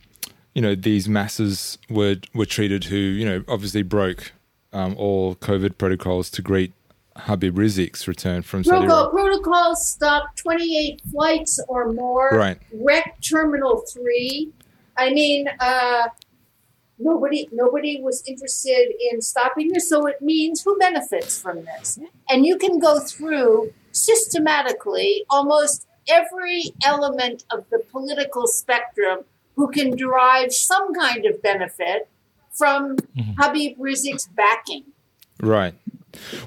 you 0.55 0.62
know 0.62 0.74
these 0.74 1.09
masses 1.09 1.78
were 1.88 2.16
were 2.34 2.46
treated 2.46 2.84
who 2.84 2.96
you 2.96 3.24
know 3.24 3.44
obviously 3.48 3.82
broke 3.82 4.32
um, 4.72 4.94
all 4.96 5.34
COVID 5.36 5.78
protocols 5.78 6.30
to 6.30 6.42
greet 6.42 6.72
Habib 7.16 7.57
Rizieq's 7.57 8.09
return 8.09 8.42
from 8.42 8.64
Saudi 8.64 8.86
Arabia. 8.86 9.11
protocols 9.11 9.86
stopped 9.86 10.38
28 10.38 11.00
flights 11.11 11.61
or 11.68 11.92
more. 11.92 12.30
Right. 12.32 12.59
Wrecked 12.72 13.28
Terminal 13.28 13.84
3. 13.92 14.50
I 14.96 15.12
mean, 15.12 15.48
uh, 15.61 16.09
nobody 17.03 17.48
nobody 17.53 18.00
was 18.00 18.22
interested 18.26 18.92
in 19.11 19.20
stopping 19.20 19.72
this, 19.72 19.88
so 19.88 20.07
it 20.07 20.20
means 20.22 20.62
who 20.62 20.76
benefits 20.78 21.40
from 21.40 21.64
this? 21.64 21.98
And 22.30 22.46
you 22.46 22.57
can 22.59 22.78
go 22.78 23.00
through 23.00 23.72
systematically 23.92 25.24
almost 25.30 25.86
every 26.09 26.64
element 26.84 27.44
of 27.50 27.64
the 27.70 27.78
political 27.90 28.46
spectrum 28.46 29.20
who 29.57 29.68
can 29.70 29.94
derive 29.96 30.53
some 30.53 30.94
kind 30.94 31.24
of 31.26 31.40
benefit 31.42 32.09
from 32.53 32.96
Mhm. 32.96 33.34
Habib 33.38 33.78
Rizieq's 33.78 34.28
backing. 34.34 34.84
Right. 35.40 35.74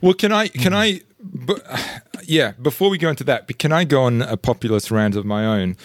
Well, 0.01 0.13
can 0.13 0.31
I 0.31 0.47
can 0.47 0.73
I 0.73 1.01
b- 1.47 1.55
yeah, 2.25 2.51
before 2.61 2.89
we 2.89 2.97
go 2.97 3.09
into 3.09 3.23
that, 3.25 3.57
can 3.59 3.71
I 3.71 3.83
go 3.83 4.03
on 4.03 4.21
a 4.21 4.37
populist 4.37 4.91
rant 4.91 5.15
of 5.15 5.25
my 5.25 5.45
own 5.45 5.75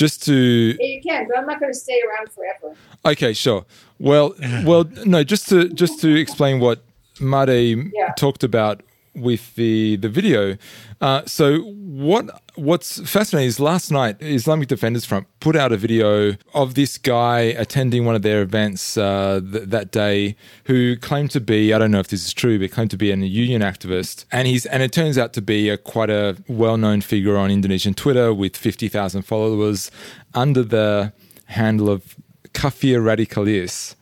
just 0.00 0.24
to 0.24 0.32
You 0.32 1.00
can, 1.02 1.28
but 1.28 1.36
I'm 1.38 1.46
not 1.46 1.60
going 1.60 1.72
to 1.72 1.78
stay 1.78 2.00
around 2.08 2.26
forever. 2.32 2.74
Okay, 3.04 3.32
sure. 3.34 3.66
Well, 3.98 4.34
well, 4.64 4.84
no, 5.04 5.22
just 5.22 5.48
to 5.50 5.68
just 5.68 6.00
to 6.00 6.08
explain 6.24 6.58
what 6.58 6.78
Made 7.20 7.90
Yeah. 7.94 8.12
talked 8.16 8.42
about 8.42 8.80
with 9.14 9.54
the 9.56 9.96
the 9.96 10.08
video. 10.08 10.56
Uh, 11.00 11.22
so 11.26 11.60
what 11.60 12.42
what's 12.54 13.00
fascinating 13.08 13.48
is 13.48 13.58
last 13.58 13.90
night 13.90 14.16
Islamic 14.20 14.68
Defenders 14.68 15.04
Front 15.04 15.26
put 15.40 15.56
out 15.56 15.72
a 15.72 15.76
video 15.76 16.36
of 16.54 16.74
this 16.74 16.98
guy 16.98 17.40
attending 17.40 18.04
one 18.04 18.14
of 18.14 18.22
their 18.22 18.42
events 18.42 18.96
uh, 18.96 19.40
th- 19.52 19.64
that 19.68 19.90
day 19.90 20.36
who 20.64 20.96
claimed 20.96 21.30
to 21.32 21.40
be 21.40 21.72
I 21.72 21.78
don't 21.78 21.90
know 21.90 22.00
if 22.00 22.08
this 22.08 22.24
is 22.24 22.32
true 22.32 22.58
but 22.58 22.70
claimed 22.70 22.90
to 22.92 22.96
be 22.96 23.10
a 23.10 23.16
union 23.16 23.62
activist 23.62 24.24
and 24.30 24.46
he's 24.46 24.66
and 24.66 24.82
it 24.82 24.92
turns 24.92 25.18
out 25.18 25.32
to 25.34 25.42
be 25.42 25.68
a 25.68 25.76
quite 25.76 26.10
a 26.10 26.36
well 26.48 26.76
known 26.76 27.00
figure 27.00 27.36
on 27.36 27.50
Indonesian 27.50 27.94
Twitter 27.94 28.32
with 28.32 28.56
fifty 28.56 28.88
thousand 28.88 29.22
followers 29.22 29.90
under 30.34 30.62
the 30.62 31.12
handle 31.46 31.90
of 31.90 32.16
Kafir 32.52 33.00
Radicalis 33.00 33.96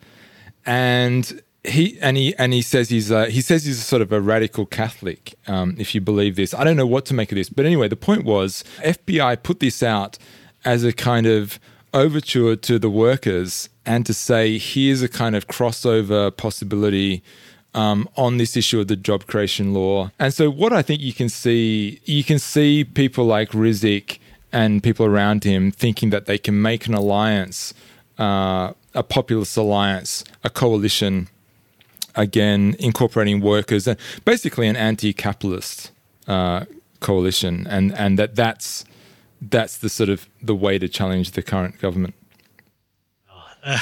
and 0.66 1.42
he 1.64 1.98
and 2.00 2.16
he 2.16 2.34
and 2.36 2.52
he 2.52 2.62
says 2.62 2.88
he's 2.88 3.10
uh, 3.10 3.26
he 3.26 3.40
says 3.40 3.64
he's 3.64 3.78
a 3.78 3.82
sort 3.82 4.02
of 4.02 4.12
a 4.12 4.20
radical 4.20 4.66
Catholic. 4.66 5.34
Um, 5.46 5.76
if 5.78 5.94
you 5.94 6.00
believe 6.00 6.36
this, 6.36 6.54
I 6.54 6.64
don't 6.64 6.76
know 6.76 6.86
what 6.86 7.04
to 7.06 7.14
make 7.14 7.32
of 7.32 7.36
this. 7.36 7.48
But 7.48 7.66
anyway, 7.66 7.88
the 7.88 7.96
point 7.96 8.24
was 8.24 8.64
FPI 8.78 9.42
put 9.42 9.60
this 9.60 9.82
out 9.82 10.18
as 10.64 10.84
a 10.84 10.92
kind 10.92 11.26
of 11.26 11.58
overture 11.94 12.56
to 12.56 12.78
the 12.78 12.90
workers 12.90 13.68
and 13.86 14.04
to 14.06 14.14
say 14.14 14.58
here's 14.58 15.02
a 15.02 15.08
kind 15.08 15.34
of 15.34 15.46
crossover 15.46 16.36
possibility 16.36 17.22
um, 17.74 18.08
on 18.16 18.36
this 18.36 18.56
issue 18.56 18.80
of 18.80 18.88
the 18.88 18.96
job 18.96 19.26
creation 19.26 19.74
law. 19.74 20.10
And 20.18 20.32
so, 20.32 20.50
what 20.50 20.72
I 20.72 20.82
think 20.82 21.00
you 21.00 21.12
can 21.12 21.28
see, 21.28 22.00
you 22.04 22.24
can 22.24 22.38
see 22.38 22.84
people 22.84 23.24
like 23.24 23.50
Rizieq 23.50 24.18
and 24.52 24.82
people 24.82 25.06
around 25.06 25.44
him 25.44 25.70
thinking 25.70 26.10
that 26.10 26.26
they 26.26 26.38
can 26.38 26.60
make 26.60 26.86
an 26.86 26.94
alliance, 26.94 27.74
uh, 28.18 28.72
a 28.94 29.02
populist 29.02 29.56
alliance, 29.56 30.24
a 30.42 30.50
coalition, 30.50 31.28
again 32.18 32.76
incorporating 32.78 33.40
workers 33.40 33.86
and 33.86 33.98
basically 34.24 34.66
an 34.66 34.76
anti-capitalist 34.76 35.92
uh, 36.26 36.64
coalition, 37.00 37.66
and 37.68 37.94
and 37.96 38.18
that 38.18 38.34
that's 38.34 38.84
that's 39.40 39.78
the 39.78 39.88
sort 39.88 40.08
of 40.08 40.28
the 40.42 40.54
way 40.54 40.78
to 40.78 40.88
challenge 40.88 41.32
the 41.32 41.42
current 41.42 41.78
government? 41.78 42.14
Uh, 43.64 43.78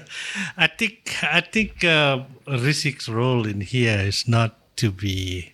I 0.56 0.66
think 0.66 1.16
I 1.22 1.40
think 1.40 1.84
uh, 1.84 2.24
Rizieq's 2.46 3.08
role 3.08 3.46
in 3.46 3.60
here 3.60 3.98
is 3.98 4.28
not 4.28 4.56
to 4.76 4.90
be, 4.90 5.52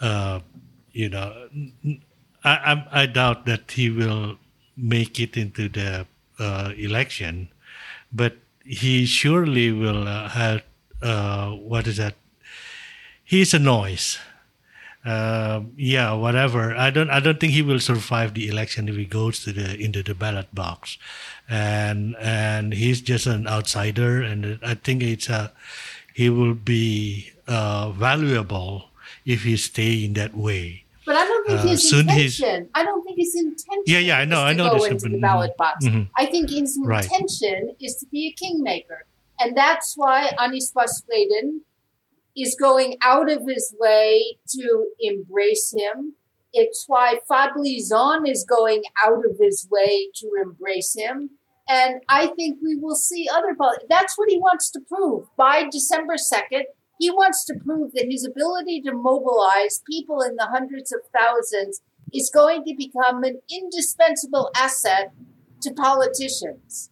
uh, 0.00 0.40
you 0.92 1.08
know, 1.08 1.48
I, 2.44 2.54
I, 2.72 3.02
I 3.02 3.06
doubt 3.06 3.46
that 3.46 3.72
he 3.72 3.90
will 3.90 4.36
make 4.76 5.18
it 5.18 5.36
into 5.36 5.68
the 5.68 6.06
uh, 6.38 6.72
election, 6.76 7.48
but 8.12 8.36
he 8.64 9.04
surely 9.06 9.72
will 9.72 10.06
uh, 10.06 10.28
have 10.28 10.62
uh, 11.02 11.50
what 11.50 11.86
is 11.86 11.96
that? 11.96 12.14
He's 13.24 13.54
a 13.54 13.58
noise. 13.58 14.18
Uh, 15.04 15.62
yeah, 15.76 16.12
whatever. 16.12 16.74
I 16.76 16.90
don't. 16.90 17.08
I 17.08 17.20
don't 17.20 17.40
think 17.40 17.52
he 17.54 17.62
will 17.62 17.80
survive 17.80 18.34
the 18.34 18.48
election 18.48 18.86
if 18.88 18.96
he 18.96 19.06
goes 19.06 19.42
to 19.44 19.52
the 19.52 19.78
into 19.80 20.02
the 20.02 20.14
ballot 20.14 20.54
box, 20.54 20.98
and 21.48 22.16
and 22.20 22.74
he's 22.74 23.00
just 23.00 23.26
an 23.26 23.46
outsider. 23.48 24.20
And 24.20 24.58
I 24.62 24.74
think 24.74 25.02
it's 25.02 25.30
a 25.30 25.52
he 26.12 26.28
will 26.28 26.52
be 26.54 27.32
uh, 27.48 27.90
valuable 27.92 28.90
if 29.24 29.44
he 29.44 29.56
stay 29.56 30.04
in 30.04 30.12
that 30.14 30.36
way. 30.36 30.84
But 31.06 31.16
I 31.16 31.24
don't 31.24 31.46
think 31.48 31.60
Uh, 31.60 31.66
his 31.68 31.92
intention. 31.92 32.68
I 32.74 32.84
don't 32.84 33.02
think 33.02 33.16
his 33.16 33.34
intention. 33.34 33.84
Yeah, 33.86 33.98
yeah, 34.00 34.18
I 34.18 34.26
know, 34.26 34.42
I 34.42 34.52
know 34.52 34.68
Go 34.68 34.74
this, 34.84 34.84
into 34.92 35.04
but- 35.08 35.12
the 35.12 35.18
ballot 35.18 35.56
box. 35.56 35.84
Mhm. 35.86 36.08
I 36.14 36.26
think 36.26 36.50
his 36.50 36.78
Right. 36.84 37.04
intention 37.04 37.72
is 37.80 37.96
to 37.96 38.06
be 38.12 38.28
a 38.28 38.32
kingmaker, 38.32 39.06
and 39.40 39.56
that's 39.56 39.94
why 39.96 40.30
Anies 40.38 40.72
Baswedan 40.74 41.62
is 42.36 42.56
going 42.60 42.96
out 43.02 43.30
of 43.30 43.42
his 43.48 43.74
way 43.78 44.36
to 44.50 44.86
embrace 45.00 45.74
him. 45.76 46.14
It's 46.52 46.84
why 46.86 47.20
Fadli 47.30 47.80
Zon 47.80 48.26
is 48.26 48.44
going 48.48 48.82
out 49.04 49.24
of 49.24 49.38
his 49.40 49.66
way 49.70 50.10
to 50.16 50.30
embrace 50.42 50.94
him. 50.96 51.30
And 51.68 52.02
I 52.08 52.26
think 52.28 52.58
we 52.62 52.76
will 52.76 52.96
see 52.96 53.28
other. 53.32 53.56
That's 53.88 54.18
what 54.18 54.28
he 54.28 54.38
wants 54.38 54.70
to 54.72 54.80
prove 54.80 55.26
by 55.36 55.68
December 55.70 56.14
2nd. 56.14 56.64
He 56.98 57.10
wants 57.10 57.44
to 57.46 57.54
prove 57.54 57.92
that 57.94 58.10
his 58.10 58.26
ability 58.26 58.82
to 58.82 58.92
mobilize 58.92 59.82
people 59.90 60.20
in 60.20 60.36
the 60.36 60.48
hundreds 60.52 60.92
of 60.92 61.00
thousands 61.16 61.80
is 62.12 62.30
going 62.32 62.64
to 62.64 62.74
become 62.76 63.22
an 63.22 63.40
indispensable 63.50 64.50
asset 64.56 65.12
to 65.62 65.72
politicians. 65.72 66.90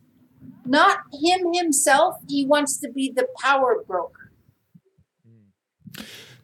Not 0.68 0.98
him 1.12 1.52
himself, 1.54 2.16
he 2.28 2.44
wants 2.44 2.78
to 2.80 2.90
be 2.90 3.10
the 3.10 3.26
power 3.42 3.82
broker. 3.86 4.30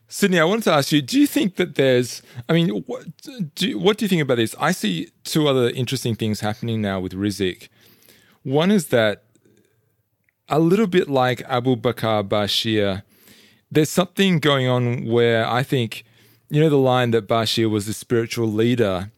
Sidney, 0.09 0.39
I 0.39 0.45
wanted 0.45 0.65
to 0.65 0.73
ask 0.73 0.93
you: 0.93 1.03
Do 1.03 1.21
you 1.21 1.27
think 1.27 1.57
that 1.57 1.75
there's? 1.75 2.23
I 2.49 2.55
mean, 2.55 2.69
what 2.87 3.05
do 3.55 3.79
what 3.79 3.99
do 3.99 4.05
you 4.05 4.09
think 4.09 4.23
about 4.23 4.37
this? 4.37 4.55
I 4.59 4.73
see 4.73 5.11
two 5.25 5.47
other 5.47 5.69
interesting 5.69 6.15
things 6.15 6.41
happening 6.41 6.81
now 6.81 7.01
with 7.01 7.13
Rizieq. 7.13 7.69
One 8.45 8.71
is 8.71 8.87
that 8.89 9.25
a 10.49 10.59
little 10.59 10.87
bit 10.87 11.11
like 11.11 11.43
Abu 11.43 11.77
Bakr 11.77 12.27
Bashir, 12.27 13.03
there's 13.71 13.91
something 13.91 14.39
going 14.39 14.69
on 14.69 15.05
where 15.05 15.47
I 15.47 15.63
think, 15.63 16.05
you 16.49 16.61
know, 16.61 16.71
the 16.71 16.77
line 16.79 17.11
that 17.11 17.27
Bashir 17.27 17.69
was 17.69 17.87
the 17.87 17.93
spiritual 17.93 18.47
leader, 18.51 19.11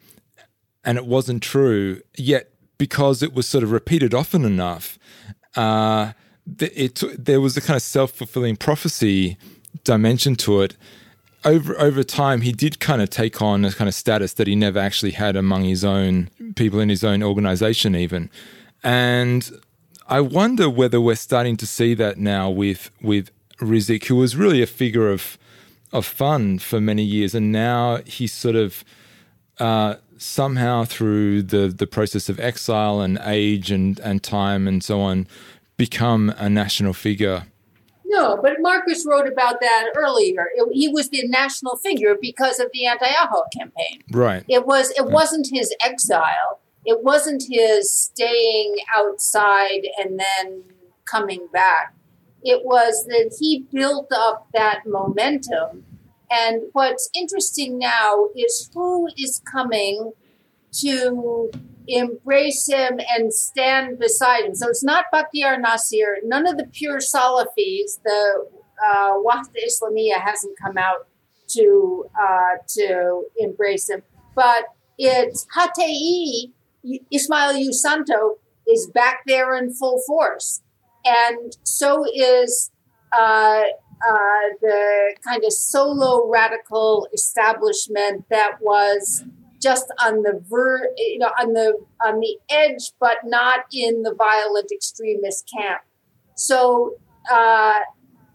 and 0.83 0.99
it 0.99 1.07
wasn't 1.07 1.43
true. 1.43 2.01
Yet, 2.17 2.51
because 2.79 3.23
it 3.23 3.35
was 3.35 3.47
sort 3.47 3.65
of 3.65 3.71
repeated 3.73 4.15
often 4.15 4.45
enough, 4.45 4.99
uh, 5.55 6.13
th- 6.59 6.73
it 6.75 7.03
there 7.19 7.41
was 7.41 7.57
a 7.57 7.61
kind 7.61 7.77
of 7.77 7.83
self 7.83 8.13
fulfilling 8.13 8.57
prophecy 8.57 9.37
dimension 9.85 10.37
to 10.37 10.63
it. 10.63 10.77
Over 11.45 11.79
over 11.81 12.03
time, 12.03 12.41
he 12.41 12.53
did 12.53 12.81
kind 12.81 13.01
of 13.01 13.11
take 13.11 13.41
on 13.41 13.65
a 13.65 13.73
kind 13.73 13.89
of 13.89 13.95
status 13.95 14.33
that 14.35 14.47
he 14.47 14.57
never 14.57 14.79
actually 14.79 15.13
had 15.13 15.37
among 15.37 15.65
his 15.65 15.85
own 15.85 16.31
people 16.57 16.81
in 16.81 16.89
his 16.89 17.05
own 17.05 17.23
organization, 17.23 17.95
even. 17.95 18.31
And 18.83 19.51
I 20.09 20.21
wonder 20.21 20.69
whether 20.71 21.01
we're 21.01 21.17
starting 21.17 21.57
to 21.59 21.67
see 21.67 21.95
that 21.95 22.19
now 22.19 22.51
with 22.51 22.91
with 23.01 23.31
Rizieq, 23.59 24.05
who 24.07 24.17
was 24.17 24.37
really 24.37 24.63
a 24.63 24.67
figure 24.67 25.11
of 25.11 25.39
of 25.93 26.05
fun 26.05 26.59
for 26.59 26.81
many 26.81 27.03
years, 27.03 27.35
and 27.35 27.53
now 27.53 27.99
he's 28.05 28.33
sort 28.33 28.57
of 28.57 28.85
uh, 29.59 29.97
somehow 30.19 30.85
through 30.85 31.43
the 31.43 31.69
the 31.69 31.87
process 31.87 32.29
of 32.29 32.39
exile 32.41 33.01
and 33.01 33.19
age 33.25 33.71
and 33.71 33.99
and 34.01 34.23
time 34.23 34.67
and 34.69 34.83
so 34.83 35.01
on, 35.01 35.27
become 35.77 36.33
a 36.37 36.49
national 36.49 36.93
figure. 36.93 37.45
No, 38.09 38.39
but 38.41 38.53
Marcus 38.61 39.05
wrote 39.05 39.27
about 39.27 39.61
that 39.61 39.87
earlier. 39.97 40.47
It- 40.55 40.73
he 40.73 40.89
was 40.89 41.09
the 41.11 41.27
national 41.29 41.77
figure 41.77 42.15
because 42.21 42.61
of 42.61 42.69
the 42.73 42.87
anti-Ahok 42.87 43.47
campaign. 43.53 44.03
Right. 44.13 44.45
It 44.49 44.67
was 44.67 44.91
it 44.93 45.07
wasn't 45.07 45.49
his 45.53 45.75
exile. 45.83 46.61
It 46.85 47.03
wasn't 47.03 47.43
his 47.51 47.93
staying 47.93 48.77
outside 48.97 49.89
and 49.99 50.21
then 50.21 50.63
coming 51.05 51.49
back. 51.53 51.95
It 52.45 52.65
was 52.65 53.05
that 53.07 53.37
he 53.41 53.67
built 53.73 54.13
up 54.13 54.47
that 54.55 54.83
momentum. 54.87 55.85
And 56.31 56.63
what's 56.73 57.09
interesting 57.15 57.79
now 57.79 58.29
is 58.37 58.71
who 58.75 59.09
is 59.17 59.41
coming 59.51 60.13
to 60.81 61.51
embrace 61.89 62.69
him 62.69 62.99
and 63.17 63.33
stand 63.33 63.99
beside 63.99 64.45
him. 64.45 64.55
So 64.55 64.69
it's 64.69 64.85
not 64.85 65.05
Bachtiar 65.13 65.61
Nasir, 65.61 66.19
none 66.25 66.47
of 66.47 66.57
the 66.57 66.67
pure 66.67 66.99
Salafis, 66.99 68.01
the 68.05 68.47
uh, 68.85 69.13
Wahdah 69.13 69.55
Islamiyah 69.67 70.21
hasn't 70.21 70.59
come 70.59 70.77
out 70.77 71.07
to 71.49 72.07
uh, 72.21 72.57
to 72.69 73.25
embrace 73.39 73.89
him. 73.89 74.03
But 74.35 74.65
it's 74.99 75.47
HTI, 75.57 76.53
Ismail 77.11 77.55
Yusanto 77.55 78.39
is 78.67 78.91
back 78.93 79.21
there 79.27 79.57
in 79.57 79.73
full 79.73 80.03
force. 80.07 80.63
And 81.05 81.57
so 81.63 82.05
is 82.13 82.71
uh, 83.17 83.63
uh, 84.03 84.55
the 84.61 85.17
kind 85.27 85.43
of 85.45 85.53
solo 85.53 86.29
radical 86.29 87.09
establishment 87.15 88.25
that 88.31 88.59
was 88.61 89.25
just 89.61 89.87
on 90.05 90.23
the 90.23 90.43
ver- 90.49 90.91
you 90.97 91.19
know, 91.19 91.33
on 91.41 91.53
the 91.55 91.79
on 92.05 92.21
the 92.21 92.37
edge, 92.51 92.93
but 93.01 93.19
not 93.25 93.61
in 93.73 94.03
the 94.03 94.15
violent 94.15 94.71
extremist 94.71 95.51
camp. 95.51 95.81
So 96.35 96.97
uh, 97.31 97.81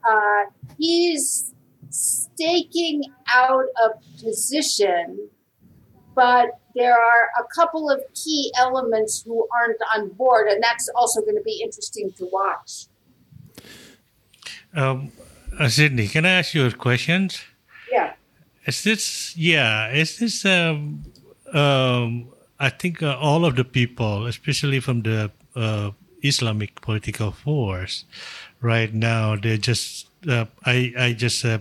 uh, 0.10 0.44
he's 0.78 1.54
staking 1.90 3.04
out 3.34 3.66
a 3.84 3.90
position, 4.24 5.30
but 6.16 6.50
there 6.76 6.94
are 6.94 7.30
a 7.40 7.44
couple 7.54 7.90
of 7.90 8.02
key 8.14 8.52
elements 8.58 9.22
who 9.24 9.48
aren't 9.60 9.80
on 9.96 10.10
board, 10.10 10.48
and 10.48 10.64
that's 10.64 10.90
also 10.96 11.22
going 11.22 11.36
to 11.36 11.44
be 11.44 11.62
interesting 11.64 12.12
to 12.18 12.28
watch. 12.32 12.88
Um, 14.74 15.12
uh, 15.62 15.70
Sidney, 15.70 16.08
can 16.08 16.26
I 16.26 16.32
ask 16.40 16.54
you 16.54 16.66
a 16.66 16.72
question? 16.72 17.30
Yeah. 17.92 18.14
Is 18.66 18.84
this 18.84 19.38
yeah? 19.38 19.92
Is 19.92 20.18
this 20.18 20.46
um, 20.46 21.04
um, 21.54 22.30
I 22.60 22.70
think 22.70 23.02
uh, 23.04 23.18
all 23.20 23.46
of 23.46 23.56
the 23.56 23.64
people, 23.64 24.26
especially 24.26 24.80
from 24.80 25.02
the 25.02 25.32
uh, 25.56 25.92
Islamic 26.24 26.82
political 26.82 27.32
force, 27.32 28.06
right 28.62 28.94
now 28.94 29.36
they're 29.36 29.58
just 29.58 30.08
uh, 30.28 30.46
I 30.66 30.94
I 30.98 31.14
just 31.14 31.46
uh, 31.46 31.60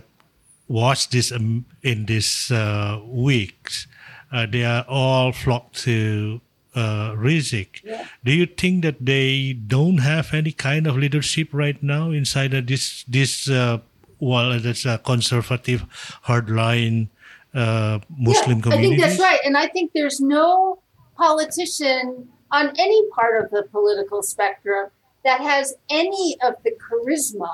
watched 0.67 1.11
this 1.11 1.31
um, 1.31 1.65
in 1.83 2.05
this 2.05 2.51
uh, 2.51 2.99
weeks. 3.05 3.87
Uh, 4.31 4.45
they 4.45 4.63
are 4.63 4.85
all 4.87 5.31
flocked 5.31 5.83
to 5.83 6.39
uh, 6.73 7.11
Rizieq. 7.15 7.83
Yeah. 7.83 8.07
Do 8.23 8.31
you 8.31 8.45
think 8.45 8.83
that 8.83 9.05
they 9.05 9.53
don't 9.53 9.99
have 9.99 10.33
any 10.33 10.51
kind 10.51 10.87
of 10.87 10.95
leadership 10.97 11.49
right 11.51 11.81
now 11.83 12.11
inside 12.11 12.53
of 12.53 12.67
this 12.67 13.03
this 13.07 13.49
uh, 13.49 13.79
well 14.21 14.57
that's 14.59 14.85
a 14.85 14.97
conservative 14.99 15.81
hardline 16.27 17.09
uh, 17.53 17.99
Muslim 18.17 18.57
yeah, 18.57 18.63
community? 18.63 18.87
I 18.87 18.89
think 18.89 19.01
that's 19.01 19.19
right. 19.19 19.39
And 19.43 19.57
I 19.57 19.67
think 19.67 19.91
there's 19.93 20.21
no 20.21 20.79
politician 21.17 22.29
on 22.51 22.69
any 22.77 23.01
part 23.09 23.43
of 23.43 23.51
the 23.51 23.63
political 23.71 24.21
spectrum 24.23 24.89
that 25.25 25.41
has 25.41 25.73
any 25.89 26.37
of 26.43 26.55
the 26.63 26.71
charisma 26.83 27.53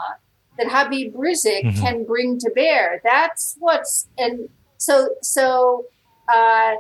that 0.58 0.68
Habib 0.70 1.14
Rizieq 1.16 1.64
Mhm. 1.64 1.80
can 1.80 2.04
bring 2.04 2.40
to 2.40 2.50
bear. 2.54 3.02
That's 3.04 3.56
what's 3.60 4.08
and 4.18 4.50
so 4.78 4.96
so 5.22 5.86
uh, 6.34 6.74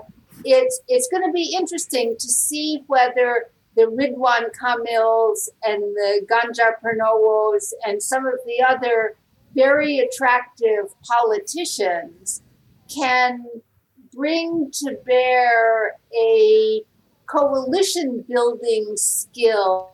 it's 0.44 0.82
it's 0.88 1.08
going 1.08 1.24
to 1.24 1.32
be 1.32 1.56
interesting 1.60 2.16
to 2.20 2.28
see 2.28 2.84
whether 2.88 3.46
the 3.76 3.84
Ridwan 3.84 4.46
Kamils 4.60 5.50
and 5.64 5.82
the 6.00 6.26
Ganjar 6.32 6.74
Pranowos 6.82 7.74
and 7.86 8.02
some 8.02 8.26
of 8.26 8.40
the 8.46 8.64
other 8.64 9.16
very 9.58 9.97
attractive 9.97 10.86
politicians 11.03 12.43
can 12.95 13.43
bring 14.14 14.70
to 14.72 14.95
bear 15.03 15.95
a 16.16 16.84
coalition 17.26 18.24
building 18.30 18.93
skill 18.95 19.91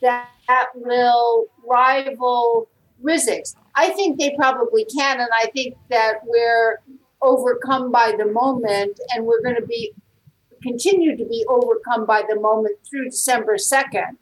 that, 0.00 0.28
that 0.48 0.68
will 0.74 1.46
rival 1.64 2.68
Rizieq's. 3.04 3.54
I 3.74 3.90
think 3.90 4.18
they 4.18 4.34
probably 4.34 4.86
can, 4.86 5.20
and 5.20 5.28
I 5.42 5.50
think 5.54 5.76
that 5.90 6.20
we're 6.24 6.80
overcome 7.20 7.92
by 7.92 8.14
the 8.16 8.26
moment 8.26 8.98
and 9.10 9.26
we're 9.26 9.42
going 9.42 9.56
to 9.56 9.66
be 9.66 9.92
continue 10.62 11.16
to 11.16 11.24
be 11.24 11.44
overcome 11.48 12.06
by 12.06 12.22
the 12.28 12.40
moment 12.40 12.78
through 12.88 13.04
December 13.04 13.56
2nd. 13.56 14.16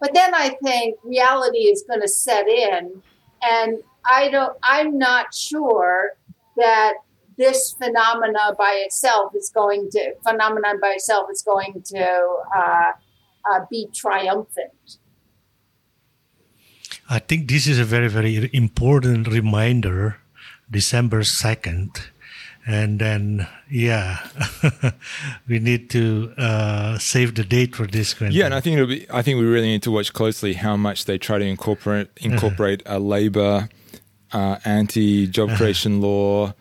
But 0.00 0.14
then 0.14 0.34
I 0.34 0.56
think 0.62 0.96
reality 1.02 1.58
is 1.58 1.84
going 1.86 2.00
to 2.00 2.08
set 2.08 2.48
in, 2.48 3.02
and 3.42 3.82
I 4.04 4.30
don't. 4.30 4.56
I'm 4.62 4.98
not 4.98 5.34
sure 5.34 6.12
that 6.56 6.94
this 7.36 7.72
phenomena 7.72 8.54
by 8.58 8.82
itself 8.84 9.34
is 9.34 9.50
going 9.54 9.90
to 9.92 10.14
phenomenon 10.22 10.78
by 10.80 10.92
itself 10.92 11.30
is 11.30 11.42
going 11.42 11.82
to 11.86 12.36
uh, 12.56 12.92
uh, 13.50 13.60
be 13.70 13.88
triumphant. 13.94 14.98
I 17.08 17.18
think 17.18 17.48
this 17.48 17.66
is 17.66 17.78
a 17.78 17.84
very 17.84 18.08
very 18.08 18.50
important 18.52 19.28
reminder. 19.28 20.18
December 20.70 21.24
second 21.24 22.10
and 22.66 23.00
then 23.00 23.48
yeah 23.70 24.28
we 25.48 25.58
need 25.58 25.90
to 25.90 26.32
uh, 26.36 26.98
save 26.98 27.34
the 27.34 27.44
date 27.44 27.74
for 27.74 27.86
this 27.86 28.14
kind 28.14 28.32
yeah 28.32 28.44
and 28.44 28.54
i 28.54 28.60
think 28.60 28.74
it'll 28.74 28.86
be 28.86 29.06
i 29.10 29.22
think 29.22 29.38
we 29.38 29.46
really 29.46 29.66
need 29.66 29.82
to 29.82 29.90
watch 29.90 30.12
closely 30.12 30.52
how 30.54 30.76
much 30.76 31.06
they 31.06 31.18
try 31.18 31.38
to 31.38 31.44
incorporate 31.44 32.08
incorporate 32.18 32.82
a 32.86 32.98
labor 32.98 33.68
uh, 34.32 34.58
anti-job 34.64 35.50
creation 35.56 36.00
law 36.00 36.52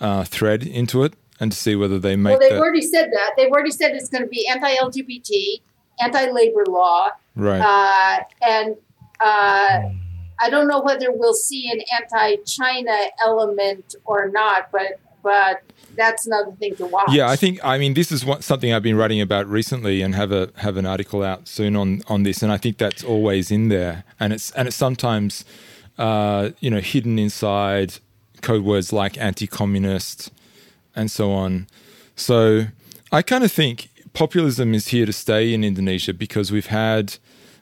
uh, 0.00 0.24
thread 0.24 0.62
into 0.62 1.02
it 1.02 1.14
and 1.40 1.52
to 1.52 1.58
see 1.58 1.74
whether 1.74 1.98
they 1.98 2.16
make 2.16 2.32
well 2.32 2.40
they've 2.40 2.50
that, 2.50 2.60
already 2.60 2.82
said 2.82 3.10
that 3.12 3.32
they've 3.36 3.50
already 3.50 3.70
said 3.70 3.92
it's 3.94 4.08
going 4.08 4.22
to 4.22 4.28
be 4.28 4.46
anti-lgbt 4.48 5.60
anti-labor 6.00 6.64
law 6.66 7.08
right 7.36 7.60
uh, 7.60 8.22
and 8.42 8.76
uh, 9.20 9.80
hmm. 9.80 9.96
I 10.40 10.50
don't 10.50 10.68
know 10.68 10.80
whether 10.80 11.12
we'll 11.12 11.34
see 11.34 11.70
an 11.70 11.80
anti-China 12.00 12.96
element 13.22 13.94
or 14.04 14.28
not, 14.30 14.70
but 14.72 15.00
but 15.22 15.62
that's 15.96 16.26
another 16.26 16.52
thing 16.52 16.76
to 16.76 16.86
watch. 16.86 17.08
Yeah, 17.10 17.28
I 17.28 17.36
think 17.36 17.58
I 17.64 17.78
mean 17.78 17.94
this 17.94 18.12
is 18.12 18.24
what, 18.24 18.44
something 18.44 18.72
I've 18.72 18.82
been 18.82 18.96
writing 18.96 19.20
about 19.20 19.46
recently, 19.46 20.02
and 20.02 20.14
have 20.14 20.32
a 20.32 20.50
have 20.56 20.76
an 20.76 20.86
article 20.86 21.22
out 21.22 21.48
soon 21.48 21.76
on 21.76 22.02
on 22.08 22.24
this, 22.24 22.42
and 22.42 22.52
I 22.52 22.56
think 22.56 22.78
that's 22.78 23.02
always 23.04 23.50
in 23.50 23.68
there, 23.68 24.04
and 24.18 24.32
it's 24.32 24.50
and 24.52 24.68
it's 24.68 24.76
sometimes 24.76 25.44
uh, 25.98 26.50
you 26.60 26.70
know 26.70 26.80
hidden 26.80 27.18
inside 27.18 27.94
code 28.42 28.64
words 28.64 28.92
like 28.92 29.16
anti-communist 29.18 30.30
and 30.94 31.10
so 31.10 31.32
on. 31.32 31.66
So 32.14 32.66
I 33.10 33.22
kind 33.22 33.42
of 33.42 33.50
think 33.50 33.88
populism 34.12 34.74
is 34.74 34.88
here 34.88 35.06
to 35.06 35.12
stay 35.12 35.52
in 35.52 35.64
Indonesia 35.64 36.12
because 36.12 36.52
we've 36.52 36.66
had 36.66 37.16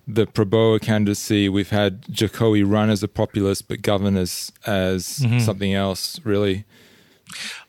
the 0.06 0.26
Prabowo 0.26 0.80
candidacy, 0.80 1.48
we've 1.48 1.70
had 1.70 2.02
Jokowi 2.06 2.68
run 2.68 2.90
as 2.90 3.02
a 3.02 3.08
populist 3.08 3.68
but 3.68 3.82
govern 3.82 4.16
as 4.16 4.52
as 4.66 5.20
mm-hmm. 5.20 5.38
something 5.38 5.74
else, 5.74 6.20
really. 6.24 6.64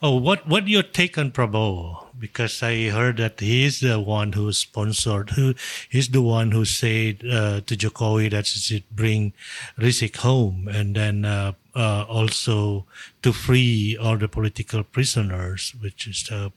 Oh, 0.01 0.15
what 0.15 0.47
what 0.47 0.67
your 0.67 0.83
take 0.83 1.17
on 1.17 1.31
Prabowo? 1.31 2.02
Because 2.19 2.61
I 2.63 2.89
heard 2.89 3.17
that 3.17 3.39
he's 3.39 3.79
the 3.79 3.99
one 3.99 4.33
who 4.33 4.51
sponsored, 4.53 5.31
who 5.31 5.55
he's 5.89 6.09
the 6.09 6.21
one 6.21 6.51
who 6.51 6.65
said 6.65 7.23
uh, 7.25 7.61
to 7.61 7.75
Jokowi 7.75 8.31
that 8.31 8.47
he 8.47 8.59
should 8.59 8.89
bring 8.91 9.33
Rizieq 9.77 10.17
home, 10.17 10.67
and 10.71 10.95
then 10.95 11.25
uh, 11.25 11.53
uh, 11.75 12.05
also 12.07 12.85
to 13.21 13.33
free 13.33 13.97
all 13.99 14.17
the 14.17 14.27
political 14.27 14.83
prisoners, 14.83 15.73
which 15.81 16.07
is 16.07 16.29
uh, 16.31 16.49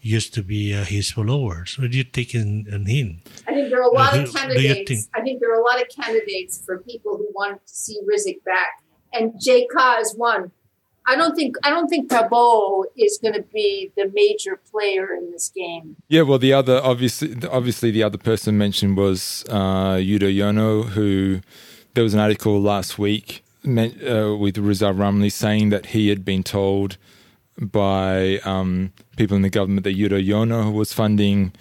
used 0.00 0.34
to 0.34 0.42
be 0.42 0.74
uh, 0.74 0.84
his 0.84 1.10
followers. 1.10 1.78
What 1.78 1.90
do 1.90 1.98
you 1.98 2.04
take 2.04 2.34
in, 2.34 2.66
in 2.70 2.86
him? 2.86 3.22
I 3.46 3.54
think 3.54 3.70
there 3.70 3.80
are 3.80 3.90
a 3.90 3.94
lot 3.94 4.18
of 4.18 4.32
candidates. 4.32 5.08
I 5.14 5.20
think 5.20 5.40
there 5.40 5.52
are 5.52 5.60
a 5.60 5.64
lot 5.64 5.80
of 5.80 5.88
candidates 5.88 6.62
for 6.64 6.78
people 6.78 7.16
who 7.16 7.28
want 7.34 7.66
to 7.66 7.74
see 7.74 8.00
Rizieq 8.08 8.42
back, 8.44 8.82
and 9.12 9.32
JK 9.34 10.00
is 10.00 10.14
one 10.16 10.50
I 11.06 11.16
don't 11.16 11.34
think 11.34 11.56
I 11.62 11.70
don't 11.70 11.88
think 11.88 12.10
Prabowo 12.10 12.84
is 12.96 13.18
going 13.20 13.34
to 13.34 13.42
be 13.42 13.92
the 13.96 14.10
major 14.14 14.60
player 14.70 15.12
in 15.12 15.30
this 15.30 15.50
game. 15.54 15.96
Yeah, 16.08 16.22
well, 16.22 16.38
the 16.38 16.52
other 16.52 16.80
obviously 16.82 17.36
obviously 17.50 17.90
the 17.90 18.02
other 18.02 18.18
person 18.18 18.56
mentioned 18.56 18.96
was 18.96 19.44
uh, 19.50 19.96
Yudhoyono, 19.96 20.88
who 20.90 21.40
there 21.94 22.04
was 22.04 22.14
an 22.14 22.20
article 22.20 22.60
last 22.60 22.98
week 22.98 23.44
uh, 23.66 24.36
with 24.36 24.58
Rizal 24.58 24.94
Ramli 24.94 25.30
saying 25.30 25.70
that 25.70 25.86
he 25.86 26.08
had 26.08 26.24
been 26.24 26.42
told 26.42 26.96
by 27.58 28.38
um, 28.38 28.92
people 29.16 29.36
in 29.36 29.42
the 29.42 29.50
government 29.50 29.84
that 29.84 29.96
Yudhoyono 29.96 30.72
was 30.72 30.92
funding 30.92 31.52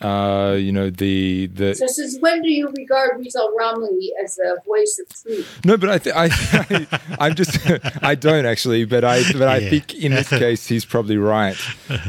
uh, 0.00 0.56
you 0.58 0.72
know 0.72 0.90
the 0.90 1.46
the. 1.46 1.74
So 1.74 1.86
since 1.86 2.18
when 2.20 2.42
do 2.42 2.50
you 2.50 2.68
regard 2.76 3.18
Rizal 3.18 3.50
Ramli 3.58 4.08
as 4.22 4.38
a 4.38 4.60
voice 4.64 5.00
of 5.00 5.22
truth? 5.22 5.60
No, 5.64 5.76
but 5.76 5.88
I 5.88 5.98
th- 5.98 6.14
I, 6.14 6.86
I 7.18 7.28
am 7.28 7.34
just 7.34 7.58
I 8.02 8.14
don't 8.14 8.44
actually, 8.46 8.84
but 8.84 9.04
I 9.04 9.22
but 9.32 9.48
I 9.48 9.58
yeah. 9.58 9.70
think 9.70 9.94
in 9.94 10.12
this 10.12 10.28
case 10.44 10.66
he's 10.66 10.84
probably 10.84 11.16
right 11.16 11.56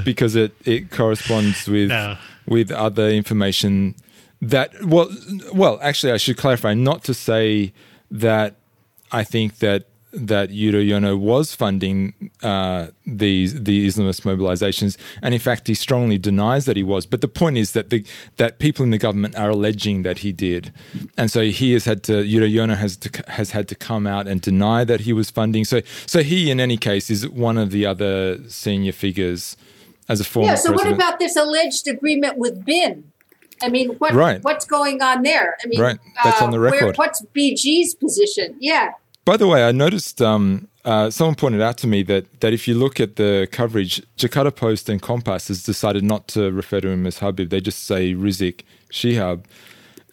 because 0.04 0.36
it 0.36 0.54
it 0.66 0.92
corresponds 0.92 1.68
with 1.68 1.90
no. 1.90 2.18
with 2.48 2.72
other 2.72 3.08
information 3.10 3.96
that 4.42 4.72
well 4.84 5.10
well 5.54 5.80
actually 5.82 6.12
I 6.12 6.18
should 6.18 6.38
clarify 6.38 6.74
not 6.74 7.04
to 7.06 7.14
say 7.14 7.72
that 8.12 8.56
I 9.12 9.24
think 9.24 9.60
that 9.60 9.86
that 10.16 10.50
Yudhoyono 10.50 11.20
was 11.20 11.54
funding 11.54 12.32
uh, 12.42 12.88
these 13.06 13.64
the 13.64 13.88
Islamist 13.88 14.22
mobilizations, 14.22 14.98
and 15.22 15.34
in 15.34 15.40
fact, 15.40 15.68
he 15.68 15.74
strongly 15.74 16.18
denies 16.18 16.66
that 16.66 16.78
he 16.78 16.84
was. 16.84 17.06
But 17.06 17.22
the 17.22 17.28
point 17.28 17.58
is 17.58 17.74
that 17.74 17.90
the 17.90 18.06
that 18.38 18.60
people 18.60 18.84
in 18.84 18.92
the 18.92 18.98
government 18.98 19.36
are 19.36 19.50
alleging 19.50 20.04
that 20.04 20.20
he 20.20 20.32
did, 20.32 20.74
and 21.18 21.30
so 21.30 21.44
he 21.44 21.74
has 21.74 21.86
had 21.86 22.04
to 22.04 22.24
Yudhoyono 22.24 22.78
has 22.78 22.98
to, 22.98 23.24
has 23.32 23.52
had 23.52 23.68
to 23.68 23.76
come 23.76 24.08
out 24.08 24.28
and 24.28 24.42
deny 24.42 24.84
that 24.84 25.02
he 25.02 25.14
was 25.14 25.30
funding. 25.30 25.66
So 25.66 25.82
so 26.06 26.24
he, 26.24 26.50
in 26.50 26.60
any 26.60 26.78
case, 26.78 27.10
is 27.10 27.28
one 27.28 27.58
of 27.58 27.72
the 27.72 27.86
other 27.86 28.40
senior 28.50 28.94
figures 28.94 29.58
as 30.08 30.20
a 30.20 30.24
former. 30.24 30.50
Yeah. 30.50 30.56
So 30.56 30.70
president. 30.70 30.98
what 30.98 31.08
about 31.08 31.20
this 31.20 31.36
alleged 31.36 31.88
agreement 31.88 32.38
with 32.38 32.64
BIN? 32.64 33.12
I 33.62 33.70
mean, 33.70 33.92
what, 34.00 34.14
right. 34.14 34.44
what's 34.44 34.66
going 34.66 35.02
on 35.02 35.24
there? 35.24 35.58
I 35.64 35.68
mean, 35.68 35.80
right. 35.80 35.98
That's 36.24 36.42
uh, 36.42 36.46
on 36.46 36.52
the 36.52 36.60
record. 36.60 36.82
Where, 36.82 36.94
what's 36.94 37.22
BG's 37.34 37.96
position? 37.96 38.56
Yeah. 38.60 38.92
By 39.26 39.38
the 39.38 39.48
way, 39.48 39.68
I 39.68 39.72
noticed 39.72 40.22
um, 40.22 40.68
uh, 40.86 41.10
someone 41.10 41.34
pointed 41.34 41.60
out 41.60 41.78
to 41.80 41.88
me 41.88 42.04
that, 42.04 42.42
that 42.42 42.54
if 42.54 42.68
you 42.68 42.76
look 42.76 43.00
at 43.00 43.16
the 43.16 43.48
coverage, 43.52 44.04
Jakarta 44.18 44.56
Post 44.56 44.88
and 44.88 45.02
Kompas 45.02 45.48
has 45.48 45.64
decided 45.64 46.04
not 46.04 46.28
to 46.30 46.52
refer 46.52 46.80
to 46.80 46.90
him 46.90 47.08
as 47.08 47.18
Habib. 47.18 47.50
They 47.50 47.60
just 47.60 47.86
say 47.86 48.14
Rizieq 48.14 48.62
Shihab. 48.92 49.44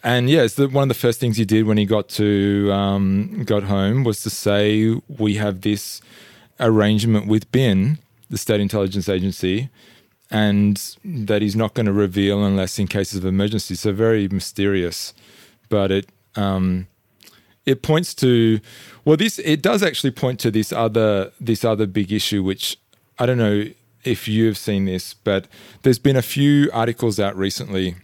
And 0.02 0.30
yeah, 0.30 0.48
one 0.56 0.84
of 0.84 0.88
the 0.88 0.94
first 0.94 1.20
things 1.20 1.36
he 1.36 1.44
did 1.44 1.66
when 1.66 1.76
he 1.76 1.84
got 1.84 2.08
to 2.10 2.72
um, 2.72 3.44
got 3.44 3.64
home 3.64 4.02
was 4.02 4.22
to 4.22 4.30
say 4.30 4.96
we 5.08 5.34
have 5.34 5.60
this 5.60 6.00
arrangement 6.58 7.26
with 7.26 7.52
BIN, 7.52 7.98
the 8.30 8.38
State 8.38 8.60
Intelligence 8.60 9.10
Agency, 9.10 9.68
and 10.30 10.96
that 11.04 11.42
he's 11.42 11.54
not 11.54 11.74
going 11.74 11.86
to 11.86 11.92
reveal 11.92 12.42
unless 12.42 12.78
in 12.78 12.88
cases 12.88 13.18
of 13.18 13.26
emergency. 13.26 13.74
So 13.74 13.92
very 13.92 14.26
mysterious, 14.28 15.12
but 15.68 15.90
it 15.92 16.08
um, 16.34 16.88
it 17.66 17.82
points 17.82 18.14
to 18.14 18.60
well 19.04 19.16
this 19.16 19.38
it 19.38 19.62
does 19.62 19.82
actually 19.82 20.10
point 20.10 20.40
to 20.40 20.50
this 20.50 20.72
other 20.72 21.32
this 21.40 21.64
other 21.64 21.86
big 21.86 22.12
issue 22.12 22.42
which 22.42 22.76
I 23.18 23.26
don't 23.26 23.38
know 23.38 23.64
if 24.04 24.26
you've 24.26 24.58
seen 24.58 24.84
this 24.86 25.14
but 25.14 25.46
there's 25.82 25.98
been 25.98 26.16
a 26.16 26.22
few 26.22 26.70
articles 26.72 27.20
out 27.20 27.36
recently 27.36 27.96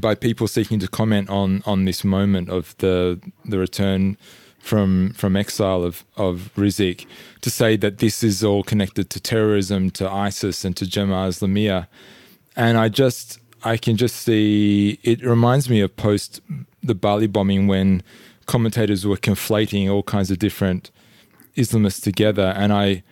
by 0.00 0.14
people 0.14 0.48
seeking 0.48 0.78
to 0.80 0.88
comment 0.88 1.28
on 1.30 1.62
on 1.66 1.84
this 1.84 2.04
moment 2.04 2.48
of 2.48 2.76
the 2.78 3.20
the 3.44 3.58
return 3.58 4.16
from 4.62 5.12
from 5.14 5.36
exile 5.36 5.82
of 5.82 6.04
of 6.16 6.50
Rizieq 6.56 7.06
to 7.40 7.50
say 7.50 7.76
that 7.76 7.98
this 7.98 8.22
is 8.22 8.44
all 8.44 8.62
connected 8.62 9.10
to 9.10 9.20
terrorism 9.20 9.90
to 9.90 10.08
ISIS 10.08 10.64
and 10.64 10.76
to 10.76 10.84
Jemaah 10.84 11.28
Islamiyah. 11.28 11.88
And 12.56 12.78
I 12.78 12.88
just 12.88 13.38
I 13.64 13.76
can 13.76 13.96
just 13.96 14.16
see 14.16 14.98
it 15.02 15.22
reminds 15.22 15.68
me 15.68 15.80
of 15.80 15.94
post 15.96 16.40
the 16.82 16.94
Bali 16.94 17.26
bombing 17.26 17.66
when 17.66 18.02
commentators 18.46 19.06
were 19.06 19.16
conflating 19.16 19.90
all 19.90 20.02
kinds 20.02 20.30
of 20.30 20.38
different 20.38 20.90
Islamists 21.56 22.02
together, 22.02 22.52
and 22.56 22.72
I 22.72 23.02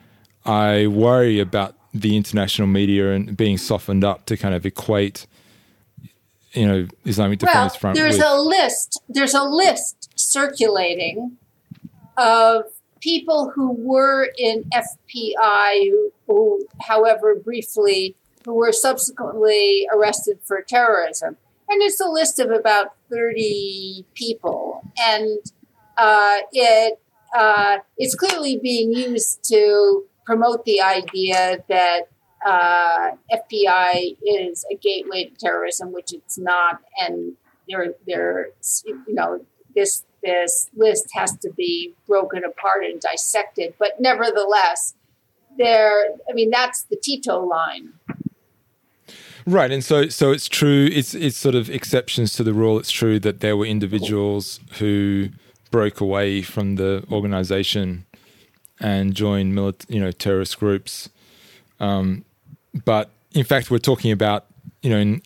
I 0.45 0.87
worry 0.87 1.41
about 1.41 1.75
the 1.93 2.17
international 2.17 2.69
media 2.69 3.13
and 3.13 3.37
being 3.37 3.59
softened 3.59 4.05
up 4.05 4.27
to 4.27 4.37
kind 4.37 4.55
of 4.55 4.65
equate, 4.65 5.27
you 6.53 6.67
know, 6.67 6.87
Islamic 7.05 7.43
well, 7.43 7.53
Defenders 7.53 7.77
Front. 7.77 7.97
There's 7.97 8.19
with, 8.19 8.27
a 8.27 8.41
list. 8.41 9.03
There's 9.09 9.35
a 9.35 9.43
list 9.43 10.11
circulating 10.19 11.37
of 12.17 12.65
people 13.01 13.51
who 13.55 13.73
were 13.73 14.29
in 14.39 14.65
FPI, 14.73 15.91
who, 15.91 16.13
who 16.27 16.67
however 16.81 17.35
briefly, 17.35 18.15
who 18.45 18.55
were 18.55 18.73
subsequently 18.73 19.87
arrested 19.93 20.39
for 20.45 20.63
terrorism 20.63 21.37
and 21.71 21.83
it's 21.83 22.01
a 22.01 22.09
list 22.09 22.39
of 22.39 22.51
about 22.51 22.95
30 23.11 24.05
people 24.15 24.83
and 24.99 25.39
uh, 25.97 26.37
it 26.53 27.01
uh, 27.35 27.79
it's 27.97 28.15
clearly 28.15 28.59
being 28.59 28.93
used 28.93 29.45
to 29.45 30.05
promote 30.25 30.65
the 30.65 30.81
idea 30.81 31.59
that 31.69 32.03
uh, 32.45 33.11
FPI 33.33 34.17
is 34.27 34.65
a 34.71 34.77
gateway 34.77 35.25
to 35.25 35.35
terrorism, 35.37 35.93
which 35.93 36.13
it's 36.13 36.39
not, 36.39 36.81
and 36.99 37.37
there, 37.69 37.95
there, 38.07 38.49
you 38.85 39.15
know, 39.15 39.45
this 39.75 40.05
this 40.23 40.69
list 40.75 41.07
has 41.15 41.35
to 41.39 41.51
be 41.57 41.95
broken 42.07 42.45
apart 42.45 42.85
and 42.85 43.01
dissected. 43.01 43.73
But 43.79 44.01
nevertheless, 44.01 44.95
there, 45.57 46.11
I 46.29 46.35
mean, 46.35 46.51
that's 46.51 46.83
the 46.85 46.97
Tito 46.97 47.43
line. 47.43 47.95
Right, 49.47 49.71
and 49.71 49.83
so 49.83 50.09
so 50.09 50.33
it's 50.33 50.49
true. 50.49 50.89
It's 50.93 51.15
it's 51.15 51.37
sort 51.37 51.55
of 51.55 51.71
exceptions 51.71 52.35
to 52.35 52.43
the 52.45 52.53
rule. 52.53 52.79
It's 52.79 52.91
true 52.91 53.19
that 53.21 53.41
there 53.41 53.57
were 53.57 53.65
individuals 53.67 54.61
who 54.79 55.31
broke 55.71 56.01
away 56.01 56.43
from 56.43 56.77
the 56.77 57.05
organization 57.11 58.05
and 58.81 59.15
joined 59.15 59.55
milit- 59.55 59.89
you 59.89 60.01
know 60.01 60.13
terrorist 60.13 60.59
groups. 60.59 61.09
Um, 61.79 62.25
but 62.85 63.11
in 63.33 63.45
fact, 63.45 63.71
we're 63.71 63.79
talking 63.79 64.13
about 64.13 64.47
you 64.83 64.91
know 64.91 65.21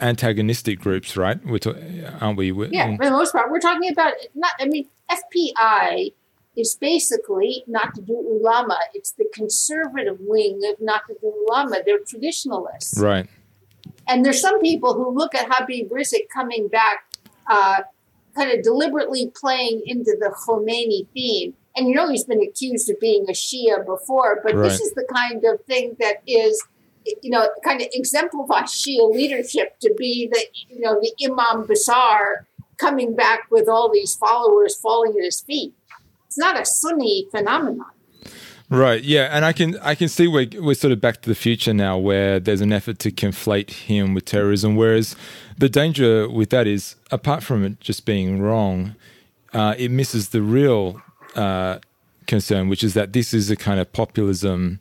antagonistic 0.00 0.78
groups, 0.78 1.16
right? 1.16 1.44
We're 1.44 1.58
ta- 1.58 1.74
aren't 2.20 2.38
we? 2.38 2.52
We're, 2.52 2.68
Yeah, 2.70 2.96
for 2.96 3.04
the 3.04 3.10
most 3.10 3.32
part, 3.32 3.50
we're 3.50 3.60
talking 3.60 3.90
about 3.90 4.14
not. 4.34 4.52
I 4.60 4.66
mean, 4.66 4.88
FPI 5.10 6.12
is 6.60 6.76
basically 6.80 7.64
Nahdlatul 7.68 8.24
Ulama. 8.40 8.78
It's 8.94 9.12
the 9.12 9.26
conservative 9.32 10.18
wing 10.20 10.60
of 10.70 10.80
not 10.80 11.02
to 11.08 11.14
do 11.20 11.32
ulama. 11.48 11.76
They're 11.84 12.04
traditionalists. 12.06 12.98
right. 13.00 13.26
And 14.08 14.24
there's 14.24 14.40
some 14.40 14.60
people 14.60 14.94
who 14.94 15.10
look 15.16 15.34
at 15.34 15.46
Habib 15.50 15.90
Rizieq 15.90 16.28
coming 16.32 16.68
back, 16.68 16.98
uh, 17.48 17.78
kind 18.36 18.50
of 18.50 18.62
deliberately 18.64 19.32
playing 19.40 19.82
into 19.86 20.16
the 20.18 20.30
Khomeini 20.42 21.06
theme. 21.14 21.54
And 21.76 21.88
you 21.88 21.94
know 21.94 22.08
he's 22.08 22.24
been 22.24 22.42
accused 22.42 22.90
of 22.90 22.98
being 23.00 23.24
a 23.28 23.32
Shia 23.32 23.86
before, 23.86 24.40
but 24.44 24.54
Right. 24.54 24.68
this 24.68 24.80
is 24.80 24.92
the 24.94 25.06
kind 25.12 25.44
of 25.44 25.64
thing 25.66 25.96
that 26.00 26.16
is, 26.26 26.60
you 27.22 27.30
know, 27.30 27.48
kind 27.64 27.80
of 27.80 27.86
exemplifies 27.92 28.70
Shia 28.70 29.10
leadership 29.12 29.78
to 29.80 29.94
be 29.96 30.28
the, 30.32 30.42
you 30.68 30.80
know, 30.80 31.00
the 31.00 31.12
Imam 31.24 31.66
Besar 31.66 32.46
coming 32.78 33.14
back 33.14 33.40
with 33.50 33.68
all 33.68 33.88
these 33.92 34.14
followers 34.16 34.74
falling 34.74 35.12
at 35.18 35.24
his 35.24 35.40
feet. 35.40 35.72
It's 36.30 36.38
not 36.38 36.56
a 36.60 36.64
Sunni 36.64 37.26
phenomenon. 37.32 37.84
Right. 38.68 39.02
Yeah, 39.02 39.28
and 39.32 39.44
I 39.44 39.52
can 39.52 39.76
I 39.80 39.96
can 39.96 40.06
see 40.08 40.28
we're 40.28 40.46
we're 40.60 40.74
sort 40.74 40.92
of 40.92 41.00
back 41.00 41.22
to 41.22 41.28
the 41.28 41.34
future 41.34 41.74
now, 41.74 41.98
where 41.98 42.38
there's 42.38 42.60
an 42.60 42.72
effort 42.72 43.00
to 43.00 43.10
conflate 43.10 43.70
him 43.70 44.14
with 44.14 44.26
terrorism. 44.26 44.76
Whereas 44.76 45.16
the 45.58 45.68
danger 45.68 46.28
with 46.28 46.50
that 46.50 46.68
is, 46.68 46.94
apart 47.10 47.42
from 47.42 47.64
it 47.64 47.80
just 47.80 48.06
being 48.06 48.40
wrong, 48.40 48.94
uh, 49.52 49.74
it 49.76 49.90
misses 49.90 50.28
the 50.28 50.40
real 50.40 51.02
uh, 51.34 51.80
concern, 52.28 52.68
which 52.68 52.84
is 52.84 52.94
that 52.94 53.12
this 53.12 53.34
is 53.34 53.50
a 53.50 53.56
kind 53.56 53.80
of 53.80 53.92
populism 53.92 54.78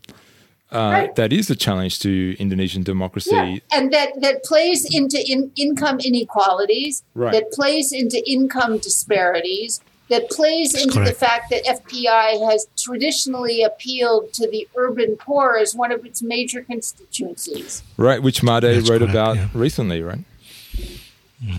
uh, 0.71 0.77
Right. 0.93 1.15
that 1.15 1.33
is 1.33 1.49
a 1.49 1.55
challenge 1.55 1.97
to 2.01 2.35
Indonesian 2.37 2.83
democracy. 2.83 3.31
Yeah, 3.33 3.57
and 3.75 3.91
that 3.91 4.09
that 4.21 4.43
plays 4.43 4.85
into 4.93 5.17
in, 5.27 5.51
income 5.55 5.99
inequalities. 5.99 7.01
Right. 7.15 7.31
That 7.33 7.51
plays 7.51 7.91
into 7.91 8.21
income 8.29 8.77
disparities. 8.77 9.81
That 10.09 10.29
plays 10.31 10.73
into 10.73 10.99
the 11.03 11.13
fact 11.13 11.51
that 11.51 11.63
FPI 11.65 12.49
has 12.51 12.67
traditionally 12.75 13.61
appealed 13.61 14.33
to 14.33 14.49
the 14.49 14.67
urban 14.75 15.17
poor 15.17 15.55
as 15.61 15.75
one 15.75 15.91
of 15.91 16.03
its 16.03 16.23
major 16.23 16.63
constituencies. 16.63 17.83
Right, 17.95 18.21
which 18.21 18.41
Made 18.41 18.63
That's 18.63 18.89
wrote 18.89 18.99
correct, 18.99 19.11
about 19.11 19.35
yeah. 19.35 19.47
recently, 19.53 20.01
right? 20.01 20.19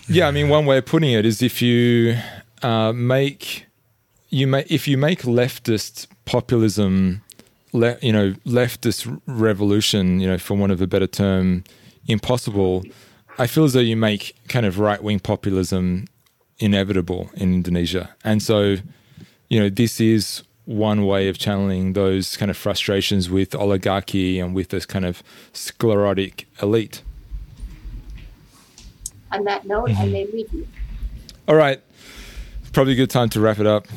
Yeah, 0.09 0.27
I 0.27 0.31
mean, 0.31 0.49
one 0.49 0.67
way 0.67 0.79
of 0.79 0.87
putting 0.87 1.13
it 1.13 1.25
is 1.25 1.43
if 1.43 1.63
you 1.63 2.17
uh, 2.63 2.93
make 2.93 3.67
you 4.29 4.47
make 4.47 4.71
if 4.71 4.87
you 4.87 4.99
make 4.99 5.23
leftist 5.23 6.07
populism, 6.25 7.23
le- 7.73 7.99
you 8.03 8.13
know, 8.13 8.33
leftist 8.47 9.21
revolution, 9.27 10.21
you 10.21 10.27
know, 10.27 10.39
for 10.39 10.55
want 10.57 10.73
of 10.73 10.81
a 10.81 10.87
better 10.87 11.07
term, 11.07 11.65
impossible. 12.07 12.85
I 13.39 13.47
feel 13.47 13.65
as 13.65 13.73
though 13.73 13.81
you 13.81 13.97
make 13.97 14.37
kind 14.49 14.67
of 14.67 14.79
right 14.79 15.03
wing 15.03 15.19
populism 15.19 16.07
inevitable 16.61 17.31
in 17.35 17.53
Indonesia, 17.55 18.15
and 18.23 18.41
so 18.43 18.77
you 19.49 19.59
know, 19.59 19.69
this 19.69 20.01
is 20.01 20.45
one 20.65 21.05
way 21.05 21.29
of 21.29 21.37
channeling 21.37 21.95
those 21.95 22.37
kind 22.37 22.49
of 22.51 22.57
frustrations 22.57 23.29
with 23.29 23.53
oligarchy 23.57 24.39
and 24.39 24.55
with 24.55 24.69
this 24.69 24.87
kind 24.87 25.05
of 25.05 25.25
sclerotic 25.53 26.47
elite. 26.63 27.03
On 29.33 29.43
that 29.45 29.67
note, 29.67 29.89
Mm-hmm. 29.89 30.03
I 30.03 30.07
may 30.07 30.27
leave 30.27 30.53
you. 30.53 30.67
All 31.49 31.57
right, 31.57 31.81
probably 32.73 32.93
a 32.93 32.97
good 32.97 33.11
time 33.11 33.29
to 33.31 33.41
wrap 33.41 33.59
it 33.59 33.67
up. 33.67 33.89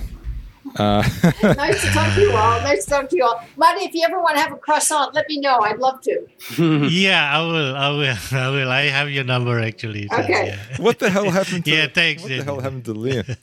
Uh, 0.78 1.02
nice 1.44 1.82
to 1.82 1.88
talk 1.92 2.14
to 2.16 2.22
you 2.22 2.32
all. 2.32 2.60
Nice 2.62 2.86
to 2.86 2.90
talk 2.92 3.10
to 3.10 3.16
you 3.16 3.24
all. 3.24 3.44
Marty, 3.58 3.86
if 3.86 3.94
you 3.94 4.04
ever 4.08 4.20
want 4.20 4.36
to 4.38 4.42
have 4.42 4.52
a 4.52 4.58
croissant, 4.58 5.14
let 5.14 5.28
me 5.30 5.40
know. 5.40 5.60
I'd 5.60 5.78
love 5.80 6.02
to. 6.02 6.28
yeah, 6.90 7.38
I 7.38 7.42
will. 7.46 7.76
I 7.76 7.90
will. 7.90 8.18
I 8.32 8.50
will. 8.50 8.70
I 8.72 8.82
have 8.84 9.10
your 9.10 9.24
number 9.24 9.60
actually. 9.60 10.08
so, 10.08 10.18
Okay. 10.18 10.48
yeah. 10.48 10.78
what 10.84 11.00
the 11.00 11.10
hell 11.10 11.30
happened 11.30 11.66
to 11.66 11.72
Yeah, 11.72 11.88
thanks, 11.88 12.22
What 12.24 12.30
the 12.30 12.44
hell 12.44 12.60
happened 12.60 12.86
to 12.86 12.94
Liam? 12.94 13.38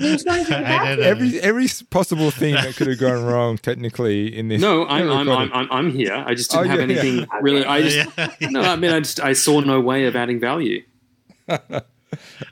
Who's 0.00 0.24
going 0.24 0.46
I 0.46 0.88
don't 0.88 0.98
know. 1.00 1.04
Every 1.04 1.40
every 1.40 1.66
possible 1.90 2.30
thing 2.30 2.54
that 2.54 2.74
could 2.76 2.86
have 2.88 2.98
gone 2.98 3.24
wrong 3.24 3.56
technically 3.58 4.36
in 4.36 4.48
this. 4.48 4.60
No, 4.60 4.86
I'm 4.86 5.10
I'm. 5.10 5.28
I'm 5.30 5.52
I'm 5.52 5.68
I'm 5.72 5.90
here. 5.90 6.14
I 6.26 6.34
just 6.34 6.54
Oh, 6.54 6.62
didn't 6.62 6.78
have 6.80 6.90
yeah, 6.90 6.96
yeah. 6.96 7.00
anything 7.10 7.28
really. 7.42 7.64
I 7.64 7.82
just 7.82 8.08
Yeah. 8.18 8.48
no. 8.50 8.60
I 8.62 8.76
mean, 8.76 8.90
I 8.92 9.00
just 9.00 9.20
I 9.20 9.32
saw 9.32 9.60
no 9.60 9.80
way 9.80 10.04
of 10.06 10.16
adding 10.16 10.38
value. 10.40 10.82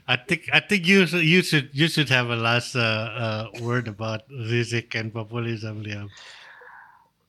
I 0.07 0.15
think 0.17 0.49
I 0.53 0.59
think 0.59 0.87
you 0.87 1.05
should- 1.07 1.23
you 1.25 1.41
should 1.41 1.69
you 1.73 1.87
should 1.87 2.09
have 2.09 2.29
a 2.29 2.35
last 2.35 2.75
uh, 2.75 2.79
uh, 2.79 3.47
word 3.61 3.87
about 3.87 4.21
Rizieq 4.29 4.93
and 4.95 5.13
populism, 5.13 5.83
Liam. 5.83 6.09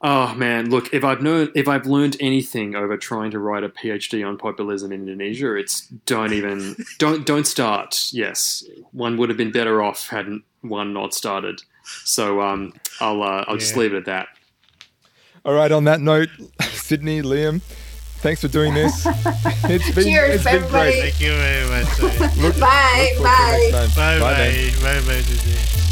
Oh 0.06 0.34
man, 0.34 0.68
look, 0.68 0.92
if 0.92 1.02
I've 1.02 1.22
known 1.22 1.50
if 1.54 1.66
I've 1.66 1.86
learned 1.86 2.16
anything 2.20 2.74
over 2.74 2.96
trying 2.98 3.30
to 3.30 3.38
write 3.38 3.64
a 3.64 3.70
PhD 3.70 4.26
on 4.26 4.36
populism 4.36 4.92
in 4.92 5.00
Indonesia, 5.00 5.54
it's 5.54 5.86
don't 6.04 6.32
even 6.34 6.76
don't 6.98 7.24
don't 7.24 7.46
start. 7.46 8.10
Yes. 8.12 8.64
One 8.92 9.16
would 9.16 9.30
have 9.30 9.38
been 9.38 9.52
better 9.52 9.82
off 9.82 10.08
hadn't 10.08 10.44
one 10.60 10.92
not 10.92 11.14
started. 11.14 11.62
So 12.04 12.42
um 12.42 12.74
I'll 13.00 13.22
uh, 13.22 13.44
I'll 13.48 13.56
just 13.56 13.76
leave 13.76 13.94
it 13.94 13.98
at 13.98 14.04
that. 14.06 14.28
All 15.46 15.54
right. 15.54 15.72
On 15.72 15.84
that 15.84 16.00
note, 16.00 16.28
Sidney, 16.72 17.22
Liam, 17.22 17.62
thanks 18.24 18.40
for 18.40 18.48
doing 18.48 18.72
this. 18.74 19.06
It's 19.66 19.94
been 19.94 20.04
Cheers, 20.04 20.34
it's 20.34 20.44
been 20.44 20.68
great. 20.68 21.00
Thank 21.00 21.20
you 21.20 21.32
very 21.32 21.68
much. 21.68 22.36
Look- 22.36 22.58
Bye, 22.60 23.12
look 23.16 23.16
forward 23.16 23.16
to 23.16 23.22
bye. 23.22 23.70
next 23.72 23.94
time. 23.94 24.20
bye 24.20 24.34
then. 24.34 24.74
bye 24.82 25.00
bye 25.00 25.06
bye. 25.06 25.20
Rizieq. 25.22 25.83